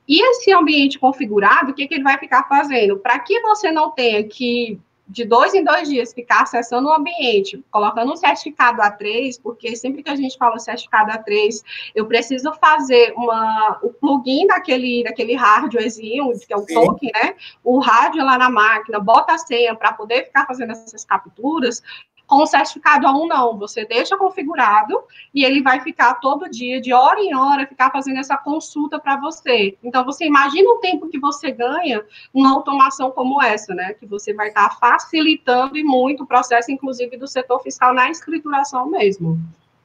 e 0.07 0.21
esse 0.21 0.53
ambiente 0.53 0.99
configurado, 0.99 1.71
o 1.71 1.73
que, 1.73 1.87
que 1.87 1.95
ele 1.95 2.03
vai 2.03 2.17
ficar 2.17 2.47
fazendo? 2.47 2.97
Para 2.97 3.17
que 3.19 3.41
você 3.41 3.71
não 3.71 3.91
tenha 3.91 4.23
que 4.23 4.79
de 5.07 5.23
dois 5.23 5.53
em 5.53 5.63
dois 5.63 5.87
dias 5.87 6.13
ficar 6.13 6.43
acessando 6.43 6.87
o 6.87 6.93
ambiente, 6.93 7.63
colocando 7.69 8.11
um 8.11 8.15
certificado 8.15 8.81
A3, 8.81 9.39
porque 9.41 9.75
sempre 9.75 10.01
que 10.01 10.09
a 10.09 10.15
gente 10.15 10.37
fala 10.37 10.57
certificado 10.57 11.11
A3, 11.11 11.63
eu 11.93 12.05
preciso 12.07 12.51
fazer 12.53 13.13
uma, 13.15 13.79
o 13.83 13.89
plugin 13.89 14.47
daquele, 14.47 15.03
daquele 15.03 15.35
hardwarezinho, 15.35 16.31
que 16.39 16.53
é 16.53 16.57
o 16.57 16.65
Sim. 16.65 16.73
token, 16.73 17.11
né? 17.13 17.35
O 17.63 17.79
rádio 17.79 18.23
lá 18.23 18.37
na 18.37 18.49
máquina, 18.49 18.99
bota 18.99 19.33
a 19.33 19.37
senha 19.37 19.75
para 19.75 19.93
poder 19.93 20.25
ficar 20.25 20.45
fazendo 20.45 20.71
essas 20.71 21.05
capturas, 21.05 21.83
com 22.27 22.43
o 22.43 22.45
certificado 22.45 23.07
A1, 23.07 23.27
não. 23.27 23.57
Você 23.57 23.85
deixa 23.85 24.17
configurado 24.17 25.03
e 25.33 25.43
ele 25.43 25.61
vai 25.61 25.81
ficar 25.81 26.15
todo 26.15 26.49
dia, 26.49 26.81
de 26.81 26.93
hora 26.93 27.19
em 27.19 27.35
hora, 27.35 27.67
ficar 27.67 27.91
fazendo 27.91 28.19
essa 28.19 28.37
consulta 28.37 28.99
para 28.99 29.19
você. 29.19 29.77
Então, 29.83 30.03
você 30.03 30.25
imagina 30.25 30.69
o 30.69 30.79
tempo 30.79 31.09
que 31.09 31.19
você 31.19 31.51
ganha 31.51 32.03
numa 32.33 32.53
automação 32.53 33.11
como 33.11 33.41
essa, 33.41 33.73
né? 33.73 33.93
Que 33.93 34.05
você 34.05 34.33
vai 34.33 34.49
estar 34.49 34.69
tá 34.69 34.75
facilitando 34.75 35.77
e 35.77 35.83
muito 35.83 36.23
o 36.23 36.27
processo, 36.27 36.71
inclusive, 36.71 37.17
do 37.17 37.27
setor 37.27 37.59
fiscal 37.61 37.93
na 37.93 38.09
escrituração 38.09 38.89
mesmo. 38.89 39.39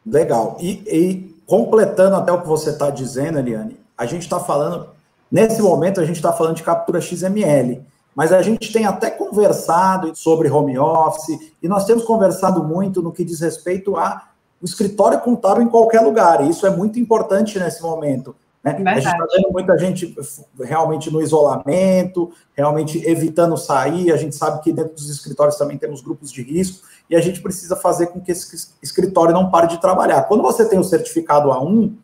Legal. 0.04 0.56
E, 0.60 0.82
e 0.86 1.34
completando 1.46 2.16
até 2.16 2.32
o 2.32 2.40
que 2.40 2.48
você 2.48 2.70
está 2.70 2.90
dizendo, 2.90 3.38
Eliane, 3.38 3.76
a 3.96 4.06
gente 4.06 4.22
está 4.22 4.40
falando, 4.40 4.88
nesse 5.30 5.60
momento, 5.60 6.00
a 6.00 6.04
gente 6.04 6.16
está 6.16 6.32
falando 6.32 6.56
de 6.56 6.62
captura 6.62 7.00
XML. 7.00 7.84
Mas 8.14 8.32
a 8.32 8.42
gente 8.42 8.72
tem 8.72 8.84
até 8.84 9.10
conversado 9.10 10.14
sobre 10.14 10.50
home 10.50 10.78
office 10.78 11.38
e 11.62 11.68
nós 11.68 11.84
temos 11.84 12.04
conversado 12.04 12.62
muito 12.64 13.00
no 13.00 13.12
que 13.12 13.24
diz 13.24 13.40
respeito 13.40 13.96
a 13.96 14.30
o 14.60 14.64
escritório 14.64 15.18
contábil 15.20 15.62
em 15.62 15.68
qualquer 15.68 16.00
lugar. 16.00 16.44
E 16.44 16.50
isso 16.50 16.66
é 16.66 16.70
muito 16.70 16.98
importante 16.98 17.58
nesse 17.58 17.82
momento. 17.82 18.36
Né? 18.62 18.72
A 18.72 18.94
gente 19.00 19.06
está 19.06 19.26
vendo 19.32 19.50
muita 19.50 19.78
gente 19.78 20.14
realmente 20.60 21.10
no 21.10 21.22
isolamento, 21.22 22.30
realmente 22.54 23.02
evitando 23.08 23.56
sair. 23.56 24.12
A 24.12 24.16
gente 24.16 24.36
sabe 24.36 24.62
que 24.62 24.72
dentro 24.72 24.94
dos 24.94 25.08
escritórios 25.08 25.56
também 25.56 25.78
temos 25.78 26.02
grupos 26.02 26.30
de 26.30 26.42
risco 26.42 26.86
e 27.08 27.16
a 27.16 27.20
gente 27.20 27.40
precisa 27.40 27.74
fazer 27.74 28.08
com 28.08 28.20
que 28.20 28.30
esse 28.32 28.74
escritório 28.82 29.32
não 29.32 29.50
pare 29.50 29.66
de 29.66 29.80
trabalhar. 29.80 30.24
Quando 30.24 30.42
você 30.42 30.68
tem 30.68 30.78
o 30.78 30.84
certificado 30.84 31.48
A1, 31.48 31.94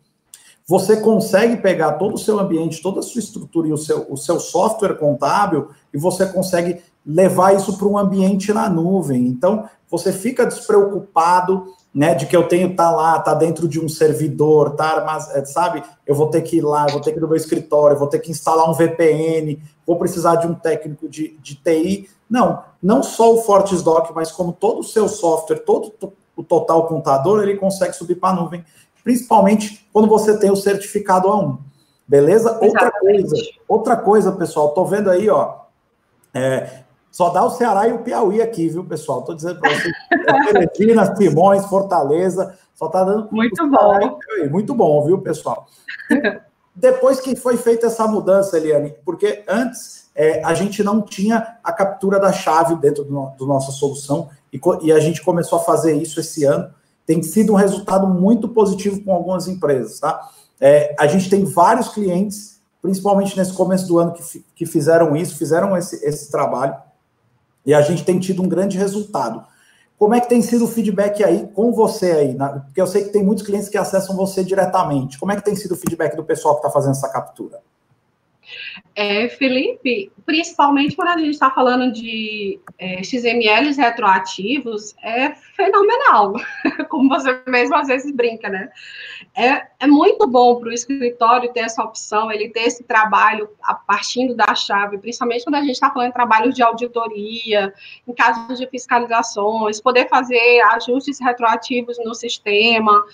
você 0.67 0.97
consegue 0.97 1.57
pegar 1.57 1.93
todo 1.93 2.15
o 2.15 2.17
seu 2.17 2.37
ambiente, 2.39 2.81
toda 2.81 2.99
a 2.99 3.03
sua 3.03 3.19
estrutura 3.19 3.69
e 3.69 3.73
o 3.73 3.77
seu, 3.77 4.05
o 4.09 4.17
seu 4.17 4.37
software 4.37 4.95
contábil 4.95 5.69
e 5.93 5.97
você 5.97 6.25
consegue 6.25 6.81
levar 7.05 7.55
isso 7.55 7.77
para 7.77 7.87
um 7.87 7.97
ambiente 7.97 8.51
na 8.51 8.69
nuvem. 8.69 9.27
Então, 9.27 9.69
você 9.89 10.11
fica 10.11 10.45
despreocupado, 10.45 11.73
né, 11.95 12.13
de 12.13 12.25
que 12.25 12.35
eu 12.35 12.49
tenho 12.49 12.75
tá 12.75 12.91
lá, 12.91 13.17
tá 13.17 13.33
dentro 13.33 13.65
de 13.65 13.79
um 13.79 13.87
servidor, 13.87 14.71
tá, 14.71 15.01
mas 15.05 15.33
é, 15.33 15.45
sabe, 15.45 15.81
eu 16.05 16.13
vou 16.13 16.27
ter 16.27 16.41
que 16.41 16.57
ir 16.57 16.61
lá, 16.61 16.85
vou 16.87 16.99
ter 16.99 17.13
que 17.13 17.17
ir 17.17 17.21
no 17.21 17.29
meu 17.29 17.37
escritório, 17.37 17.97
vou 17.97 18.09
ter 18.09 18.19
que 18.19 18.29
instalar 18.29 18.69
um 18.69 18.73
VPN, 18.73 19.57
vou 19.85 19.95
precisar 19.95 20.35
de 20.35 20.47
um 20.47 20.53
técnico 20.53 21.07
de, 21.07 21.37
de 21.41 21.55
TI. 21.55 22.09
Não, 22.29 22.61
não 22.83 23.01
só 23.01 23.33
o 23.33 23.41
Fortisdoc, 23.41 24.11
mas 24.13 24.33
como 24.33 24.51
todo 24.51 24.81
o 24.81 24.83
seu 24.83 25.07
software, 25.07 25.59
todo 25.59 25.93
o 26.35 26.43
total 26.43 26.87
contador, 26.87 27.41
ele 27.41 27.55
consegue 27.55 27.93
subir 27.93 28.15
para 28.15 28.37
a 28.37 28.41
nuvem 28.41 28.65
principalmente 29.07 29.87
quando 29.93 30.09
você 30.09 30.37
tem 30.37 30.51
o 30.51 30.55
certificado 30.57 31.29
A1. 31.29 31.57
Beleza? 32.05 32.59
Exatamente. 32.61 32.67
Outra 32.67 32.91
coisa, 32.99 33.35
outra 33.65 33.95
coisa, 33.95 34.31
pessoal, 34.33 34.73
tô 34.73 34.83
vendo 34.83 35.09
aí, 35.09 35.29
ó. 35.29 35.59
É, 36.33 36.81
só 37.09 37.29
dá 37.29 37.41
o 37.41 37.49
Ceará 37.49 37.87
e 37.87 37.93
o 37.93 37.99
Piauí 37.99 38.41
aqui, 38.41 38.67
viu, 38.67 38.83
pessoal? 38.83 39.21
Tô 39.21 39.33
dizendo 39.33 39.61
para 39.61 39.69
vocês. 39.69 39.93
É 40.57 40.67
Teresina, 40.67 41.15
Simões, 41.15 41.65
Fortaleza, 41.67 42.57
só 42.75 42.89
tá 42.89 43.01
dando. 43.01 43.29
Muito 43.31 43.65
bom. 43.69 44.19
Muito 44.51 44.75
bom, 44.75 45.05
viu, 45.05 45.21
pessoal? 45.21 45.67
Depois 46.75 47.21
que 47.21 47.33
foi 47.33 47.55
feita 47.55 47.87
essa 47.87 48.05
mudança, 48.07 48.57
Eliane, 48.57 48.93
porque 49.05 49.45
antes 49.47 50.11
é, 50.13 50.43
a 50.43 50.53
gente 50.53 50.83
não 50.83 51.01
tinha 51.01 51.57
a 51.63 51.71
captura 51.71 52.19
da 52.19 52.33
chave 52.33 52.75
dentro 52.75 53.05
do, 53.05 53.27
do 53.37 53.45
nossa 53.45 53.71
solução 53.71 54.29
e, 54.51 54.59
e 54.81 54.91
a 54.91 54.99
gente 54.99 55.23
começou 55.23 55.59
a 55.59 55.63
fazer 55.63 55.93
isso 55.93 56.19
esse 56.19 56.43
ano 56.43 56.75
tem 57.07 57.23
sido 57.23 57.53
um 57.53 57.55
resultado 57.55 58.05
muito 58.05 58.49
positivo 58.49 59.01
com 59.01 59.13
algumas 59.13 59.47
empresas, 59.47 59.99
tá? 59.99 60.29
É, 60.59 60.93
a 60.99 61.07
gente 61.07 61.29
tem 61.29 61.45
vários 61.45 61.87
clientes, 61.87 62.59
principalmente 62.81 63.37
nesse 63.37 63.53
começo 63.53 63.87
do 63.87 63.97
ano, 63.97 64.11
que, 64.11 64.45
que 64.53 64.65
fizeram 64.65 65.15
isso, 65.15 65.37
fizeram 65.37 65.75
esse, 65.77 66.05
esse 66.05 66.29
trabalho, 66.29 66.75
e 67.65 67.73
a 67.73 67.81
gente 67.81 68.03
tem 68.03 68.19
tido 68.19 68.43
um 68.43 68.49
grande 68.49 68.77
resultado. 68.77 69.43
Como 69.97 70.13
é 70.13 70.19
que 70.19 70.29
tem 70.29 70.41
sido 70.41 70.65
o 70.65 70.67
feedback 70.67 71.23
aí 71.23 71.47
com 71.53 71.71
você 71.71 72.11
aí? 72.11 72.37
Porque 72.65 72.79
eu 72.79 72.85
sei 72.85 73.05
que 73.05 73.09
tem 73.09 73.23
muitos 73.23 73.45
clientes 73.45 73.69
que 73.69 73.77
acessam 73.77 74.15
você 74.15 74.43
diretamente. 74.43 75.17
Como 75.17 75.31
é 75.31 75.35
que 75.35 75.43
tem 75.43 75.55
sido 75.55 75.73
o 75.73 75.77
feedback 75.77 76.15
do 76.15 76.23
pessoal 76.23 76.55
que 76.55 76.59
está 76.59 76.69
fazendo 76.69 76.91
essa 76.91 77.09
captura? 77.09 77.59
É, 78.95 79.29
Felipe, 79.29 80.11
principalmente 80.25 80.95
quando 80.95 81.09
a 81.09 81.17
gente 81.17 81.29
está 81.29 81.51
falando 81.51 81.91
de 81.93 82.59
é, 82.79 83.03
XMLs 83.03 83.77
retroativos, 83.77 84.95
é 85.03 85.35
fenomenal, 85.55 86.33
como 86.89 87.07
você 87.07 87.39
mesmo 87.45 87.75
às 87.75 87.87
vezes 87.87 88.11
brinca, 88.11 88.49
né? 88.49 88.69
É, 89.35 89.67
é 89.81 89.87
muito 89.87 90.25
bom 90.25 90.59
para 90.59 90.69
o 90.69 90.73
escritório 90.73 91.53
ter 91.53 91.59
essa 91.59 91.83
opção, 91.83 92.31
ele 92.31 92.49
ter 92.49 92.61
esse 92.61 92.83
trabalho 92.83 93.47
a 93.61 93.75
partindo 93.75 94.35
da 94.35 94.55
chave, 94.55 94.97
principalmente 94.97 95.43
quando 95.43 95.55
a 95.55 95.61
gente 95.61 95.73
está 95.73 95.91
falando 95.91 96.07
de 96.07 96.15
trabalhos 96.15 96.55
de 96.55 96.63
auditoria, 96.63 97.71
em 98.07 98.13
casos 98.13 98.57
de 98.57 98.67
fiscalizações, 98.67 99.79
poder 99.79 100.09
fazer 100.09 100.59
ajustes 100.71 101.19
retroativos 101.19 101.97
no 102.03 102.15
sistema, 102.15 103.05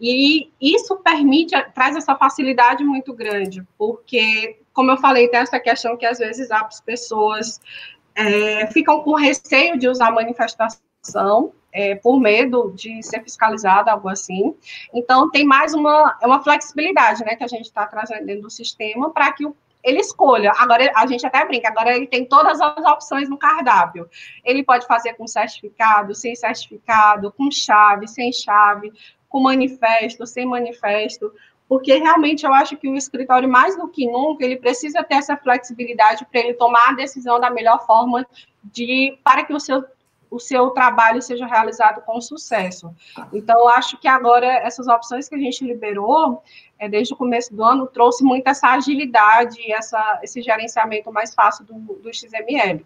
e 0.00 0.50
isso 0.60 0.96
permite, 0.98 1.60
traz 1.74 1.96
essa 1.96 2.14
facilidade 2.14 2.84
muito 2.84 3.12
grande, 3.12 3.66
porque 3.76 4.61
como 4.72 4.90
eu 4.90 4.96
falei, 4.96 5.28
tem 5.28 5.40
essa 5.40 5.60
questão 5.60 5.96
que 5.96 6.06
às 6.06 6.18
vezes 6.18 6.50
as 6.50 6.80
pessoas 6.80 7.60
é, 8.14 8.66
ficam 8.68 9.02
com 9.02 9.14
receio 9.14 9.78
de 9.78 9.88
usar 9.88 10.10
manifestação, 10.10 11.52
é, 11.72 11.94
por 11.94 12.20
medo 12.20 12.72
de 12.74 13.02
ser 13.02 13.22
fiscalizado, 13.22 13.88
algo 13.90 14.08
assim. 14.08 14.54
Então, 14.92 15.30
tem 15.30 15.44
mais 15.44 15.72
uma, 15.72 16.18
é 16.20 16.26
uma 16.26 16.42
flexibilidade 16.42 17.24
né, 17.24 17.34
que 17.34 17.44
a 17.44 17.48
gente 17.48 17.64
está 17.64 17.86
trazendo 17.86 18.26
dentro 18.26 18.42
do 18.42 18.50
sistema 18.50 19.10
para 19.10 19.32
que 19.32 19.46
o 19.46 19.56
ele 19.82 19.98
escolha. 19.98 20.52
Agora, 20.58 20.90
a 20.94 21.06
gente 21.06 21.26
até 21.26 21.44
brinca, 21.44 21.68
agora 21.68 21.94
ele 21.96 22.06
tem 22.06 22.24
todas 22.24 22.60
as 22.60 22.84
opções 22.84 23.28
no 23.28 23.36
cardápio. 23.36 24.08
Ele 24.44 24.62
pode 24.62 24.86
fazer 24.86 25.14
com 25.14 25.26
certificado, 25.26 26.14
sem 26.14 26.34
certificado, 26.36 27.32
com 27.32 27.50
chave, 27.50 28.06
sem 28.06 28.32
chave, 28.32 28.92
com 29.28 29.40
manifesto, 29.40 30.26
sem 30.26 30.46
manifesto, 30.46 31.32
porque 31.68 31.94
realmente 31.96 32.44
eu 32.44 32.52
acho 32.52 32.76
que 32.76 32.88
o 32.88 32.96
escritório, 32.96 33.48
mais 33.48 33.76
do 33.76 33.88
que 33.88 34.06
nunca, 34.06 34.44
ele 34.44 34.56
precisa 34.56 35.02
ter 35.02 35.16
essa 35.16 35.36
flexibilidade 35.36 36.26
para 36.30 36.40
ele 36.40 36.54
tomar 36.54 36.90
a 36.90 36.94
decisão 36.94 37.40
da 37.40 37.50
melhor 37.50 37.84
forma 37.86 38.26
de 38.64 39.18
para 39.24 39.44
que 39.44 39.52
o 39.52 39.60
seu 39.60 39.84
o 40.32 40.40
seu 40.40 40.70
trabalho 40.70 41.20
seja 41.20 41.44
realizado 41.44 42.00
com 42.06 42.18
sucesso. 42.18 42.90
Então, 43.34 43.60
eu 43.60 43.68
acho 43.68 44.00
que 44.00 44.08
agora 44.08 44.46
essas 44.46 44.88
opções 44.88 45.28
que 45.28 45.34
a 45.34 45.38
gente 45.38 45.62
liberou, 45.62 46.42
é, 46.78 46.88
desde 46.88 47.12
o 47.12 47.16
começo 47.16 47.54
do 47.54 47.62
ano, 47.62 47.86
trouxe 47.86 48.24
muito 48.24 48.48
essa 48.48 48.68
agilidade, 48.68 49.70
essa, 49.70 50.20
esse 50.22 50.40
gerenciamento 50.40 51.12
mais 51.12 51.34
fácil 51.34 51.66
do, 51.66 51.74
do 51.74 52.10
XML. 52.12 52.82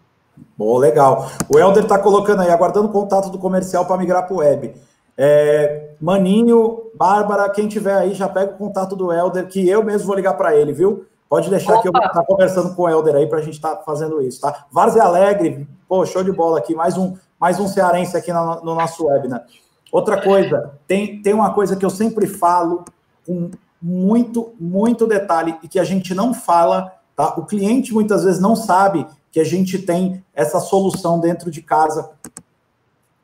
Bom, 0.57 0.77
legal. 0.77 1.31
O 1.47 1.57
Helder 1.57 1.83
está 1.83 1.97
colocando 1.97 2.41
aí, 2.41 2.51
aguardando 2.51 2.89
o 2.89 2.91
contato 2.91 3.29
do 3.29 3.39
comercial 3.39 3.85
para 3.85 3.97
migrar 3.97 4.27
para 4.27 4.35
o 4.35 4.39
web. 4.39 4.75
É, 5.17 5.89
Maninho, 5.99 6.91
Bárbara, 6.93 7.49
quem 7.49 7.67
tiver 7.67 7.95
aí, 7.95 8.13
já 8.13 8.29
pega 8.29 8.51
o 8.51 8.57
contato 8.57 8.95
do 8.95 9.11
Helder, 9.11 9.47
que 9.47 9.67
eu 9.67 9.83
mesmo 9.83 10.05
vou 10.05 10.15
ligar 10.15 10.35
para 10.35 10.55
ele, 10.55 10.71
viu? 10.71 11.05
Pode 11.27 11.49
deixar 11.49 11.73
Opa. 11.73 11.81
que 11.81 11.87
eu 11.87 11.91
vou 11.91 12.01
estar 12.01 12.23
conversando 12.23 12.75
com 12.75 12.83
o 12.83 12.89
Helder 12.89 13.15
aí 13.15 13.27
para 13.27 13.39
a 13.39 13.41
gente 13.41 13.55
estar 13.55 13.75
tá 13.75 13.83
fazendo 13.83 14.21
isso, 14.21 14.39
tá? 14.39 14.67
Várzea 14.71 15.03
Alegre, 15.03 15.67
pô, 15.87 16.05
show 16.05 16.23
de 16.23 16.31
bola 16.31 16.59
aqui, 16.59 16.75
mais 16.75 16.97
um, 16.97 17.15
mais 17.39 17.59
um 17.59 17.67
cearense 17.67 18.15
aqui 18.15 18.31
no, 18.31 18.63
no 18.63 18.75
nosso 18.75 19.07
webinar. 19.07 19.43
Outra 19.91 20.21
coisa, 20.21 20.73
tem, 20.87 21.21
tem 21.21 21.33
uma 21.33 21.53
coisa 21.53 21.75
que 21.75 21.85
eu 21.85 21.89
sempre 21.89 22.27
falo 22.27 22.85
com 23.25 23.49
muito, 23.81 24.53
muito 24.59 25.07
detalhe 25.07 25.57
e 25.63 25.67
que 25.67 25.79
a 25.79 25.83
gente 25.83 26.13
não 26.13 26.33
fala, 26.33 26.93
tá? 27.15 27.33
O 27.37 27.45
cliente 27.45 27.93
muitas 27.93 28.23
vezes 28.23 28.39
não 28.39 28.55
sabe 28.55 29.05
que 29.31 29.39
a 29.39 29.43
gente 29.43 29.79
tem 29.79 30.23
essa 30.33 30.59
solução 30.59 31.19
dentro 31.19 31.49
de 31.51 31.61
casa 31.61 32.09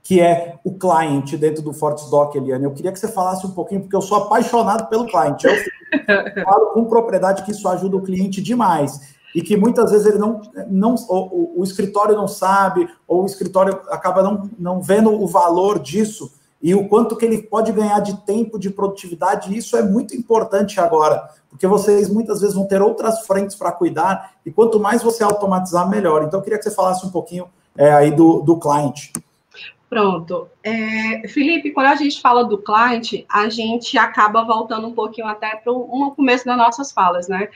que 0.04 0.20
é 0.20 0.60
o 0.66 0.74
cliente 0.74 1.38
dentro 1.38 1.64
do 1.64 1.74
Fortsdoc, 1.74 2.36
Eliane. 2.36 2.66
Eu 2.66 2.74
queria 2.74 2.92
que 2.92 3.00
você 3.00 3.08
falasse 3.08 3.48
um 3.48 3.52
pouquinho, 3.52 3.82
porque 3.82 3.96
eu 3.96 4.02
sou 4.02 4.18
apaixonado 4.18 4.90
pelo 4.90 5.08
cliente. 5.08 5.48
Eu 5.48 5.54
falo 6.44 6.72
com 6.72 6.86
propriedade 6.86 7.44
que 7.44 7.52
isso 7.52 7.68
ajuda 7.70 7.96
o 7.96 8.02
cliente 8.02 8.42
demais. 8.42 9.14
E 9.34 9.42
que 9.42 9.56
muitas 9.56 9.92
vezes 9.92 10.06
ele 10.06 10.18
não, 10.18 10.42
não 10.70 10.96
o, 11.10 11.62
o 11.62 11.64
escritório 11.64 12.16
não 12.16 12.28
sabe, 12.28 12.88
ou 13.08 13.24
o 13.24 13.26
escritório 13.26 13.80
acaba 13.90 14.22
não, 14.22 14.50
não 14.60 14.82
vendo 14.82 15.10
o 15.10 15.26
valor 15.26 15.80
disso 15.80 16.30
e 16.62 16.74
o 16.74 16.88
quanto 16.88 17.18
que 17.18 17.26
ele 17.26 17.42
pode 17.44 17.74
ganhar 17.74 18.00
de 18.00 18.16
tempo 18.22 18.58
de 18.58 18.70
produtividade. 18.70 19.56
Isso 19.56 19.76
é 19.76 19.82
muito 19.82 20.16
importante 20.16 20.80
agora, 20.80 21.30
porque 21.50 21.68
vocês 21.68 22.10
muitas 22.10 22.40
vezes 22.40 22.56
vão 22.56 22.66
ter 22.66 22.82
outras 22.82 23.26
frentes 23.26 23.54
para 23.54 23.72
cuidar, 23.72 24.36
e 24.46 24.52
quanto 24.52 24.80
mais 24.80 25.04
você 25.04 25.24
automatizar, 25.24 25.90
melhor. 25.90 26.24
Então, 26.24 26.40
eu 26.40 26.44
queria 26.44 26.58
que 26.58 26.64
você 26.64 26.72
falasse 26.72 27.06
um 27.06 27.10
pouquinho 27.10 27.48
é, 27.76 27.92
aí 27.92 28.12
do, 28.12 28.42
do 28.42 28.58
cliente. 28.58 29.12
Pronto. 29.94 30.50
É, 30.64 31.28
Felipe, 31.28 31.70
quando 31.70 31.86
a 31.86 31.96
gente 31.96 32.20
fala 32.20 32.44
do 32.44 32.58
cliente, 32.58 33.28
a 33.30 33.48
gente 33.48 33.96
acaba 33.96 34.44
voltando 34.44 34.88
um 34.88 34.94
pouquinho 34.94 35.28
até 35.28 35.56
para 35.56 35.72
o 35.72 36.12
começo 36.16 36.46
das 36.46 36.58
nossas 36.58 36.92
falas, 36.92 37.28
né? 37.28 37.48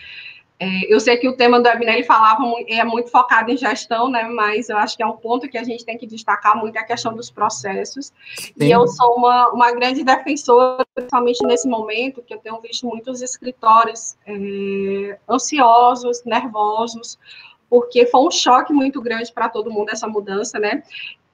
É, 0.60 0.94
eu 0.94 1.00
sei 1.00 1.18
que 1.18 1.28
o 1.28 1.36
tema 1.36 1.60
do 1.60 1.68
webinar 1.68 1.96
ele 1.96 2.04
falava 2.04 2.44
é 2.68 2.84
muito 2.84 3.10
focado 3.10 3.52
em 3.52 3.58
gestão, 3.58 4.08
né? 4.08 4.24
Mas 4.24 4.70
eu 4.70 4.78
acho 4.78 4.96
que 4.96 5.02
é 5.02 5.06
um 5.08 5.18
ponto 5.18 5.50
que 5.50 5.58
a 5.58 5.64
gente 5.64 5.84
tem 5.84 5.98
que 5.98 6.06
destacar 6.06 6.56
muito 6.56 6.76
é 6.76 6.80
a 6.80 6.86
questão 6.86 7.16
dos 7.16 7.32
processos. 7.32 8.14
Sim. 8.36 8.54
E 8.60 8.70
eu 8.70 8.88
sou 8.88 9.16
uma, 9.16 9.50
uma 9.50 9.72
grande 9.72 10.04
defensora, 10.04 10.86
principalmente 10.94 11.44
nesse 11.44 11.68
momento, 11.68 12.22
que 12.22 12.36
eu 12.36 12.40
tenho 12.40 12.62
visto 12.62 12.86
muitos 12.86 13.24
escritórios 13.24 14.16
é, 14.28 15.18
ansiosos, 15.28 16.24
nervosos, 16.24 17.18
porque 17.68 18.06
foi 18.06 18.22
um 18.22 18.32
choque 18.32 18.72
muito 18.72 19.02
grande 19.02 19.34
para 19.34 19.50
todo 19.50 19.72
mundo 19.72 19.90
essa 19.90 20.08
mudança, 20.08 20.60
né? 20.60 20.84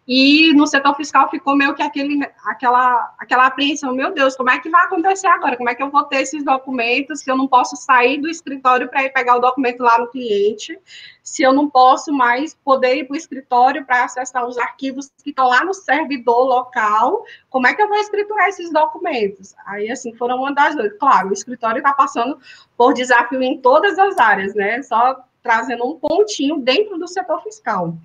E 0.06 0.54
no 0.54 0.68
setor 0.68 0.96
fiscal 0.96 1.30
ficou 1.30 1.56
meio 1.56 1.74
que 1.74 1.82
aquele, 1.82 2.20
aquela, 2.46 3.14
aquela 3.18 3.46
apreensão, 3.48 3.94
meu 3.94 4.14
Deus, 4.14 4.36
como 4.36 4.50
é 4.50 4.60
que 4.60 4.70
vai 4.70 4.84
acontecer 4.84 5.28
agora? 5.28 5.56
Como 5.56 5.70
é 5.70 5.76
que 5.76 5.82
eu 5.82 5.90
vou 5.90 6.04
ter 6.04 6.18
esses 6.18 6.44
documentos 6.44 7.22
se 7.22 7.32
eu 7.32 7.38
não 7.38 7.48
posso 7.48 7.78
sair 7.78 8.20
do 8.20 8.30
escritório 8.30 8.90
para 8.90 9.04
ir 9.04 9.14
pegar 9.14 9.38
o 9.38 9.40
documento 9.40 9.82
lá 9.82 9.98
no 9.98 10.08
cliente? 10.08 10.78
Se 11.24 11.42
eu 11.42 11.54
não 11.54 11.70
posso 11.70 12.12
mais 12.12 12.54
poder 12.66 12.98
ir 12.98 13.06
para 13.06 13.14
o 13.14 13.18
escritório 13.18 13.86
para 13.86 14.04
acessar 14.04 14.46
os 14.46 14.58
arquivos 14.58 15.10
que 15.24 15.30
estão 15.30 15.48
lá 15.48 15.64
no 15.64 15.74
servidor 15.74 16.44
local, 16.48 17.24
como 17.50 17.66
é 17.66 17.74
que 17.74 17.82
eu 17.82 17.88
vou 17.88 17.98
escriturar 17.98 18.50
esses 18.50 18.72
documentos? 18.74 19.56
Aí, 19.66 19.90
assim, 19.90 20.14
foram 20.16 20.38
uma 20.38 20.54
das 20.54 20.76
duas. 20.76 20.92
Claro, 21.00 21.30
o 21.30 21.34
escritório 21.34 21.78
está 21.78 21.94
passando 21.94 22.38
por 22.76 22.94
desafio 22.94 23.42
em 23.42 23.62
todas 23.62 23.98
as 23.98 24.18
áreas, 24.18 24.54
né? 24.54 24.82
Só 24.82 25.24
trazendo 25.42 25.86
um 25.86 25.98
pontinho 25.98 26.58
dentro 26.60 26.98
do 26.98 27.08
setor 27.08 27.42
fiscal. 27.42 27.96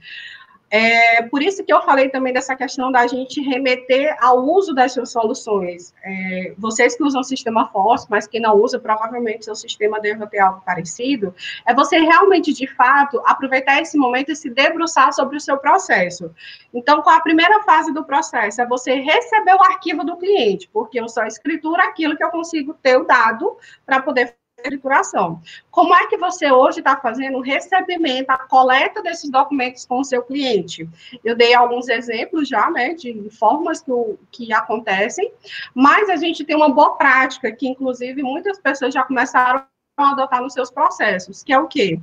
É, 0.71 1.23
por 1.23 1.43
isso 1.43 1.64
que 1.64 1.73
eu 1.73 1.81
falei 1.83 2.11
também 2.11 2.33
dessa 2.33 2.55
questão 2.55 2.93
da 2.93 3.07
gente 3.07 3.41
remeter 3.41 4.14
ao 4.21 4.45
uso 4.45 4.75
dessas 4.75 5.11
soluções. 5.11 5.95
É, 6.05 6.55
vocês 6.59 6.95
que 6.97 7.03
usam 7.03 7.23
o 7.23 7.25
sistema 7.25 7.69
FOSS, 7.69 8.07
mas 8.11 8.27
que 8.27 8.39
não 8.39 8.55
usam, 8.57 8.79
provavelmente 8.81 9.47
seu 9.47 9.55
sistema 9.55 9.99
deve 10.01 10.27
ter 10.27 10.41
algo 10.41 10.61
parecido, 10.64 11.35
é 11.66 11.75
você 11.75 11.99
realmente, 11.99 12.53
de 12.53 12.66
fato, 12.66 13.21
aproveitar 13.25 13.81
esse 13.81 13.97
momento 13.97 14.31
e 14.31 14.37
se 14.37 14.51
debruçar 14.51 15.12
sobre 15.12 15.37
o 15.37 15.41
seu 15.41 15.57
processo. 15.57 16.31
Então, 16.73 17.03
qual 17.03 17.16
a 17.16 17.23
primeira 17.23 17.62
fase 17.62 17.93
do 17.93 18.05
processo? 18.05 18.61
É 18.61 18.66
você 18.66 18.95
receber 18.95 19.55
o 19.55 19.62
arquivo 19.62 20.05
do 20.05 20.16
cliente, 20.16 20.69
porque 20.73 21.01
eu 21.01 21.09
só 21.09 21.25
escritura 21.25 21.85
aquilo 21.85 22.16
que 22.16 22.25
eu 22.25 22.31
consigo 22.31 22.75
ter 22.75 22.99
o 22.99 23.05
dado 23.05 23.57
para 23.87 24.03
poder 24.03 24.35
escrituração. 24.59 25.41
Como 25.71 25.95
é 25.95 26.07
que 26.07 26.17
você 26.17 26.51
hoje 26.51 26.81
está 26.81 26.97
fazendo 26.97 27.39
o 27.39 27.43
recebimento, 27.43 28.31
a 28.31 28.39
coleta 28.39 29.03
desses 29.03 29.31
documentos 29.31 29.87
com 29.87 30.01
o 30.01 30.05
seu 30.05 30.23
cliente? 30.23 30.89
Eu 31.25 31.37
dei 31.37 31.55
alguns 31.55 31.89
exemplos 31.89 32.49
já, 32.49 32.71
né, 32.71 32.95
de 32.95 33.29
formas 33.31 33.81
que, 33.81 33.93
que 34.31 34.53
acontecem, 34.53 35.33
mas 35.75 36.09
a 36.11 36.17
gente 36.17 36.45
tem 36.45 36.57
uma 36.57 36.69
boa 36.69 36.97
prática 36.97 37.51
que, 37.53 37.69
inclusive, 37.69 38.23
muitas 38.23 38.59
pessoas 38.59 38.93
já 38.93 39.05
começaram 39.05 39.65
a 39.97 40.11
adotar 40.11 40.43
nos 40.43 40.53
seus 40.53 40.71
processos, 40.71 41.43
que 41.43 41.53
é 41.53 41.59
o 41.59 41.69
quê? 41.69 42.01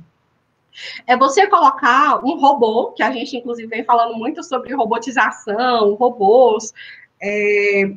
É 1.06 1.16
você 1.16 1.46
colocar 1.46 2.22
um 2.22 2.38
robô, 2.38 2.92
que 2.92 3.02
a 3.02 3.10
gente, 3.10 3.36
inclusive, 3.36 3.66
vem 3.66 3.84
falando 3.84 4.14
muito 4.14 4.42
sobre 4.42 4.74
robotização, 4.74 5.94
robôs, 5.94 6.74
é, 7.20 7.90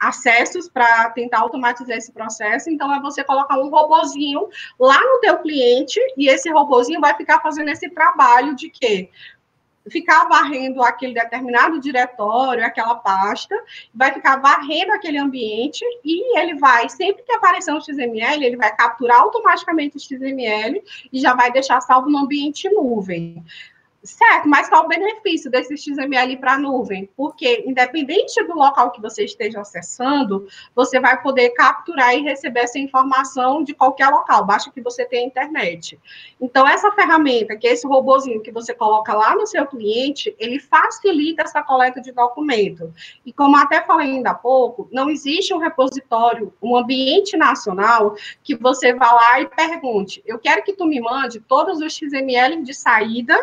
acessos 0.00 0.68
para 0.68 1.10
tentar 1.10 1.40
automatizar 1.40 1.96
esse 1.96 2.10
processo. 2.10 2.70
Então, 2.70 2.92
é 2.92 3.00
você 3.00 3.22
colocar 3.22 3.58
um 3.58 3.68
robozinho 3.68 4.48
lá 4.78 4.98
no 4.98 5.20
teu 5.20 5.36
cliente 5.38 6.00
e 6.16 6.28
esse 6.28 6.50
robozinho 6.50 7.00
vai 7.00 7.14
ficar 7.14 7.40
fazendo 7.40 7.68
esse 7.68 7.90
trabalho 7.90 8.56
de 8.56 8.70
quê? 8.70 9.10
Ficar 9.88 10.28
varrendo 10.28 10.82
aquele 10.82 11.14
determinado 11.14 11.80
diretório, 11.80 12.64
aquela 12.64 12.94
pasta, 12.94 13.54
vai 13.94 14.12
ficar 14.12 14.36
varrendo 14.36 14.92
aquele 14.92 15.18
ambiente 15.18 15.84
e 16.04 16.38
ele 16.38 16.54
vai, 16.56 16.88
sempre 16.88 17.22
que 17.22 17.32
aparecer 17.32 17.72
um 17.72 17.80
XML, 17.80 18.44
ele 18.44 18.56
vai 18.56 18.74
capturar 18.74 19.20
automaticamente 19.20 19.96
o 19.96 20.00
XML 20.00 20.82
e 21.12 21.20
já 21.20 21.34
vai 21.34 21.50
deixar 21.50 21.80
salvo 21.80 22.08
no 22.08 22.18
ambiente 22.18 22.68
nuvem. 22.68 23.42
Certo, 24.02 24.48
mas 24.48 24.66
qual 24.66 24.86
o 24.86 24.88
benefício 24.88 25.50
desse 25.50 25.76
XML 25.76 26.38
para 26.38 26.54
a 26.54 26.58
nuvem? 26.58 27.10
Porque, 27.14 27.64
independente 27.66 28.42
do 28.44 28.54
local 28.54 28.92
que 28.92 29.00
você 29.00 29.24
esteja 29.24 29.60
acessando, 29.60 30.46
você 30.74 30.98
vai 30.98 31.20
poder 31.20 31.50
capturar 31.50 32.16
e 32.16 32.22
receber 32.22 32.60
essa 32.60 32.78
informação 32.78 33.62
de 33.62 33.74
qualquer 33.74 34.08
local, 34.08 34.46
basta 34.46 34.70
que 34.70 34.80
você 34.80 35.04
tenha 35.04 35.26
internet. 35.26 36.00
Então, 36.40 36.66
essa 36.66 36.90
ferramenta, 36.92 37.54
que 37.56 37.68
é 37.68 37.72
esse 37.72 37.86
robozinho 37.86 38.40
que 38.40 38.50
você 38.50 38.72
coloca 38.72 39.12
lá 39.12 39.34
no 39.34 39.46
seu 39.46 39.66
cliente, 39.66 40.34
ele 40.38 40.58
facilita 40.58 41.42
essa 41.42 41.62
coleta 41.62 42.00
de 42.00 42.10
documento. 42.10 42.94
E 43.26 43.34
como 43.34 43.58
até 43.58 43.82
falei 43.82 44.12
ainda 44.12 44.30
há 44.30 44.34
pouco, 44.34 44.88
não 44.90 45.10
existe 45.10 45.52
um 45.52 45.58
repositório, 45.58 46.54
um 46.62 46.74
ambiente 46.74 47.36
nacional 47.36 48.14
que 48.42 48.56
você 48.56 48.94
vá 48.94 49.12
lá 49.12 49.42
e 49.42 49.46
pergunte, 49.46 50.22
eu 50.24 50.38
quero 50.38 50.62
que 50.62 50.72
tu 50.72 50.86
me 50.86 51.02
mande 51.02 51.38
todos 51.38 51.80
os 51.80 51.92
XML 51.92 52.62
de 52.62 52.72
saída 52.72 53.36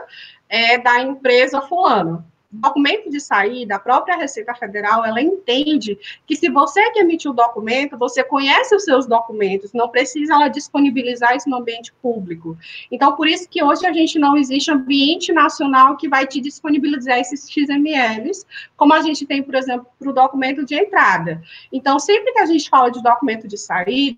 é 0.49 0.77
da 0.77 1.01
empresa 1.01 1.61
fulano. 1.61 2.25
Documento 2.49 3.09
de 3.09 3.19
saída, 3.19 3.75
a 3.75 3.79
própria 3.79 4.15
Receita 4.15 4.55
Federal, 4.55 5.03
ela 5.03 5.21
entende 5.21 5.99
que 6.25 6.33
se 6.33 6.49
você 6.49 6.91
que 6.91 6.99
emitiu 6.99 7.31
o 7.31 7.33
documento, 7.33 7.97
você 7.97 8.23
conhece 8.23 8.73
os 8.73 8.85
seus 8.85 9.05
documentos, 9.05 9.73
não 9.73 9.89
precisa 9.89 10.33
ela 10.33 10.47
disponibilizar 10.47 11.35
isso 11.35 11.49
no 11.49 11.57
ambiente 11.57 11.91
público. 12.01 12.57
Então, 12.89 13.17
por 13.17 13.27
isso 13.27 13.49
que 13.49 13.61
hoje 13.61 13.85
a 13.85 13.91
gente 13.91 14.17
não 14.17 14.37
existe 14.37 14.71
ambiente 14.71 15.33
nacional 15.33 15.97
que 15.97 16.07
vai 16.07 16.25
te 16.25 16.39
disponibilizar 16.39 17.19
esses 17.19 17.51
XMLs, 17.51 18.45
como 18.77 18.93
a 18.93 19.01
gente 19.01 19.25
tem, 19.25 19.43
por 19.43 19.55
exemplo, 19.55 19.85
para 19.99 20.09
o 20.09 20.13
documento 20.13 20.65
de 20.65 20.73
entrada. 20.73 21.43
Então, 21.69 21.99
sempre 21.99 22.31
que 22.31 22.39
a 22.39 22.45
gente 22.45 22.69
fala 22.69 22.89
de 22.89 23.03
documento 23.03 23.45
de 23.45 23.57
saída, 23.57 24.17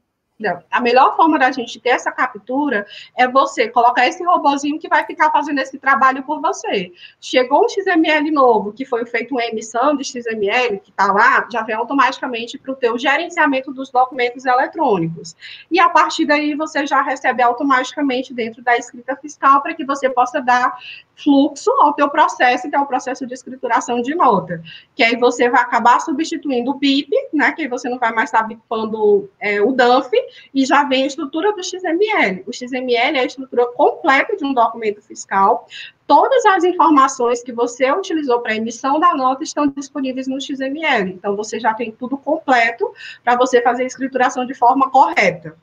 a 0.72 0.80
melhor 0.80 1.16
forma 1.18 1.38
da 1.38 1.52
gente 1.52 1.80
ter 1.80 1.90
essa 1.90 2.12
captura 2.12 2.86
é 3.18 3.28
você 3.28 3.68
colocar 3.68 4.08
esse 4.08 4.24
robozinho 4.24 4.80
que 4.80 4.88
vai 4.88 5.06
ficar 5.06 5.32
fazendo 5.32 5.60
esse 5.60 5.78
trabalho 5.78 6.24
por 6.24 6.40
você. 6.40 6.94
Chegou 7.20 7.66
um 7.66 7.70
XML 7.70 8.32
novo, 8.32 8.72
que 8.72 8.86
foi 8.86 9.06
feito 9.06 9.32
uma 9.32 9.44
emissão 9.44 9.98
de 9.98 10.04
XML, 10.06 10.80
que 10.80 10.92
está 10.92 11.12
lá, 11.12 11.46
já 11.52 11.62
vem 11.64 11.76
automaticamente 11.76 12.58
para 12.58 12.72
o 12.72 12.76
teu 12.76 12.98
gerenciamento 12.98 13.74
dos 13.74 13.90
documentos 13.90 14.46
eletrônicos. 14.46 15.36
E 15.70 15.80
a 15.80 15.90
partir 15.90 16.26
daí 16.26 16.56
você 16.56 16.88
já 16.88 17.02
recebe 17.02 17.44
automaticamente 17.44 18.34
dentro 18.34 18.62
da 18.62 18.78
escrita 18.78 19.16
fiscal 19.18 19.62
para 19.62 19.74
que 19.74 19.84
você 19.84 20.10
possa 20.10 20.42
dar 20.42 20.78
fluxo 21.24 21.72
ao 21.80 21.93
teu 21.93 22.09
processo, 22.09 22.70
que 22.70 22.76
é 22.76 22.80
o 22.80 22.86
processo 22.86 23.26
de 23.26 23.34
escrituração 23.34 24.01
de 24.01 24.15
nota. 24.15 24.61
Que 24.95 25.03
aí 25.03 25.15
você 25.15 25.49
vai 25.49 25.61
acabar 25.61 25.99
substituindo 25.99 26.72
o 26.72 26.76
BIP, 26.76 27.09
né? 27.34 27.51
Que 27.51 27.63
aí 27.63 27.67
você 27.67 27.89
não 27.89 27.99
vai 27.99 28.11
mais 28.11 28.30
estar 28.30 28.43
bipando 28.43 29.30
é, 29.39 29.61
o 29.61 29.72
DANF, 29.72 30.11
e 30.53 30.65
já 30.65 30.84
vem 30.84 31.03
a 31.03 31.07
estrutura 31.07 31.53
do 31.53 31.63
XML. 31.63 32.43
O 32.47 32.53
XML 32.53 33.17
é 33.17 33.20
a 33.20 33.26
estrutura 33.26 33.67
completa 33.74 34.36
de 34.36 34.45
um 34.45 34.53
documento 34.53 35.01
fiscal. 35.01 35.67
Todas 36.07 36.43
as 36.45 36.63
informações 36.63 37.43
que 37.43 37.53
você 37.53 37.91
utilizou 37.91 38.39
para 38.41 38.55
emissão 38.55 38.99
da 38.99 39.13
nota 39.13 39.43
estão 39.43 39.67
disponíveis 39.67 40.28
no 40.28 40.41
XML. 40.41 41.11
Então, 41.11 41.36
você 41.36 41.59
já 41.59 41.74
tem 41.74 41.91
tudo 41.91 42.17
completo 42.17 42.91
para 43.24 43.36
você 43.36 43.61
fazer 43.61 43.84
a 43.84 43.88
escrituração 43.88 44.45
de 44.45 44.55
forma 44.55 44.89
correta. 44.89 45.55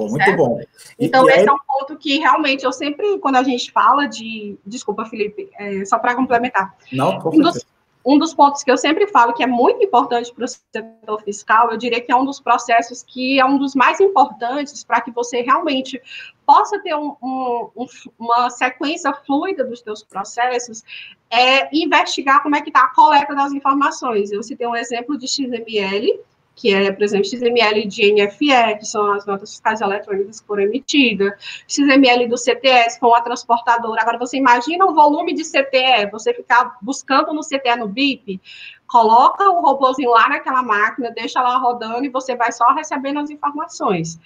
Muito 0.00 0.16
certo? 0.16 0.36
bom. 0.36 0.60
E, 0.98 1.06
então, 1.06 1.26
e 1.26 1.30
esse 1.30 1.40
aí... 1.40 1.46
é 1.46 1.52
um 1.52 1.58
ponto 1.66 1.96
que 1.96 2.18
realmente 2.18 2.64
eu 2.64 2.72
sempre, 2.72 3.18
quando 3.18 3.36
a 3.36 3.42
gente 3.42 3.70
fala 3.72 4.06
de. 4.06 4.56
Desculpa, 4.64 5.04
Felipe, 5.04 5.50
é, 5.58 5.84
só 5.84 5.98
para 5.98 6.14
complementar. 6.14 6.74
Não, 6.92 7.18
um 7.18 7.40
dos, 7.40 7.66
um 8.06 8.18
dos 8.18 8.32
pontos 8.32 8.62
que 8.62 8.70
eu 8.70 8.78
sempre 8.78 9.08
falo 9.08 9.32
que 9.32 9.42
é 9.42 9.46
muito 9.48 9.84
importante 9.84 10.32
para 10.32 10.44
o 10.44 10.48
setor 10.48 11.22
fiscal, 11.24 11.72
eu 11.72 11.76
diria 11.76 12.00
que 12.00 12.12
é 12.12 12.16
um 12.16 12.24
dos 12.24 12.38
processos 12.38 13.02
que 13.02 13.40
é 13.40 13.44
um 13.44 13.58
dos 13.58 13.74
mais 13.74 14.00
importantes 14.00 14.84
para 14.84 15.00
que 15.00 15.10
você 15.10 15.40
realmente 15.40 16.00
possa 16.46 16.78
ter 16.78 16.94
um, 16.94 17.16
um, 17.20 17.86
uma 18.16 18.48
sequência 18.50 19.12
fluida 19.26 19.64
dos 19.64 19.80
seus 19.80 20.04
processos, 20.04 20.84
é 21.28 21.68
investigar 21.76 22.44
como 22.44 22.54
é 22.54 22.60
que 22.60 22.70
está 22.70 22.82
a 22.84 22.94
coleta 22.94 23.34
das 23.34 23.52
informações. 23.52 24.30
Eu 24.30 24.40
citei 24.44 24.68
um 24.68 24.76
exemplo 24.76 25.18
de 25.18 25.26
XML, 25.26 26.20
que 26.56 26.72
é, 26.72 26.90
por 26.90 27.04
exemplo, 27.04 27.28
XML 27.28 27.86
de 27.86 28.12
NFE, 28.14 28.78
que 28.78 28.86
são 28.86 29.12
as 29.12 29.26
notas 29.26 29.50
fiscais 29.50 29.82
eletrônicas 29.82 30.40
que 30.40 30.46
foram 30.46 30.62
emitidas, 30.62 31.34
XML 31.68 32.26
do 32.26 32.38
CTS 32.38 32.98
com 32.98 33.14
a 33.14 33.20
transportadora. 33.20 34.00
Agora, 34.00 34.18
você 34.18 34.38
imagina 34.38 34.86
o 34.86 34.94
volume 34.94 35.34
de 35.34 35.44
CTE, 35.44 36.10
você 36.10 36.32
ficar 36.32 36.78
buscando 36.80 37.34
no 37.34 37.42
CTE 37.42 37.76
no 37.78 37.86
BIP, 37.86 38.40
coloca 38.86 39.44
o 39.50 39.60
robôzinho 39.60 40.10
lá 40.10 40.30
naquela 40.30 40.62
máquina, 40.62 41.10
deixa 41.10 41.42
lá 41.42 41.58
rodando 41.58 42.06
e 42.06 42.08
você 42.08 42.34
vai 42.34 42.50
só 42.50 42.72
recebendo 42.72 43.18
as 43.18 43.28
informações. 43.28 44.18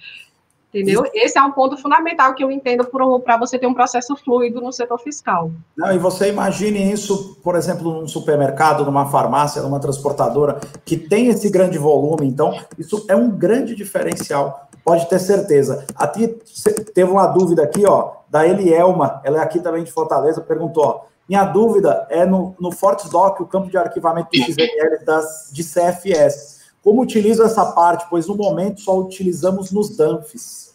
Entendeu? 0.72 1.04
Esse 1.12 1.36
é 1.36 1.42
um 1.42 1.50
ponto 1.50 1.76
fundamental 1.76 2.32
que 2.32 2.44
eu 2.44 2.50
entendo 2.50 2.84
para 2.84 3.36
você 3.36 3.58
ter 3.58 3.66
um 3.66 3.74
processo 3.74 4.14
fluido 4.16 4.60
no 4.60 4.72
setor 4.72 4.98
fiscal. 5.00 5.50
Não, 5.76 5.92
e 5.92 5.98
você 5.98 6.28
imagine 6.28 6.92
isso, 6.92 7.36
por 7.42 7.56
exemplo, 7.56 7.92
num 7.92 8.06
supermercado, 8.06 8.84
numa 8.84 9.06
farmácia, 9.06 9.62
numa 9.62 9.80
transportadora, 9.80 10.60
que 10.84 10.96
tem 10.96 11.26
esse 11.26 11.50
grande 11.50 11.76
volume. 11.76 12.24
Então, 12.28 12.56
isso 12.78 13.04
é 13.08 13.16
um 13.16 13.30
grande 13.30 13.74
diferencial, 13.74 14.68
pode 14.84 15.08
ter 15.08 15.18
certeza. 15.18 15.84
Aqui 15.96 16.28
teve 16.94 17.10
uma 17.10 17.26
dúvida 17.26 17.64
aqui, 17.64 17.84
ó, 17.84 18.12
da 18.28 18.46
Elielma, 18.46 19.20
ela 19.24 19.38
é 19.38 19.42
aqui 19.42 19.58
também 19.58 19.82
de 19.82 19.90
Fortaleza, 19.90 20.40
perguntou, 20.40 20.84
ó, 20.84 21.00
minha 21.28 21.44
dúvida 21.44 22.06
é 22.10 22.24
no, 22.24 22.54
no 22.60 22.70
FortDoc, 22.70 23.40
o 23.40 23.46
campo 23.46 23.68
de 23.68 23.76
arquivamento 23.76 24.28
do 24.30 24.38
XML 24.42 25.04
das, 25.04 25.50
de 25.52 25.64
CFS. 25.64 26.59
Como 26.82 27.02
utilizo 27.02 27.44
essa 27.44 27.66
parte? 27.72 28.06
Pois 28.08 28.26
no 28.26 28.36
momento 28.36 28.80
só 28.80 28.98
utilizamos 28.98 29.70
nos 29.70 29.96
DANFs. 29.96 30.74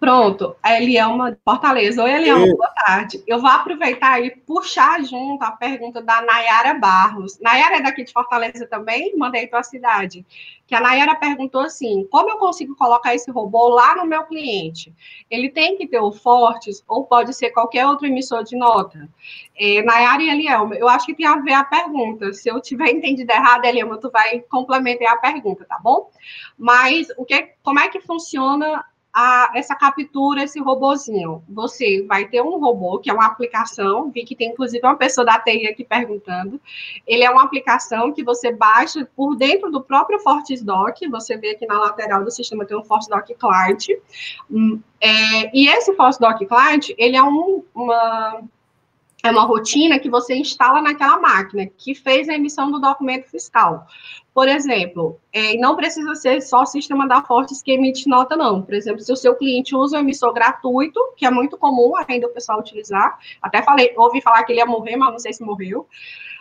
Pronto, 0.00 0.56
a 0.62 0.80
Elielma 0.80 1.32
de 1.32 1.38
Fortaleza. 1.44 2.02
Oi, 2.02 2.10
Elielma, 2.10 2.46
boa 2.46 2.70
tarde. 2.70 3.22
Eu 3.26 3.38
vou 3.38 3.50
aproveitar 3.50 4.18
e 4.24 4.30
puxar 4.30 5.04
junto 5.04 5.42
a 5.42 5.50
pergunta 5.50 6.00
da 6.00 6.22
Nayara 6.22 6.72
Barros. 6.72 7.38
Nayara 7.38 7.76
é 7.76 7.82
daqui 7.82 8.02
de 8.02 8.10
Fortaleza 8.10 8.66
também? 8.66 9.14
Mandei 9.14 9.46
para 9.46 9.58
a 9.58 9.62
cidade. 9.62 10.24
Que 10.66 10.74
a 10.74 10.80
Nayara 10.80 11.14
perguntou 11.16 11.60
assim: 11.60 12.08
como 12.10 12.30
eu 12.30 12.38
consigo 12.38 12.74
colocar 12.76 13.14
esse 13.14 13.30
robô 13.30 13.68
lá 13.68 13.94
no 13.94 14.06
meu 14.06 14.24
cliente? 14.24 14.90
Ele 15.30 15.50
tem 15.50 15.76
que 15.76 15.86
ter 15.86 16.00
o 16.00 16.12
Fortes 16.12 16.82
ou 16.88 17.04
pode 17.04 17.34
ser 17.34 17.50
qualquer 17.50 17.86
outro 17.86 18.06
emissor 18.06 18.42
de 18.42 18.56
nota? 18.56 19.06
É, 19.54 19.82
Nayara 19.82 20.22
e 20.22 20.30
Elielma, 20.30 20.76
eu 20.76 20.88
acho 20.88 21.04
que 21.04 21.14
tem 21.14 21.26
a 21.26 21.36
ver 21.36 21.52
a 21.52 21.64
pergunta. 21.64 22.32
Se 22.32 22.48
eu 22.48 22.58
tiver 22.58 22.88
entendido 22.90 23.30
errado, 23.30 23.66
Elielma, 23.66 23.98
tu 23.98 24.10
vai 24.10 24.40
complementar 24.40 25.12
a 25.12 25.18
pergunta, 25.18 25.66
tá 25.66 25.78
bom? 25.78 26.10
Mas 26.56 27.08
o 27.18 27.24
que, 27.26 27.50
como 27.62 27.80
é 27.80 27.88
que 27.90 28.00
funciona 28.00 28.82
a, 29.12 29.50
essa 29.54 29.74
captura, 29.74 30.44
esse 30.44 30.60
robozinho. 30.60 31.42
Você 31.48 32.04
vai 32.06 32.26
ter 32.26 32.40
um 32.42 32.58
robô, 32.58 32.98
que 32.98 33.10
é 33.10 33.12
uma 33.12 33.26
aplicação, 33.26 34.10
vi 34.10 34.24
que 34.24 34.36
tem 34.36 34.50
inclusive 34.50 34.86
uma 34.86 34.96
pessoa 34.96 35.24
da 35.24 35.38
TI 35.38 35.66
aqui 35.66 35.84
perguntando. 35.84 36.60
Ele 37.06 37.24
é 37.24 37.30
uma 37.30 37.42
aplicação 37.42 38.12
que 38.12 38.22
você 38.22 38.52
baixa 38.52 39.08
por 39.16 39.36
dentro 39.36 39.70
do 39.70 39.82
próprio 39.82 40.20
FortisDoc, 40.20 41.08
você 41.08 41.36
vê 41.36 41.50
aqui 41.50 41.66
na 41.66 41.78
lateral 41.78 42.24
do 42.24 42.30
sistema 42.30 42.64
tem 42.64 42.76
um 42.76 42.84
FortisDoc 42.84 43.34
Client. 43.34 43.88
Hum, 44.50 44.80
é, 45.00 45.56
e 45.56 45.68
esse 45.68 45.94
FortisDoc 45.94 46.46
Client, 46.46 46.90
ele 46.96 47.16
é 47.16 47.22
um, 47.22 47.64
uma 47.74 48.42
é 49.22 49.30
uma 49.30 49.44
rotina 49.44 49.98
que 49.98 50.08
você 50.08 50.34
instala 50.34 50.80
naquela 50.80 51.18
máquina 51.18 51.66
que 51.66 51.94
fez 51.94 52.28
a 52.28 52.34
emissão 52.34 52.70
do 52.70 52.80
documento 52.80 53.26
fiscal. 53.26 53.86
Por 54.32 54.48
exemplo, 54.48 55.18
é, 55.32 55.56
não 55.56 55.76
precisa 55.76 56.14
ser 56.14 56.40
só 56.40 56.62
o 56.62 56.66
sistema 56.66 57.06
da 57.06 57.22
Fortes 57.22 57.62
que 57.62 57.72
emite 57.72 58.08
nota, 58.08 58.36
não. 58.36 58.62
Por 58.62 58.74
exemplo, 58.74 59.00
se 59.00 59.12
o 59.12 59.16
seu 59.16 59.34
cliente 59.34 59.74
usa 59.74 59.96
um 59.96 60.00
emissor 60.00 60.32
gratuito, 60.32 61.00
que 61.16 61.26
é 61.26 61.30
muito 61.30 61.58
comum 61.58 61.92
ainda 62.08 62.26
o 62.26 62.30
pessoal 62.30 62.60
utilizar, 62.60 63.18
até 63.42 63.62
falei, 63.62 63.92
ouvi 63.96 64.20
falar 64.20 64.44
que 64.44 64.52
ele 64.52 64.60
ia 64.60 64.66
morrer, 64.66 64.96
mas 64.96 65.10
não 65.10 65.18
sei 65.18 65.32
se 65.32 65.42
morreu 65.42 65.86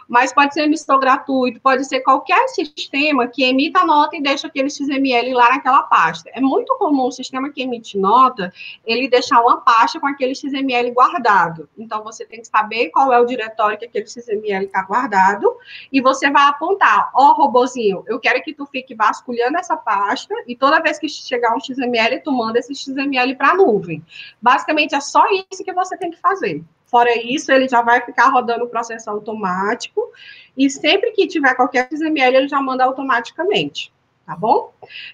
mas 0.10 0.34
pode 0.34 0.56
ser 0.56 0.64
emissor 0.64 1.00
gratuito, 1.00 1.62
pode 1.62 1.86
ser 1.86 2.00
qualquer 2.02 2.48
sistema 2.50 3.28
que 3.28 3.44
emita 3.44 3.86
nota 3.86 4.18
e 4.18 4.22
deixa 4.22 4.48
aquele 4.48 4.70
XML 4.70 5.32
lá 5.34 5.52
naquela 5.52 5.84
pasta. 5.84 6.32
É 6.34 6.42
muito 6.42 6.76
comum 6.78 7.06
o 7.06 7.12
sistema 7.12 7.52
que 7.52 7.62
emite 7.62 7.96
nota, 7.96 8.52
ele 8.84 9.08
deixar 9.08 9.40
uma 9.42 9.62
pasta 9.62 10.00
com 10.00 10.08
aquele 10.08 10.34
XML 10.34 10.92
guardado. 10.92 11.70
Então, 11.78 12.04
você 12.04 12.26
tem 12.26 12.42
que 12.42 12.48
saber 12.48 12.90
qual 12.90 13.14
é 13.14 13.20
o 13.20 13.26
diretório 13.26 13.78
que 13.78 13.86
aquele 13.86 14.08
XML 14.08 14.66
está 14.66 14.82
guardado, 14.82 15.56
e 15.92 16.02
você 16.02 16.32
vai 16.32 16.48
apontar, 16.48 17.12
ó, 17.14 17.30
oh, 17.30 17.34
robozinho, 17.34 18.04
eu 18.08 18.20
quero 18.20 18.42
que 18.42 18.54
tu 18.54 18.66
fique 18.66 18.96
vasculhando 18.96 19.60
essa 19.60 19.78
pasta, 19.78 20.34
e 20.48 20.56
toda 20.56 20.82
vez 20.82 20.98
que 20.98 21.08
chegar 21.08 21.56
um 21.56 21.60
XML, 21.60 22.20
tu 22.24 22.32
manda 22.32 22.58
esse 22.58 22.74
XML 22.74 23.36
para 23.36 23.52
a 23.52 23.56
nuvem. 23.56 24.04
Basicamente, 24.42 24.96
é 24.96 25.02
só 25.02 25.24
isso 25.52 25.64
que 25.64 25.72
você 25.74 25.96
tem 25.96 26.10
que 26.10 26.18
fazer. 26.18 26.64
Fora 26.90 27.16
isso, 27.22 27.52
ele 27.52 27.68
já 27.68 27.82
vai 27.82 28.02
ficar 28.02 28.30
rodando 28.30 28.66
o 28.66 28.70
processo 28.70 29.10
automático 29.10 30.12
e 30.58 30.70
sempre 30.70 31.12
que 31.12 31.28
tiver 31.28 31.54
qualquer 31.56 31.88
XML, 31.92 32.36
ele 32.36 32.48
já 32.48 32.62
manda 32.62 32.84
automaticamente, 32.84 33.94
tá 34.26 34.36
bom? 34.36 34.74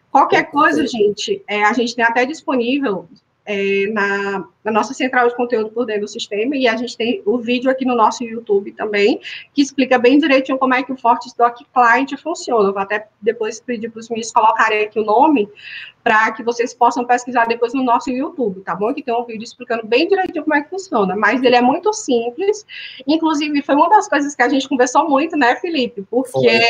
Qualquer 0.09 0.49
coisa, 0.49 0.87
gente, 0.87 1.43
é, 1.47 1.63
a 1.63 1.73
gente 1.73 1.95
tem 1.95 2.05
até 2.05 2.25
disponível 2.25 3.07
é, 3.45 3.87
na, 3.91 4.47
na, 4.63 4.71
nossa 4.71 4.93
central 4.93 5.27
de 5.27 5.35
conteúdo 5.35 5.69
por 5.69 5.85
dentro 5.85 6.01
do 6.01 6.07
sistema, 6.07 6.55
e 6.55 6.67
a 6.67 6.75
gente 6.75 6.97
tem 6.97 7.21
o 7.25 7.37
vídeo 7.37 7.69
aqui 7.69 7.85
no 7.85 7.95
nosso 7.95 8.23
YouTube 8.23 8.71
também, 8.71 9.19
que 9.53 9.61
explica 9.61 9.99
bem 9.99 10.17
direitinho 10.17 10.57
como 10.57 10.73
é 10.73 10.81
que 10.81 10.91
o 10.91 10.97
FortiSdoc 10.97 11.59
Client 11.73 12.17
funciona. 12.21 12.69
Eu 12.69 12.73
vou 12.73 12.81
até 12.81 13.07
depois 13.21 13.59
pedir 13.59 13.89
para 13.91 13.99
os 13.99 14.09
meninos 14.09 14.31
colocarem 14.31 14.85
aqui 14.85 14.99
o 14.99 15.05
nome, 15.05 15.47
para 16.03 16.31
que 16.31 16.43
vocês 16.43 16.73
possam 16.73 17.05
pesquisar 17.05 17.45
depois 17.45 17.73
no 17.73 17.83
nosso 17.83 18.09
YouTube, 18.09 18.61
tá 18.61 18.75
bom? 18.75 18.93
Que 18.93 19.03
tem 19.03 19.13
um 19.13 19.25
vídeo 19.25 19.43
explicando 19.43 19.85
bem 19.85 20.07
direitinho 20.07 20.43
como 20.43 20.55
é 20.55 20.61
que 20.61 20.69
funciona, 20.69 21.15
mas 21.15 21.43
ele 21.43 21.55
é 21.55 21.61
muito 21.61 21.93
simples, 21.93 22.65
inclusive 23.07 23.61
foi 23.61 23.75
uma 23.75 23.89
das 23.89 24.07
coisas 24.09 24.35
que 24.35 24.41
a 24.41 24.49
gente 24.49 24.67
conversou 24.67 25.07
muito, 25.07 25.37
né, 25.37 25.55
Felipe? 25.57 26.03
Porque 26.09 26.61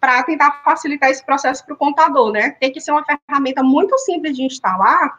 para 0.00 0.22
tentar 0.22 0.62
facilitar 0.64 1.10
esse 1.10 1.24
processo 1.24 1.64
para 1.64 1.74
o 1.74 1.78
contador, 1.78 2.30
né? 2.30 2.50
Tem 2.60 2.72
que 2.72 2.80
ser 2.80 2.92
uma 2.92 3.04
ferramenta 3.04 3.62
muito 3.62 3.96
simples 3.98 4.36
de 4.36 4.42
instalar, 4.42 5.18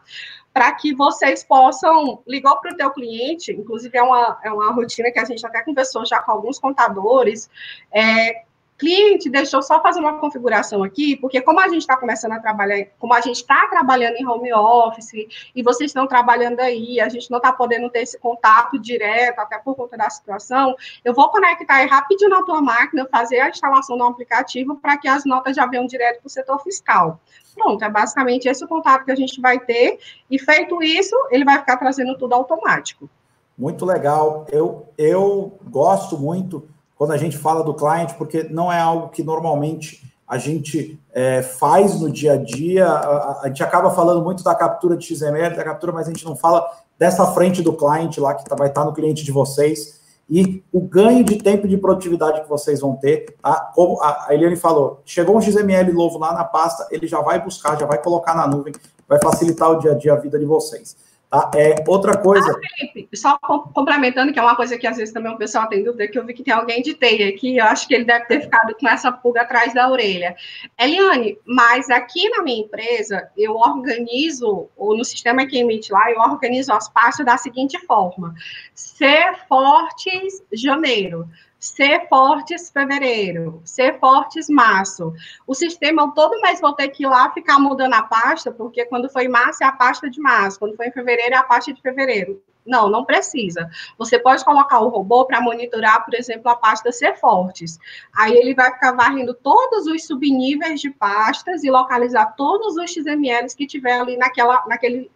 para 0.55 0.71
que 0.71 0.95
vocês 0.95 1.43
possam 1.43 2.23
ligar 2.25 2.55
para 2.55 2.71
o 2.73 2.77
teu 2.77 2.89
cliente, 2.91 3.51
inclusive 3.51 3.97
é 3.97 4.01
uma, 4.01 4.39
é 4.41 4.49
uma 4.49 4.71
rotina 4.71 5.11
que 5.11 5.19
a 5.19 5.25
gente 5.25 5.45
até 5.45 5.61
conversou 5.61 6.05
já 6.05 6.21
com 6.21 6.31
alguns 6.31 6.57
contadores, 6.57 7.49
é, 7.91 8.45
cliente, 8.77 9.29
deixa 9.29 9.55
eu 9.55 9.61
só 9.61 9.81
fazer 9.81 9.99
uma 9.99 10.19
configuração 10.19 10.83
aqui, 10.83 11.15
porque 11.15 11.41
como 11.41 11.59
a 11.59 11.67
gente 11.67 11.81
está 11.81 11.95
começando 11.95 12.33
a 12.33 12.39
trabalhar, 12.39 12.87
como 12.99 13.13
a 13.13 13.21
gente 13.21 13.37
está 13.37 13.67
trabalhando 13.67 14.15
em 14.15 14.27
home 14.27 14.53
office, 14.53 15.27
e 15.55 15.63
vocês 15.63 15.89
estão 15.89 16.07
trabalhando 16.07 16.59
aí, 16.59 16.99
a 16.99 17.07
gente 17.07 17.31
não 17.31 17.37
está 17.37 17.53
podendo 17.53 17.89
ter 17.89 18.01
esse 18.01 18.19
contato 18.19 18.77
direto, 18.77 19.39
até 19.39 19.57
por 19.57 19.75
conta 19.75 19.97
da 19.97 20.09
situação, 20.09 20.75
eu 21.03 21.13
vou 21.13 21.29
conectar 21.29 21.75
aí 21.75 21.87
rapidinho 21.87 22.29
na 22.29 22.43
tua 22.43 22.61
máquina, 22.61 23.07
fazer 23.09 23.39
a 23.39 23.49
instalação 23.49 23.97
do 23.97 24.03
aplicativo 24.03 24.75
para 24.75 24.97
que 24.97 25.07
as 25.07 25.25
notas 25.25 25.55
já 25.55 25.65
venham 25.65 25.85
direto 25.85 26.19
para 26.19 26.27
o 26.27 26.29
setor 26.29 26.59
fiscal. 26.61 27.19
Pronto, 27.53 27.83
é 27.83 27.89
basicamente 27.89 28.49
esse 28.49 28.63
o 28.65 28.67
contato 28.67 29.05
que 29.05 29.11
a 29.11 29.15
gente 29.15 29.39
vai 29.39 29.59
ter, 29.59 29.99
e 30.29 30.37
feito 30.37 30.83
isso, 30.83 31.15
ele 31.31 31.45
vai 31.45 31.59
ficar 31.59 31.77
trazendo 31.77 32.17
tudo 32.17 32.33
automático. 32.33 33.09
Muito 33.57 33.85
legal. 33.85 34.45
Eu, 34.51 34.89
eu 34.97 35.57
gosto 35.63 36.17
muito 36.17 36.67
quando 36.97 37.11
a 37.11 37.17
gente 37.17 37.37
fala 37.37 37.63
do 37.63 37.73
cliente, 37.73 38.13
porque 38.15 38.43
não 38.43 38.71
é 38.71 38.79
algo 38.79 39.09
que 39.09 39.23
normalmente 39.23 40.01
a 40.27 40.37
gente 40.37 40.99
é, 41.13 41.41
faz 41.41 41.99
no 41.99 42.11
dia 42.11 42.33
a 42.33 42.37
dia. 42.37 42.87
A, 42.87 43.41
a, 43.43 43.47
gente 43.47 43.63
acaba 43.63 43.91
falando 43.91 44.23
muito 44.23 44.43
da 44.43 44.55
captura 44.55 44.97
de 44.97 45.05
XML, 45.05 45.55
da 45.55 45.63
captura, 45.63 45.91
mas 45.91 46.07
a 46.07 46.11
gente 46.11 46.25
não 46.25 46.35
fala 46.35 46.65
dessa 46.97 47.25
frente 47.27 47.61
do 47.61 47.73
cliente 47.73 48.19
lá 48.19 48.33
que 48.33 48.45
tá, 48.45 48.55
vai 48.55 48.69
estar 48.69 48.81
tá 48.81 48.87
no 48.87 48.93
cliente 48.93 49.23
de 49.23 49.31
vocês 49.31 50.03
e 50.27 50.63
o 50.73 50.81
ganho 50.81 51.23
de 51.23 51.37
tempo 51.37 51.67
de 51.67 51.77
produtividade 51.77 52.41
que 52.41 52.49
vocês 52.49 52.79
vão 52.79 52.95
ter. 52.95 53.35
Tá? 53.41 53.71
Como 53.75 54.01
a 54.01 54.27
Eliane 54.31 54.55
falou, 54.55 55.01
chegou 55.05 55.37
um 55.37 55.41
XML 55.41 55.93
novo 55.93 56.17
lá 56.17 56.33
na 56.33 56.43
pasta, 56.43 56.87
ele 56.89 57.07
já 57.07 57.21
vai 57.21 57.39
buscar, 57.39 57.79
já 57.79 57.85
vai 57.85 58.01
colocar 58.01 58.33
na 58.33 58.47
nuvem, 58.47 58.73
vai 59.07 59.19
facilitar 59.21 59.69
o 59.69 59.79
dia 59.79 59.91
a 59.91 59.95
dia 59.95 60.13
a 60.13 60.17
vida 60.17 60.39
de 60.39 60.45
vocês. 60.45 60.95
Tá? 61.35 61.51
É, 61.53 61.83
outra 61.85 62.17
coisa. 62.17 62.49
Ah, 62.49 62.87
Felipe, 62.93 63.17
só 63.17 63.37
complementando, 63.73 64.31
que 64.31 64.39
é 64.39 64.41
uma 64.41 64.55
coisa 64.55 64.77
que 64.77 64.87
às 64.87 64.95
vezes 64.95 65.13
também 65.13 65.33
o 65.33 65.37
pessoal 65.37 65.67
tem 65.67 65.83
dúvida, 65.83 66.07
que 66.07 66.17
eu 66.17 66.25
vi 66.25 66.33
que 66.33 66.43
tem 66.43 66.53
alguém 66.53 66.81
de 66.81 66.93
TI 66.93 67.23
aqui, 67.23 67.57
eu 67.57 67.65
acho 67.65 67.85
que 67.89 67.93
ele 67.93 68.05
deve 68.05 68.25
ter 68.25 68.39
ficado 68.39 68.73
com 68.79 68.87
essa 68.87 69.11
pulga 69.11 69.41
atrás 69.41 69.73
da 69.73 69.89
orelha. 69.89 70.33
Eliane, 70.79 71.37
mas 71.45 71.89
aqui 71.89 72.29
na 72.29 72.41
minha 72.41 72.63
empresa, 72.63 73.29
eu 73.35 73.53
organizo, 73.57 74.69
ou 74.77 74.95
no 74.95 75.03
sistema 75.03 75.45
que 75.45 75.57
emite 75.57 75.91
lá, 75.91 76.09
eu 76.09 76.19
organizo 76.19 76.71
as 76.71 76.87
pastas 76.87 77.25
da 77.25 77.35
seguinte 77.37 77.77
forma: 77.85 78.33
Ser 78.73 79.35
Fortes 79.49 80.41
Janeiro. 80.53 81.27
Ser 81.59 82.07
fortes 82.07 82.69
fevereiro, 82.69 83.61
ser 83.63 83.99
fortes 83.99 84.47
março. 84.49 85.13
O 85.47 85.55
sistema 85.55 86.13
todo 86.13 86.41
mês 86.41 86.61
vou 86.61 86.73
ter 86.73 86.89
que 86.89 87.03
ir 87.03 87.07
lá 87.07 87.31
ficar 87.31 87.59
mudando 87.59 87.93
a 87.93 88.03
pasta, 88.03 88.51
porque 88.51 88.85
quando 88.85 89.09
foi 89.09 89.27
março 89.27 89.63
é 89.63 89.67
a 89.67 89.71
pasta 89.71 90.09
de 90.09 90.19
março, 90.19 90.59
quando 90.59 90.75
foi 90.75 90.87
em 90.87 90.91
fevereiro 90.91 91.33
é 91.33 91.37
a 91.37 91.43
pasta 91.43 91.73
de 91.73 91.81
fevereiro. 91.81 92.41
Não, 92.65 92.89
não 92.89 93.05
precisa. 93.05 93.69
Você 93.97 94.17
pode 94.17 94.43
colocar 94.43 94.79
o 94.79 94.89
robô 94.89 95.25
para 95.25 95.39
monitorar, 95.39 96.03
por 96.03 96.15
exemplo, 96.15 96.49
a 96.49 96.55
pasta 96.55 96.91
ser 96.91 97.15
fortes. 97.17 97.77
Aí 98.15 98.33
ele 98.35 98.55
vai 98.55 98.73
ficar 98.73 98.93
varrendo 98.93 99.33
todos 99.35 99.85
os 99.85 100.05
subníveis 100.07 100.81
de 100.81 100.89
pastas 100.89 101.63
e 101.63 101.69
localizar 101.69 102.35
todos 102.35 102.75
os 102.75 102.91
XMLs 102.91 103.53
que 103.53 103.67
tiver 103.67 103.99
ali 103.99 104.17
naquela, 104.17 104.63
naquele, 104.67 105.11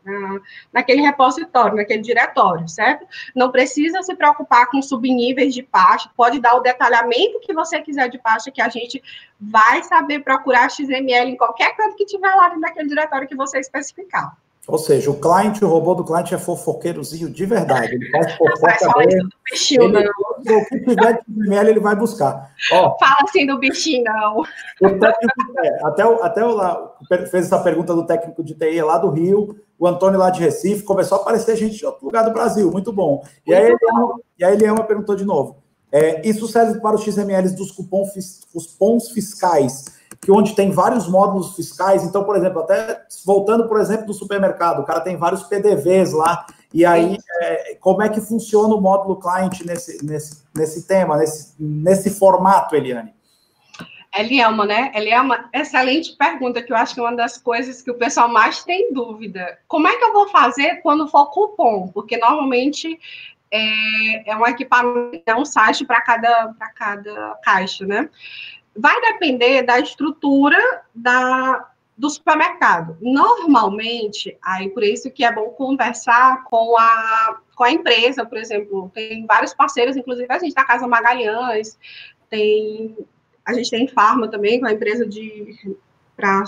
naquele 0.71 1.01
repositório, 1.01 1.75
naquele 1.75 2.03
diretório, 2.03 2.67
certo? 2.67 3.07
Não 3.35 3.51
precisa 3.51 4.03
se 4.03 4.15
preocupar 4.15 4.67
com 4.69 4.81
subníveis 4.81 5.53
de 5.53 5.63
pasta, 5.63 6.11
pode 6.15 6.39
dar 6.39 6.55
o 6.55 6.61
detalhamento 6.61 7.39
que 7.39 7.53
você 7.53 7.81
quiser 7.81 8.09
de 8.09 8.19
pasta, 8.19 8.51
que 8.51 8.61
a 8.61 8.69
gente 8.69 9.01
vai 9.39 9.81
saber 9.83 10.19
procurar 10.19 10.69
XML 10.69 11.31
em 11.31 11.37
qualquer 11.37 11.75
canto 11.75 11.95
que 11.95 12.05
tiver 12.05 12.33
lá 12.35 12.55
naquele 12.57 12.89
diretório 12.89 13.27
que 13.27 13.35
você 13.35 13.59
especificar. 13.59 14.37
Ou 14.67 14.77
seja, 14.77 15.09
o 15.09 15.19
cliente, 15.19 15.65
o 15.65 15.67
robô 15.67 15.95
do 15.95 16.05
cliente 16.05 16.35
é 16.35 16.37
fofoqueirozinho 16.37 17.29
de 17.29 17.43
verdade. 17.43 17.95
Ele 17.95 18.09
faz 18.11 18.33
fofoca. 18.33 19.07
Do 19.09 19.29
bichinho, 19.49 19.83
ele, 19.83 20.03
não. 20.03 20.59
O 20.59 20.65
que 20.65 20.79
tiver 20.81 21.13
de 21.27 21.43
XML, 21.43 21.69
ele 21.69 21.79
vai 21.79 21.95
buscar. 21.95 22.53
Ó, 22.71 22.95
Fala 22.99 23.17
assim 23.23 23.47
do 23.47 23.57
bichinho, 23.57 24.03
não. 24.03 24.41
O 24.41 24.99
técnico, 24.99 25.59
é, 25.63 25.85
até 25.85 26.05
o, 26.05 26.23
até 26.23 26.45
o 26.45 26.51
lá, 26.53 26.93
fez 27.31 27.45
essa 27.45 27.57
pergunta 27.59 27.95
do 27.95 28.05
técnico 28.05 28.43
de 28.43 28.53
TI 28.53 28.81
lá 28.83 28.99
do 28.99 29.09
Rio, 29.09 29.59
o 29.77 29.87
Antônio 29.87 30.19
lá 30.19 30.29
de 30.29 30.41
Recife, 30.41 30.83
começou 30.83 31.17
a 31.17 31.21
aparecer 31.21 31.55
gente 31.55 31.77
de 31.77 31.85
outro 31.85 32.05
lugar 32.05 32.23
do 32.23 32.31
Brasil, 32.31 32.69
muito 32.71 32.93
bom. 32.93 33.23
E 33.47 33.53
aí, 33.53 33.75
e 34.37 34.45
aí 34.45 34.53
Eliama 34.53 34.83
perguntou 34.83 35.15
de 35.15 35.25
novo. 35.25 35.57
É, 35.91 36.27
isso 36.27 36.47
serve 36.47 36.79
para 36.79 36.95
os 36.95 37.01
XMLs 37.01 37.55
dos 37.55 37.71
cupons, 37.71 38.11
cupons 38.53 39.09
fiscais 39.09 39.98
que 40.21 40.31
onde 40.31 40.55
tem 40.55 40.71
vários 40.71 41.07
módulos 41.07 41.55
fiscais. 41.55 42.03
Então, 42.03 42.23
por 42.23 42.35
exemplo, 42.35 42.61
até 42.61 43.03
voltando, 43.25 43.67
por 43.67 43.79
exemplo, 43.79 44.05
do 44.05 44.13
supermercado, 44.13 44.79
o 44.79 44.85
cara 44.85 45.01
tem 45.01 45.17
vários 45.17 45.43
PDVs 45.43 46.13
lá. 46.13 46.45
E 46.73 46.85
aí, 46.85 47.17
é, 47.41 47.75
como 47.79 48.03
é 48.03 48.09
que 48.09 48.21
funciona 48.21 48.73
o 48.75 48.81
módulo 48.81 49.19
client 49.19 49.61
nesse, 49.61 50.05
nesse, 50.05 50.43
nesse 50.55 50.87
tema, 50.87 51.17
nesse, 51.17 51.53
nesse 51.59 52.09
formato, 52.09 52.75
Eliane? 52.75 53.13
Elielma, 54.15 54.65
né? 54.65 54.91
Elielma, 54.95 55.49
excelente 55.53 56.15
pergunta, 56.17 56.61
que 56.61 56.73
eu 56.73 56.77
acho 56.77 56.93
que 56.93 56.99
é 56.99 57.03
uma 57.03 57.15
das 57.15 57.37
coisas 57.37 57.81
que 57.81 57.91
o 57.91 57.97
pessoal 57.97 58.27
mais 58.27 58.63
tem 58.63 58.91
dúvida. 58.91 59.59
Como 59.67 59.87
é 59.87 59.95
que 59.95 60.03
eu 60.03 60.13
vou 60.13 60.27
fazer 60.29 60.81
quando 60.81 61.07
for 61.07 61.27
cupom? 61.27 61.87
Porque 61.87 62.17
normalmente 62.17 62.99
é, 63.51 64.31
é 64.31 64.35
um 64.35 64.45
equipamento, 64.47 65.21
é 65.25 65.35
um 65.35 65.45
site 65.45 65.85
para 65.85 66.01
cada, 66.01 66.53
cada 66.75 67.37
caixa, 67.43 67.85
né? 67.85 68.09
Vai 68.79 68.99
depender 69.01 69.63
da 69.63 69.79
estrutura 69.79 70.57
da, 70.93 71.69
do 71.97 72.09
supermercado. 72.09 72.97
Normalmente, 73.01 74.37
aí 74.41 74.69
por 74.69 74.83
isso 74.83 75.11
que 75.11 75.23
é 75.23 75.31
bom 75.31 75.49
conversar 75.49 76.43
com 76.45 76.77
a, 76.77 77.39
com 77.55 77.63
a 77.63 77.71
empresa, 77.71 78.25
por 78.25 78.37
exemplo, 78.37 78.89
tem 78.93 79.25
vários 79.25 79.53
parceiros, 79.53 79.97
inclusive 79.97 80.27
a 80.29 80.39
gente 80.39 80.53
da 80.53 80.63
Casa 80.63 80.87
Magalhães, 80.87 81.77
tem 82.29 82.95
a 83.45 83.53
gente 83.53 83.71
tem 83.71 83.87
Farma 83.87 84.29
também, 84.29 84.59
com 84.59 84.67
a 84.67 84.71
empresa 84.71 85.07
de 85.07 85.75
para 86.15 86.43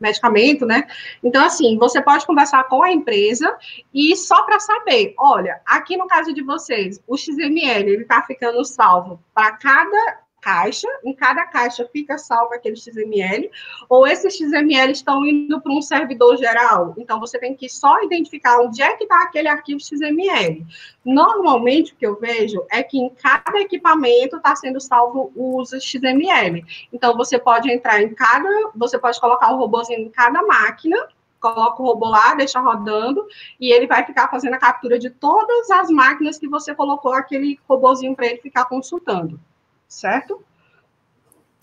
medicamento, 0.00 0.66
né? 0.66 0.86
Então, 1.22 1.44
assim, 1.44 1.76
você 1.78 2.00
pode 2.00 2.26
conversar 2.26 2.64
com 2.64 2.82
a 2.82 2.92
empresa 2.92 3.56
e 3.92 4.14
só 4.16 4.42
para 4.42 4.60
saber, 4.60 5.14
olha, 5.18 5.60
aqui 5.64 5.96
no 5.96 6.06
caso 6.06 6.32
de 6.32 6.42
vocês, 6.42 7.02
o 7.06 7.16
XML, 7.16 7.90
ele 7.90 8.02
está 8.02 8.22
ficando 8.22 8.64
salvo 8.64 9.20
para 9.34 9.52
cada 9.52 10.23
caixa, 10.44 10.86
em 11.02 11.14
cada 11.14 11.46
caixa 11.46 11.88
fica 11.90 12.18
salvo 12.18 12.52
aquele 12.52 12.76
XML, 12.76 13.50
ou 13.88 14.06
esses 14.06 14.36
XML 14.36 14.92
estão 14.92 15.24
indo 15.24 15.58
para 15.58 15.72
um 15.72 15.80
servidor 15.80 16.36
geral. 16.36 16.94
Então, 16.98 17.18
você 17.18 17.38
tem 17.38 17.54
que 17.54 17.66
só 17.66 18.02
identificar 18.02 18.60
onde 18.60 18.82
é 18.82 18.94
que 18.94 19.04
está 19.04 19.22
aquele 19.22 19.48
arquivo 19.48 19.80
XML. 19.80 20.66
Normalmente, 21.02 21.94
o 21.94 21.96
que 21.96 22.06
eu 22.06 22.20
vejo 22.20 22.62
é 22.70 22.82
que 22.82 22.98
em 22.98 23.08
cada 23.08 23.58
equipamento 23.58 24.36
está 24.36 24.54
sendo 24.54 24.78
salvo 24.78 25.32
o 25.34 25.56
uso 25.56 25.80
XML. 25.80 26.62
Então, 26.92 27.16
você 27.16 27.38
pode 27.38 27.72
entrar 27.72 28.02
em 28.02 28.14
cada, 28.14 28.48
você 28.76 28.98
pode 28.98 29.18
colocar 29.18 29.50
o 29.50 29.56
robôzinho 29.56 30.00
em 30.00 30.10
cada 30.10 30.42
máquina, 30.42 31.08
coloca 31.40 31.82
o 31.82 31.86
robô 31.86 32.08
lá, 32.10 32.34
deixa 32.34 32.60
rodando, 32.60 33.26
e 33.58 33.72
ele 33.72 33.86
vai 33.86 34.04
ficar 34.04 34.28
fazendo 34.28 34.54
a 34.54 34.58
captura 34.58 34.98
de 34.98 35.08
todas 35.08 35.70
as 35.70 35.88
máquinas 35.88 36.38
que 36.38 36.48
você 36.48 36.74
colocou 36.74 37.14
aquele 37.14 37.58
robôzinho 37.66 38.14
para 38.14 38.26
ele 38.26 38.42
ficar 38.42 38.66
consultando 38.66 39.40
certo? 39.88 40.44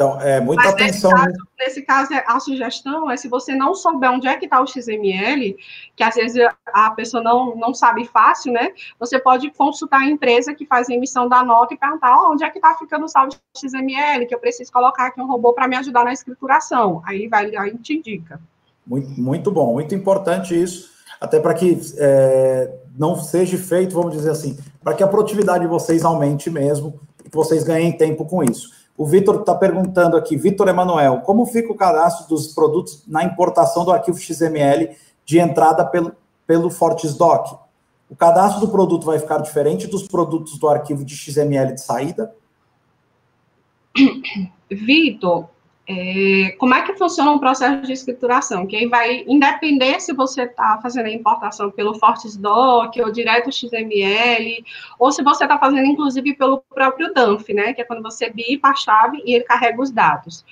Então, 0.01 0.19
é 0.19 0.39
muita 0.39 0.63
Mas 0.63 0.73
atenção. 0.73 1.11
Nesse 1.11 1.23
caso, 1.23 1.37
nesse 1.59 1.81
caso, 1.83 2.09
a 2.25 2.39
sugestão 2.39 3.11
é 3.11 3.15
se 3.15 3.27
você 3.27 3.53
não 3.53 3.75
souber 3.75 4.09
onde 4.09 4.27
é 4.27 4.35
que 4.35 4.45
está 4.45 4.59
o 4.59 4.65
XML, 4.65 5.55
que 5.95 6.03
às 6.03 6.15
vezes 6.15 6.43
a 6.73 6.89
pessoa 6.89 7.21
não, 7.21 7.55
não 7.55 7.71
sabe 7.71 8.05
fácil, 8.05 8.51
né? 8.51 8.71
Você 8.99 9.19
pode 9.19 9.51
consultar 9.51 10.01
a 10.01 10.09
empresa 10.09 10.55
que 10.55 10.65
faz 10.65 10.89
a 10.89 10.93
emissão 10.95 11.29
da 11.29 11.43
nota 11.43 11.75
e 11.75 11.77
perguntar 11.77 12.17
oh, 12.17 12.31
onde 12.31 12.43
é 12.43 12.49
que 12.49 12.57
está 12.57 12.73
ficando 12.73 13.05
o 13.05 13.07
saldo 13.07 13.35
XML, 13.55 14.25
que 14.25 14.33
eu 14.33 14.39
preciso 14.39 14.71
colocar 14.71 15.05
aqui 15.05 15.21
um 15.21 15.27
robô 15.27 15.53
para 15.53 15.67
me 15.67 15.75
ajudar 15.75 16.03
na 16.03 16.13
escrituração. 16.13 17.03
Aí 17.05 17.27
vai, 17.27 17.55
aí 17.55 17.77
te 17.77 17.93
indica. 17.93 18.41
Muito, 18.87 19.21
muito 19.21 19.51
bom, 19.51 19.73
muito 19.73 19.93
importante 19.93 20.59
isso, 20.59 20.89
até 21.19 21.39
para 21.39 21.53
que 21.53 21.79
é, 21.99 22.73
não 22.97 23.15
seja 23.15 23.55
feito, 23.55 23.93
vamos 23.93 24.13
dizer 24.13 24.31
assim, 24.31 24.57
para 24.83 24.95
que 24.95 25.03
a 25.03 25.07
produtividade 25.07 25.63
de 25.63 25.69
vocês 25.69 26.03
aumente 26.03 26.49
mesmo 26.49 26.99
que 27.31 27.37
vocês 27.37 27.63
ganhem 27.63 27.91
tempo 27.91 28.25
com 28.25 28.43
isso. 28.43 28.69
O 28.97 29.05
Vitor 29.05 29.39
está 29.39 29.55
perguntando 29.55 30.17
aqui, 30.17 30.35
Vitor 30.35 30.67
Emanuel, 30.67 31.21
como 31.21 31.45
fica 31.45 31.71
o 31.71 31.75
cadastro 31.75 32.27
dos 32.27 32.53
produtos 32.53 33.03
na 33.07 33.23
importação 33.23 33.85
do 33.85 33.91
arquivo 33.91 34.17
XML 34.17 34.95
de 35.25 35.39
entrada 35.39 35.85
pelo, 35.85 36.13
pelo 36.45 36.69
FortisDoc? 36.69 37.57
O 38.09 38.15
cadastro 38.15 38.59
do 38.59 38.71
produto 38.71 39.05
vai 39.05 39.17
ficar 39.17 39.37
diferente 39.37 39.87
dos 39.87 40.05
produtos 40.07 40.59
do 40.59 40.67
arquivo 40.67 41.05
de 41.05 41.15
XML 41.15 41.73
de 41.73 41.81
saída? 41.81 42.35
Vitor, 44.69 45.47
é, 45.91 46.51
como 46.51 46.73
é 46.73 46.81
que 46.83 46.93
funciona 46.93 47.31
um 47.31 47.39
processo 47.39 47.81
de 47.81 47.91
escrituração? 47.91 48.65
Que 48.65 48.77
aí 48.77 48.87
vai, 48.87 49.25
independer 49.27 49.99
se 49.99 50.13
você 50.13 50.43
está 50.43 50.79
fazendo 50.81 51.07
a 51.07 51.11
importação 51.11 51.69
pelo 51.69 51.93
FortisDoc 51.95 52.99
ou 53.01 53.11
direto 53.11 53.51
XML, 53.51 54.63
ou 54.97 55.11
se 55.11 55.21
você 55.21 55.43
está 55.43 55.57
fazendo, 55.57 55.85
inclusive, 55.85 56.33
pelo 56.35 56.61
próprio 56.73 57.13
DANF, 57.13 57.53
né? 57.53 57.73
Que 57.73 57.81
é 57.81 57.85
quando 57.85 58.01
você 58.01 58.29
bipa 58.29 58.69
a 58.69 58.75
chave 58.75 59.21
e 59.25 59.33
ele 59.33 59.43
carrega 59.43 59.81
os 59.81 59.91
dados. 59.91 60.45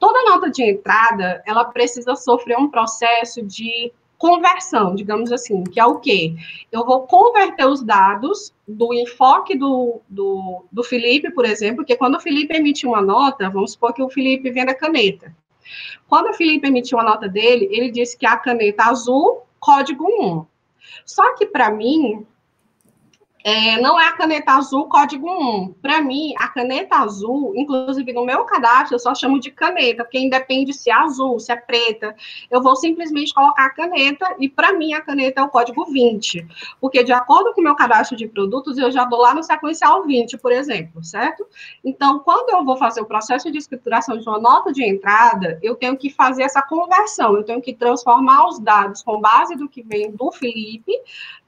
Toda 0.00 0.24
nota 0.24 0.50
de 0.50 0.62
entrada, 0.62 1.42
ela 1.46 1.64
precisa 1.64 2.16
sofrer 2.16 2.58
um 2.58 2.68
processo 2.68 3.42
de 3.42 3.92
conversão, 4.20 4.94
digamos 4.94 5.32
assim, 5.32 5.64
que 5.64 5.80
é 5.80 5.86
o 5.86 5.98
quê? 5.98 6.34
Eu 6.70 6.84
vou 6.84 7.06
converter 7.06 7.66
os 7.66 7.82
dados 7.82 8.52
do 8.68 8.92
enfoque 8.92 9.56
do, 9.56 10.02
do, 10.06 10.66
do 10.70 10.84
Felipe, 10.84 11.32
por 11.32 11.46
exemplo, 11.46 11.86
que 11.86 11.96
quando 11.96 12.16
o 12.16 12.20
Felipe 12.20 12.54
emitiu 12.54 12.90
uma 12.90 13.00
nota, 13.00 13.48
vamos 13.48 13.72
supor 13.72 13.94
que 13.94 14.02
o 14.02 14.10
Felipe 14.10 14.50
venda 14.50 14.74
caneta. 14.74 15.34
Quando 16.06 16.28
o 16.28 16.34
Felipe 16.34 16.68
emitiu 16.68 17.00
a 17.00 17.02
nota 17.02 17.26
dele, 17.26 17.66
ele 17.72 17.90
disse 17.90 18.18
que 18.18 18.26
a 18.26 18.36
caneta 18.36 18.90
azul, 18.90 19.40
código 19.58 20.04
1. 20.04 20.44
Só 21.06 21.34
que, 21.34 21.46
para 21.46 21.70
mim, 21.70 22.26
é, 23.42 23.80
não 23.80 23.98
é 23.98 24.06
a 24.06 24.12
caneta 24.12 24.52
azul 24.52 24.86
código 24.86 25.28
1. 25.28 25.74
Para 25.80 26.00
mim, 26.02 26.34
a 26.38 26.48
caneta 26.48 26.96
azul, 26.96 27.52
inclusive 27.56 28.12
no 28.12 28.24
meu 28.24 28.44
cadastro, 28.44 28.94
eu 28.94 28.98
só 28.98 29.14
chamo 29.14 29.40
de 29.40 29.50
caneta, 29.50 30.04
porque 30.04 30.18
independe 30.18 30.72
se 30.74 30.90
é 30.90 30.94
azul, 30.94 31.38
se 31.38 31.52
é 31.52 31.56
preta. 31.56 32.14
Eu 32.50 32.62
vou 32.62 32.76
simplesmente 32.76 33.32
colocar 33.32 33.66
a 33.66 33.70
caneta 33.70 34.36
e, 34.38 34.48
para 34.48 34.72
mim, 34.72 34.92
a 34.92 35.00
caneta 35.00 35.40
é 35.40 35.44
o 35.44 35.48
código 35.48 35.86
20. 35.86 36.46
Porque, 36.80 37.02
de 37.02 37.12
acordo 37.12 37.54
com 37.54 37.60
o 37.60 37.64
meu 37.64 37.74
cadastro 37.74 38.16
de 38.16 38.28
produtos, 38.28 38.76
eu 38.76 38.90
já 38.90 39.04
dou 39.04 39.20
lá 39.20 39.34
no 39.34 39.42
sequencial 39.42 40.04
20, 40.04 40.38
por 40.38 40.52
exemplo, 40.52 41.02
certo? 41.02 41.46
Então, 41.84 42.18
quando 42.18 42.50
eu 42.50 42.64
vou 42.64 42.76
fazer 42.76 43.00
o 43.00 43.06
processo 43.06 43.50
de 43.50 43.58
escrituração 43.58 44.18
de 44.18 44.28
uma 44.28 44.38
nota 44.38 44.72
de 44.72 44.84
entrada, 44.84 45.58
eu 45.62 45.74
tenho 45.74 45.96
que 45.96 46.10
fazer 46.10 46.42
essa 46.42 46.62
conversão, 46.62 47.36
eu 47.36 47.44
tenho 47.44 47.62
que 47.62 47.74
transformar 47.74 48.48
os 48.48 48.58
dados 48.58 49.02
com 49.02 49.20
base 49.20 49.56
do 49.56 49.68
que 49.68 49.82
vem 49.82 50.10
do 50.10 50.30
Felipe 50.30 50.92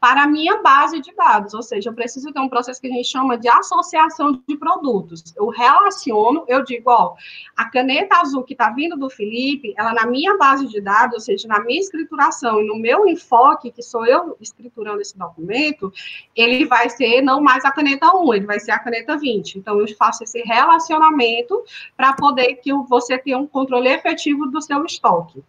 para 0.01 0.25
a 0.25 0.27
minha 0.27 0.61
base 0.61 1.01
de 1.01 1.15
dados, 1.15 1.55
ou 1.55 1.63
seja, 1.63 1.82
eu 1.89 1.95
preciso 1.95 2.33
ter 2.33 2.41
um 2.41 2.49
processo 2.49 2.81
que 2.81 2.87
a 2.87 2.91
gente 2.91 3.09
chama 3.09 3.37
de 3.37 3.49
associação 3.49 4.43
de 4.47 4.57
produtos. 4.57 5.23
Eu 5.37 5.49
relaciono, 5.49 6.45
eu 6.49 6.65
digo, 6.65 6.91
ó, 6.91 7.15
a 7.57 7.69
caneta 7.71 8.21
azul 8.21 8.43
que 8.43 8.55
está 8.55 8.71
vindo 8.71 8.97
do 8.97 9.11
Felipe, 9.11 9.75
ela 9.77 9.93
na 9.93 10.07
minha 10.07 10.37
base 10.37 10.67
de 10.67 10.81
dados, 10.81 11.15
ou 11.15 11.21
seja, 11.21 11.47
na 11.49 11.61
minha 11.61 11.81
escrituração 11.81 12.61
e 12.61 12.67
no 12.67 12.77
meu 12.77 13.07
enfoque, 13.07 13.71
que 13.71 13.83
sou 13.83 14.07
eu 14.07 14.37
escriturando 14.41 15.01
esse 15.01 15.17
documento, 15.17 15.93
ele 16.35 16.65
vai 16.67 16.89
ser 16.89 17.23
não 17.23 17.41
mais 17.41 17.65
a 17.65 17.73
caneta 17.73 18.17
1, 18.17 18.35
ele 18.35 18.47
vai 18.47 18.61
ser 18.61 18.73
a 18.73 18.79
caneta 18.79 19.17
20. 19.17 19.59
Então, 19.59 19.79
eu 19.79 19.97
faço 19.97 20.25
esse 20.25 20.41
relacionamento 20.43 21.63
para 21.97 22.13
poder 22.15 22.57
que 22.57 22.73
você 22.73 23.19
tenha 23.19 23.39
um 23.39 23.47
controle 23.47 23.89
efetivo 23.89 24.47
do 24.47 24.61
seu 24.61 24.85
estoque. 24.85 25.43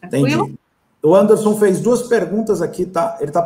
Tranquilo? 0.00 0.44
Entendi. 0.44 0.67
O 1.02 1.14
Anderson 1.14 1.56
fez 1.56 1.80
duas 1.80 2.02
perguntas 2.02 2.60
aqui, 2.60 2.84
tá? 2.84 3.16
Ele 3.20 3.30
tá 3.30 3.42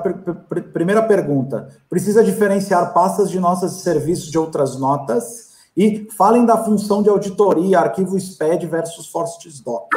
primeira 0.72 1.02
pergunta: 1.02 1.68
precisa 1.88 2.24
diferenciar 2.24 2.92
pastas 2.94 3.30
de 3.30 3.38
notas 3.38 3.76
de 3.76 3.82
serviços 3.82 4.30
de 4.30 4.38
outras 4.38 4.78
notas? 4.78 5.52
E 5.76 6.06
falem 6.16 6.44
da 6.44 6.58
função 6.58 7.02
de 7.02 7.08
auditoria, 7.08 7.80
arquivo 7.80 8.18
SPED 8.18 8.66
versus 8.66 9.08
ForceDoc. 9.08 9.88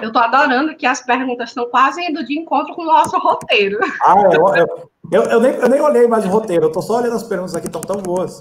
Eu 0.00 0.08
estou 0.08 0.22
adorando 0.22 0.74
que 0.76 0.86
as 0.86 1.02
perguntas 1.02 1.50
estão 1.50 1.68
quase 1.68 2.00
indo 2.00 2.24
de 2.24 2.38
encontro 2.38 2.74
com 2.74 2.82
o 2.82 2.86
nosso 2.86 3.18
roteiro. 3.18 3.78
Ah, 4.02 4.14
eu, 4.32 4.56
eu, 4.56 4.90
eu, 5.12 5.22
eu 5.24 5.40
nem, 5.40 5.68
nem 5.68 5.80
olhei 5.80 6.06
mais 6.06 6.24
o 6.24 6.28
roteiro, 6.28 6.64
eu 6.64 6.68
estou 6.68 6.82
só 6.82 6.98
olhando 6.98 7.16
as 7.16 7.22
perguntas 7.22 7.54
aqui, 7.54 7.66
estão 7.66 7.82
tão 7.82 7.96
boas. 7.96 8.40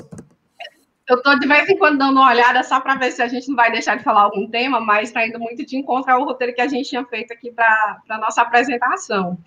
Eu 1.08 1.18
estou 1.18 1.38
de 1.38 1.48
vez 1.48 1.70
em 1.70 1.78
quando 1.78 2.00
dando 2.00 2.20
uma 2.20 2.30
olhada 2.30 2.64
só 2.64 2.80
para 2.80 2.96
ver 2.96 3.12
se 3.12 3.22
a 3.22 3.28
gente 3.28 3.48
não 3.48 3.56
vai 3.56 3.72
deixar 3.72 3.96
de 3.96 4.04
falar 4.04 4.22
algum 4.22 4.50
tema, 4.50 4.80
mas 4.80 5.10
está 5.10 5.26
indo 5.26 5.40
muito 5.40 5.64
de 5.64 5.78
encontro 5.78 6.12
ao 6.12 6.26
roteiro 6.26 6.54
que 6.56 6.62
a 6.62 6.68
gente 6.68 6.90
tinha 6.90 7.06
feito 7.06 7.32
aqui 7.32 7.52
para 7.52 8.02
a 8.10 8.18
nossa 8.18 8.42
apresentação. 8.42 9.38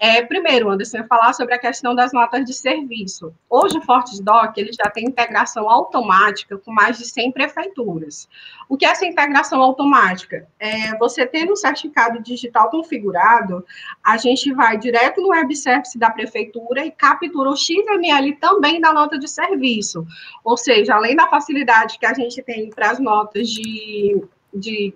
É, 0.00 0.22
primeiro, 0.22 0.70
Anderson, 0.70 1.02
falar 1.08 1.32
sobre 1.32 1.54
a 1.54 1.58
questão 1.58 1.92
das 1.92 2.12
notas 2.12 2.44
de 2.44 2.54
serviço. 2.54 3.34
Hoje, 3.50 3.78
o 3.78 3.82
FortesDoc 3.82 4.56
ele 4.56 4.70
já 4.72 4.88
tem 4.88 5.04
integração 5.04 5.68
automática 5.68 6.56
com 6.56 6.70
mais 6.70 6.96
de 6.98 7.04
100 7.04 7.32
prefeituras. 7.32 8.28
O 8.68 8.76
que 8.76 8.86
é 8.86 8.90
essa 8.90 9.04
integração 9.04 9.60
automática? 9.60 10.46
É, 10.60 10.96
você 10.98 11.26
tendo 11.26 11.52
um 11.52 11.56
certificado 11.56 12.22
digital 12.22 12.70
configurado, 12.70 13.64
a 14.04 14.16
gente 14.16 14.52
vai 14.52 14.78
direto 14.78 15.20
no 15.20 15.30
web 15.30 15.56
service 15.56 15.98
da 15.98 16.10
prefeitura 16.10 16.86
e 16.86 16.92
captura 16.92 17.50
o 17.50 17.56
XML 17.56 18.36
também 18.36 18.80
da 18.80 18.92
nota 18.92 19.18
de 19.18 19.26
serviço. 19.26 20.06
Ou 20.44 20.56
seja, 20.56 20.94
além 20.94 21.16
da 21.16 21.26
facilidade 21.26 21.98
que 21.98 22.06
a 22.06 22.14
gente 22.14 22.40
tem 22.42 22.70
para 22.70 22.92
as 22.92 23.00
notas 23.00 23.48
de, 23.48 24.22
de 24.54 24.94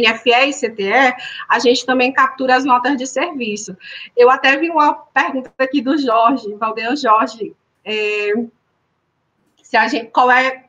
NFE 0.00 0.48
e 0.48 0.52
CTE, 0.52 1.14
a 1.48 1.58
gente 1.58 1.84
também 1.84 2.12
captura 2.12 2.56
as 2.56 2.64
notas 2.64 2.96
de 2.96 3.06
serviço. 3.06 3.76
Eu 4.16 4.30
até 4.30 4.56
vi 4.56 4.70
uma 4.70 4.94
pergunta 4.94 5.52
aqui 5.58 5.80
do 5.80 5.96
Jorge, 5.98 6.54
Valdean 6.54 6.96
Jorge, 6.96 7.54
é, 7.84 8.32
se 9.62 9.76
a 9.76 9.88
gente, 9.88 10.10
qual 10.10 10.30
é 10.30 10.64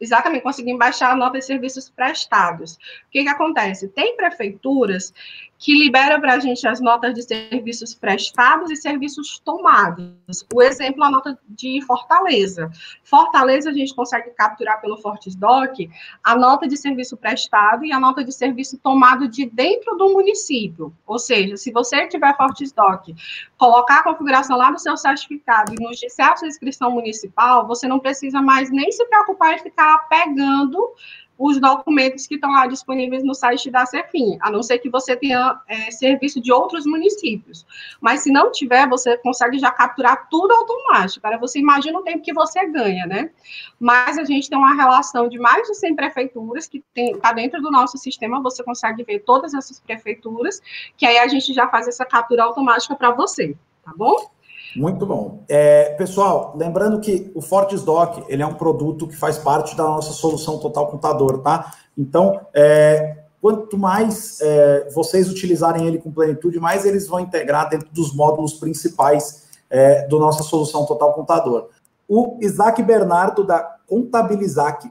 exatamente 0.00 0.42
conseguir 0.42 0.76
baixar 0.78 1.12
a 1.12 1.16
nota 1.16 1.38
de 1.38 1.44
serviços 1.44 1.90
prestados. 1.90 2.74
O 2.74 3.10
que, 3.10 3.22
que 3.22 3.28
acontece? 3.28 3.88
Tem 3.88 4.16
prefeituras 4.16 5.12
que 5.60 5.74
libera 5.74 6.18
para 6.18 6.34
a 6.34 6.38
gente 6.38 6.66
as 6.66 6.80
notas 6.80 7.14
de 7.14 7.22
serviços 7.22 7.94
prestados 7.94 8.70
e 8.70 8.76
serviços 8.76 9.38
tomados. 9.38 10.46
O 10.54 10.62
exemplo, 10.62 11.04
a 11.04 11.10
nota 11.10 11.38
de 11.46 11.82
Fortaleza. 11.82 12.70
Fortaleza, 13.04 13.68
a 13.68 13.72
gente 13.72 13.94
consegue 13.94 14.30
capturar 14.30 14.80
pelo 14.80 14.96
FortesDoc 14.96 15.90
a 16.24 16.34
nota 16.34 16.66
de 16.66 16.78
serviço 16.78 17.14
prestado 17.14 17.84
e 17.84 17.92
a 17.92 18.00
nota 18.00 18.24
de 18.24 18.32
serviço 18.32 18.78
tomado 18.78 19.28
de 19.28 19.44
dentro 19.44 19.98
do 19.98 20.14
município. 20.14 20.94
Ou 21.06 21.18
seja, 21.18 21.58
se 21.58 21.70
você 21.70 22.08
tiver 22.08 22.34
FortesDoc, 22.38 23.14
colocar 23.58 23.98
a 23.98 24.04
configuração 24.04 24.56
lá 24.56 24.70
no 24.70 24.78
seu 24.78 24.96
certificado 24.96 25.74
e 25.74 25.84
nos 25.84 25.98
disser 25.98 26.26
a 26.26 26.36
sua 26.36 26.48
inscrição 26.48 26.90
municipal, 26.90 27.66
você 27.66 27.86
não 27.86 28.00
precisa 28.00 28.40
mais 28.40 28.70
nem 28.70 28.90
se 28.90 29.04
preocupar 29.04 29.56
em 29.56 29.58
ficar 29.58 30.08
pegando 30.08 30.94
os 31.40 31.58
documentos 31.58 32.26
que 32.26 32.34
estão 32.34 32.52
lá 32.52 32.66
disponíveis 32.66 33.24
no 33.24 33.34
site 33.34 33.70
da 33.70 33.86
Cefim, 33.86 34.36
a 34.42 34.50
não 34.50 34.62
ser 34.62 34.78
que 34.78 34.90
você 34.90 35.16
tenha 35.16 35.58
é, 35.66 35.90
serviço 35.90 36.38
de 36.38 36.52
outros 36.52 36.84
municípios. 36.84 37.64
Mas 37.98 38.20
se 38.20 38.30
não 38.30 38.52
tiver, 38.52 38.86
você 38.86 39.16
consegue 39.16 39.58
já 39.58 39.70
capturar 39.70 40.28
tudo 40.28 40.52
automático. 40.52 41.22
Para 41.22 41.38
você 41.38 41.58
imagina 41.58 41.98
o 41.98 42.02
tempo 42.02 42.22
que 42.22 42.34
você 42.34 42.66
ganha, 42.66 43.06
né? 43.06 43.30
Mas 43.78 44.18
a 44.18 44.24
gente 44.24 44.50
tem 44.50 44.58
uma 44.58 44.74
relação 44.74 45.30
de 45.30 45.38
mais 45.38 45.66
de 45.66 45.74
100 45.76 45.96
prefeituras 45.96 46.68
que 46.68 46.84
está 46.94 47.32
dentro 47.32 47.62
do 47.62 47.70
nosso 47.70 47.96
sistema, 47.96 48.42
você 48.42 48.62
consegue 48.62 49.02
ver 49.02 49.20
todas 49.20 49.54
essas 49.54 49.80
prefeituras, 49.80 50.60
que 50.94 51.06
aí 51.06 51.16
a 51.16 51.26
gente 51.26 51.54
já 51.54 51.66
faz 51.68 51.88
essa 51.88 52.04
captura 52.04 52.44
automática 52.44 52.94
para 52.94 53.12
você, 53.12 53.56
tá 53.82 53.94
bom? 53.96 54.30
Muito 54.76 55.04
bom. 55.04 55.44
É, 55.48 55.90
pessoal, 55.94 56.54
lembrando 56.56 57.00
que 57.00 57.30
o 57.34 57.42
FortesDoc, 57.42 58.24
ele 58.28 58.42
é 58.42 58.46
um 58.46 58.54
produto 58.54 59.08
que 59.08 59.16
faz 59.16 59.38
parte 59.38 59.76
da 59.76 59.84
nossa 59.84 60.12
solução 60.12 60.58
Total 60.58 60.86
Contador, 60.86 61.38
tá? 61.38 61.74
Então, 61.98 62.40
é, 62.54 63.24
quanto 63.40 63.76
mais 63.76 64.40
é, 64.40 64.88
vocês 64.94 65.28
utilizarem 65.28 65.86
ele 65.86 65.98
com 65.98 66.12
plenitude, 66.12 66.60
mais 66.60 66.84
eles 66.84 67.08
vão 67.08 67.20
integrar 67.20 67.68
dentro 67.68 67.88
dos 67.90 68.14
módulos 68.14 68.54
principais 68.54 69.48
é, 69.68 70.06
do 70.06 70.18
nossa 70.18 70.42
solução 70.42 70.86
Total 70.86 71.12
Contador. 71.14 71.68
O 72.08 72.38
Isaac 72.40 72.82
Bernardo, 72.82 73.44
da 73.44 73.76
Contabilizac, 73.86 74.90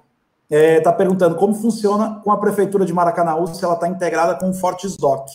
está 0.49 0.89
é, 0.89 0.93
perguntando 0.93 1.35
como 1.35 1.53
funciona 1.53 2.21
com 2.23 2.31
a 2.31 2.37
Prefeitura 2.37 2.85
de 2.85 2.91
Maracanã, 2.91 3.45
se 3.45 3.63
ela 3.63 3.75
está 3.75 3.87
integrada 3.87 4.35
com 4.35 4.49
o 4.49 4.53
FortesDoc. 4.53 5.29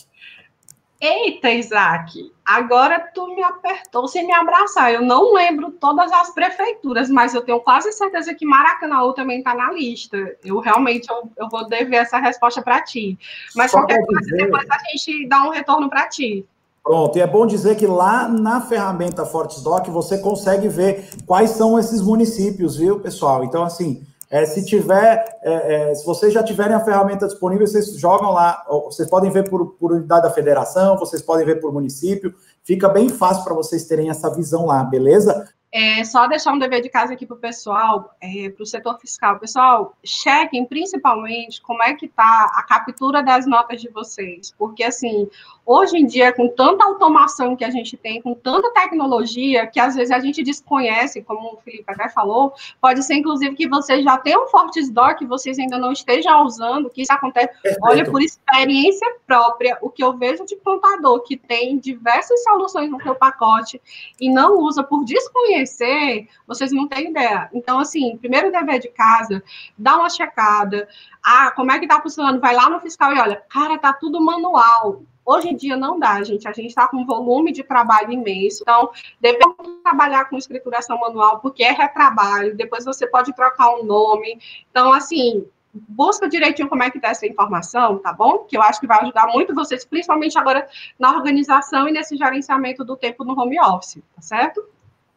Eita, 0.99 1.51
Isaac, 1.51 2.31
agora 2.45 2.99
tu 3.13 3.33
me 3.33 3.43
apertou 3.43 4.07
sem 4.07 4.25
me 4.25 4.33
abraçar. 4.33 4.93
Eu 4.93 5.01
não 5.01 5.33
lembro 5.33 5.71
todas 5.71 6.11
as 6.11 6.29
prefeituras, 6.31 7.09
mas 7.09 7.33
eu 7.33 7.41
tenho 7.41 7.59
quase 7.59 7.91
certeza 7.91 8.33
que 8.35 8.45
Maracanã 8.45 9.11
também 9.13 9.39
está 9.39 9.55
na 9.55 9.71
lista. 9.71 10.17
Eu 10.43 10.59
realmente 10.59 11.09
eu, 11.09 11.31
eu 11.37 11.49
vou 11.49 11.67
dever 11.67 11.97
essa 11.97 12.19
resposta 12.19 12.61
para 12.61 12.81
ti. 12.81 13.17
Mas 13.55 13.71
Só 13.71 13.79
qualquer 13.79 14.05
coisa, 14.05 14.21
dizer... 14.21 14.37
depois 14.37 14.65
a 14.69 14.77
gente 14.89 15.27
dá 15.27 15.43
um 15.43 15.49
retorno 15.49 15.89
para 15.89 16.07
ti. 16.07 16.45
Pronto, 16.83 17.17
e 17.17 17.21
é 17.21 17.25
bom 17.25 17.47
dizer 17.47 17.75
que 17.77 17.87
lá 17.87 18.27
na 18.27 18.61
ferramenta 18.61 19.25
FortesDoc 19.25 19.89
você 19.89 20.19
consegue 20.19 20.67
ver 20.67 21.09
quais 21.25 21.49
são 21.49 21.79
esses 21.79 21.99
municípios, 21.99 22.77
viu, 22.77 22.99
pessoal? 22.99 23.43
Então, 23.43 23.63
assim, 23.63 24.05
é, 24.29 24.45
se 24.45 24.65
tiver, 24.65 25.25
é, 25.43 25.91
é, 25.91 25.95
se 25.95 26.05
vocês 26.05 26.33
já 26.33 26.43
tiverem 26.43 26.75
a 26.75 26.83
ferramenta 26.83 27.27
disponível, 27.27 27.65
vocês 27.67 27.95
jogam 27.97 28.31
lá, 28.31 28.65
vocês 28.67 29.09
podem 29.09 29.31
ver 29.31 29.49
por, 29.49 29.73
por 29.73 29.91
unidade 29.91 30.23
da 30.23 30.31
federação, 30.31 30.97
vocês 30.97 31.21
podem 31.21 31.45
ver 31.45 31.59
por 31.59 31.71
município, 31.71 32.33
fica 32.63 32.89
bem 32.89 33.09
fácil 33.09 33.43
para 33.43 33.53
vocês 33.53 33.85
terem 33.85 34.09
essa 34.09 34.33
visão 34.33 34.65
lá, 34.65 34.83
beleza? 34.83 35.47
É, 35.71 36.05
só 36.05 36.25
deixar 36.25 36.53
um 36.53 36.57
dever 36.57 36.81
de 36.81 36.87
casa 36.87 37.13
aqui 37.13 37.25
para 37.25 37.35
o 37.35 37.39
pessoal, 37.39 38.15
é, 38.21 38.49
para 38.49 38.63
o 38.63 38.65
setor 38.65 38.97
fiscal. 38.97 39.37
Pessoal, 39.39 39.93
chequem 40.05 40.65
principalmente 40.65 41.61
como 41.61 41.83
é 41.83 41.93
que 41.93 42.05
está 42.05 42.49
a 42.55 42.63
captura 42.63 43.21
das 43.21 43.45
notas 43.45 43.81
de 43.81 43.89
vocês, 43.89 44.53
porque 44.57 44.85
assim, 44.85 45.29
hoje 45.65 45.97
em 45.97 46.05
dia, 46.05 46.31
com 46.31 46.47
tanta 46.47 46.85
automação 46.85 47.55
que 47.55 47.63
a 47.63 47.69
gente 47.69 47.97
tem, 47.97 48.21
com 48.21 48.33
tanta 48.33 48.71
tecnologia, 48.71 49.67
que 49.67 49.79
às 49.79 49.95
vezes 49.95 50.11
a 50.11 50.19
gente 50.19 50.43
desconhece, 50.43 51.23
como 51.23 51.53
o 51.53 51.57
Felipe 51.61 51.85
até 51.87 52.09
falou, 52.09 52.53
pode 52.81 53.03
ser 53.03 53.15
inclusive 53.15 53.55
que 53.55 53.67
vocês 53.67 54.03
já 54.03 54.17
tenham 54.17 54.45
um 54.45 54.47
Fortes 54.47 54.89
Doc 54.89 55.17
que 55.17 55.25
vocês 55.25 55.57
ainda 55.57 55.77
não 55.77 55.91
estejam 55.91 56.43
usando, 56.45 56.89
que 56.89 57.01
isso 57.01 57.13
acontece. 57.13 57.47
Perfeito. 57.61 57.79
Olha, 57.83 58.05
por 58.05 58.21
experiência 58.21 59.07
própria, 59.25 59.77
o 59.81 59.89
que 59.89 60.03
eu 60.03 60.13
vejo 60.17 60.45
de 60.45 60.55
contador 60.57 61.21
que 61.21 61.37
tem 61.37 61.77
diversas 61.77 62.43
soluções 62.43 62.89
no 62.89 63.01
seu 63.01 63.15
pacote 63.15 63.81
e 64.19 64.29
não 64.29 64.59
usa 64.59 64.83
por 64.83 65.03
desconhecer 65.03 65.55
conhecer, 65.55 66.27
vocês 66.47 66.71
não 66.71 66.87
têm 66.87 67.09
ideia. 67.09 67.49
Então, 67.53 67.79
assim, 67.79 68.17
primeiro 68.17 68.51
dever 68.51 68.79
de 68.79 68.89
casa, 68.89 69.43
dá 69.77 69.97
uma 69.97 70.09
checada. 70.09 70.87
Ah, 71.23 71.51
como 71.51 71.71
é 71.71 71.79
que 71.79 71.87
tá 71.87 72.01
funcionando? 72.01 72.39
Vai 72.39 72.55
lá 72.55 72.69
no 72.69 72.79
fiscal 72.79 73.13
e 73.13 73.19
olha, 73.19 73.43
cara, 73.49 73.77
tá 73.77 73.93
tudo 73.93 74.21
manual. 74.21 75.01
Hoje 75.25 75.49
em 75.49 75.55
dia 75.55 75.75
não 75.75 75.99
dá, 75.99 76.21
gente. 76.23 76.47
A 76.47 76.51
gente 76.51 76.67
está 76.67 76.87
com 76.87 76.97
um 76.97 77.05
volume 77.05 77.51
de 77.51 77.63
trabalho 77.63 78.11
imenso. 78.11 78.61
Então, 78.61 78.91
devemos 79.19 79.55
trabalhar 79.83 80.25
com 80.25 80.37
escrituração 80.37 80.99
manual, 80.99 81.39
porque 81.39 81.63
é 81.63 81.71
retrabalho. 81.71 82.55
Depois 82.55 82.85
você 82.85 83.07
pode 83.07 83.33
trocar 83.33 83.75
um 83.75 83.83
nome. 83.83 84.39
Então, 84.69 84.93
assim, 84.93 85.45
busca 85.73 86.29
direitinho 86.29 86.69
como 86.69 86.83
é 86.83 86.89
que 86.89 86.97
está 86.97 87.09
essa 87.09 87.27
informação, 87.27 87.97
tá 87.97 88.13
bom? 88.13 88.39
Que 88.39 88.55
eu 88.55 88.61
acho 88.61 88.79
que 88.79 88.87
vai 88.87 89.01
ajudar 89.01 89.27
muito 89.27 89.53
vocês, 89.53 89.83
principalmente 89.83 90.37
agora 90.37 90.67
na 90.97 91.11
organização 91.11 91.87
e 91.87 91.91
nesse 91.91 92.15
gerenciamento 92.15 92.85
do 92.85 92.95
tempo 92.95 93.23
no 93.23 93.39
home 93.39 93.59
office, 93.59 94.01
tá 94.15 94.21
certo? 94.21 94.63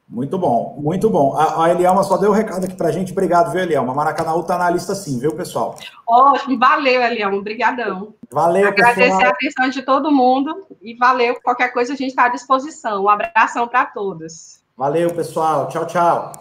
Muito 0.08 0.38
bom, 0.38 0.76
muito 0.78 1.10
bom. 1.10 1.36
A, 1.36 1.64
a 1.64 1.70
Elielma 1.70 2.02
só 2.02 2.16
deu 2.16 2.30
o 2.30 2.32
um 2.32 2.36
recado 2.36 2.64
aqui 2.64 2.74
pra 2.74 2.90
gente. 2.90 3.12
Obrigado, 3.12 3.52
viu, 3.52 3.60
Elielma? 3.60 3.92
Maracanã 3.92 4.40
tá 4.42 4.56
na 4.56 4.70
lista 4.70 4.94
sim, 4.94 5.18
viu, 5.18 5.34
pessoal? 5.34 5.74
Ótimo, 6.08 6.58
valeu, 6.58 7.02
Elielma. 7.02 7.36
Obrigadão. 7.36 8.14
Valeu, 8.30 8.68
Agradecer 8.68 9.02
pessoal. 9.02 9.26
a 9.26 9.28
atenção 9.28 9.68
de 9.68 9.82
todo 9.82 10.10
mundo 10.10 10.66
e 10.80 10.94
valeu. 10.94 11.38
Qualquer 11.42 11.68
coisa 11.74 11.92
a 11.92 11.96
gente 11.96 12.10
está 12.10 12.24
à 12.24 12.28
disposição. 12.28 13.04
Um 13.04 13.08
abração 13.08 13.68
para 13.68 13.84
todos. 13.84 14.60
Valeu, 14.76 15.12
pessoal. 15.12 15.68
Tchau, 15.68 15.86
tchau. 15.86 16.32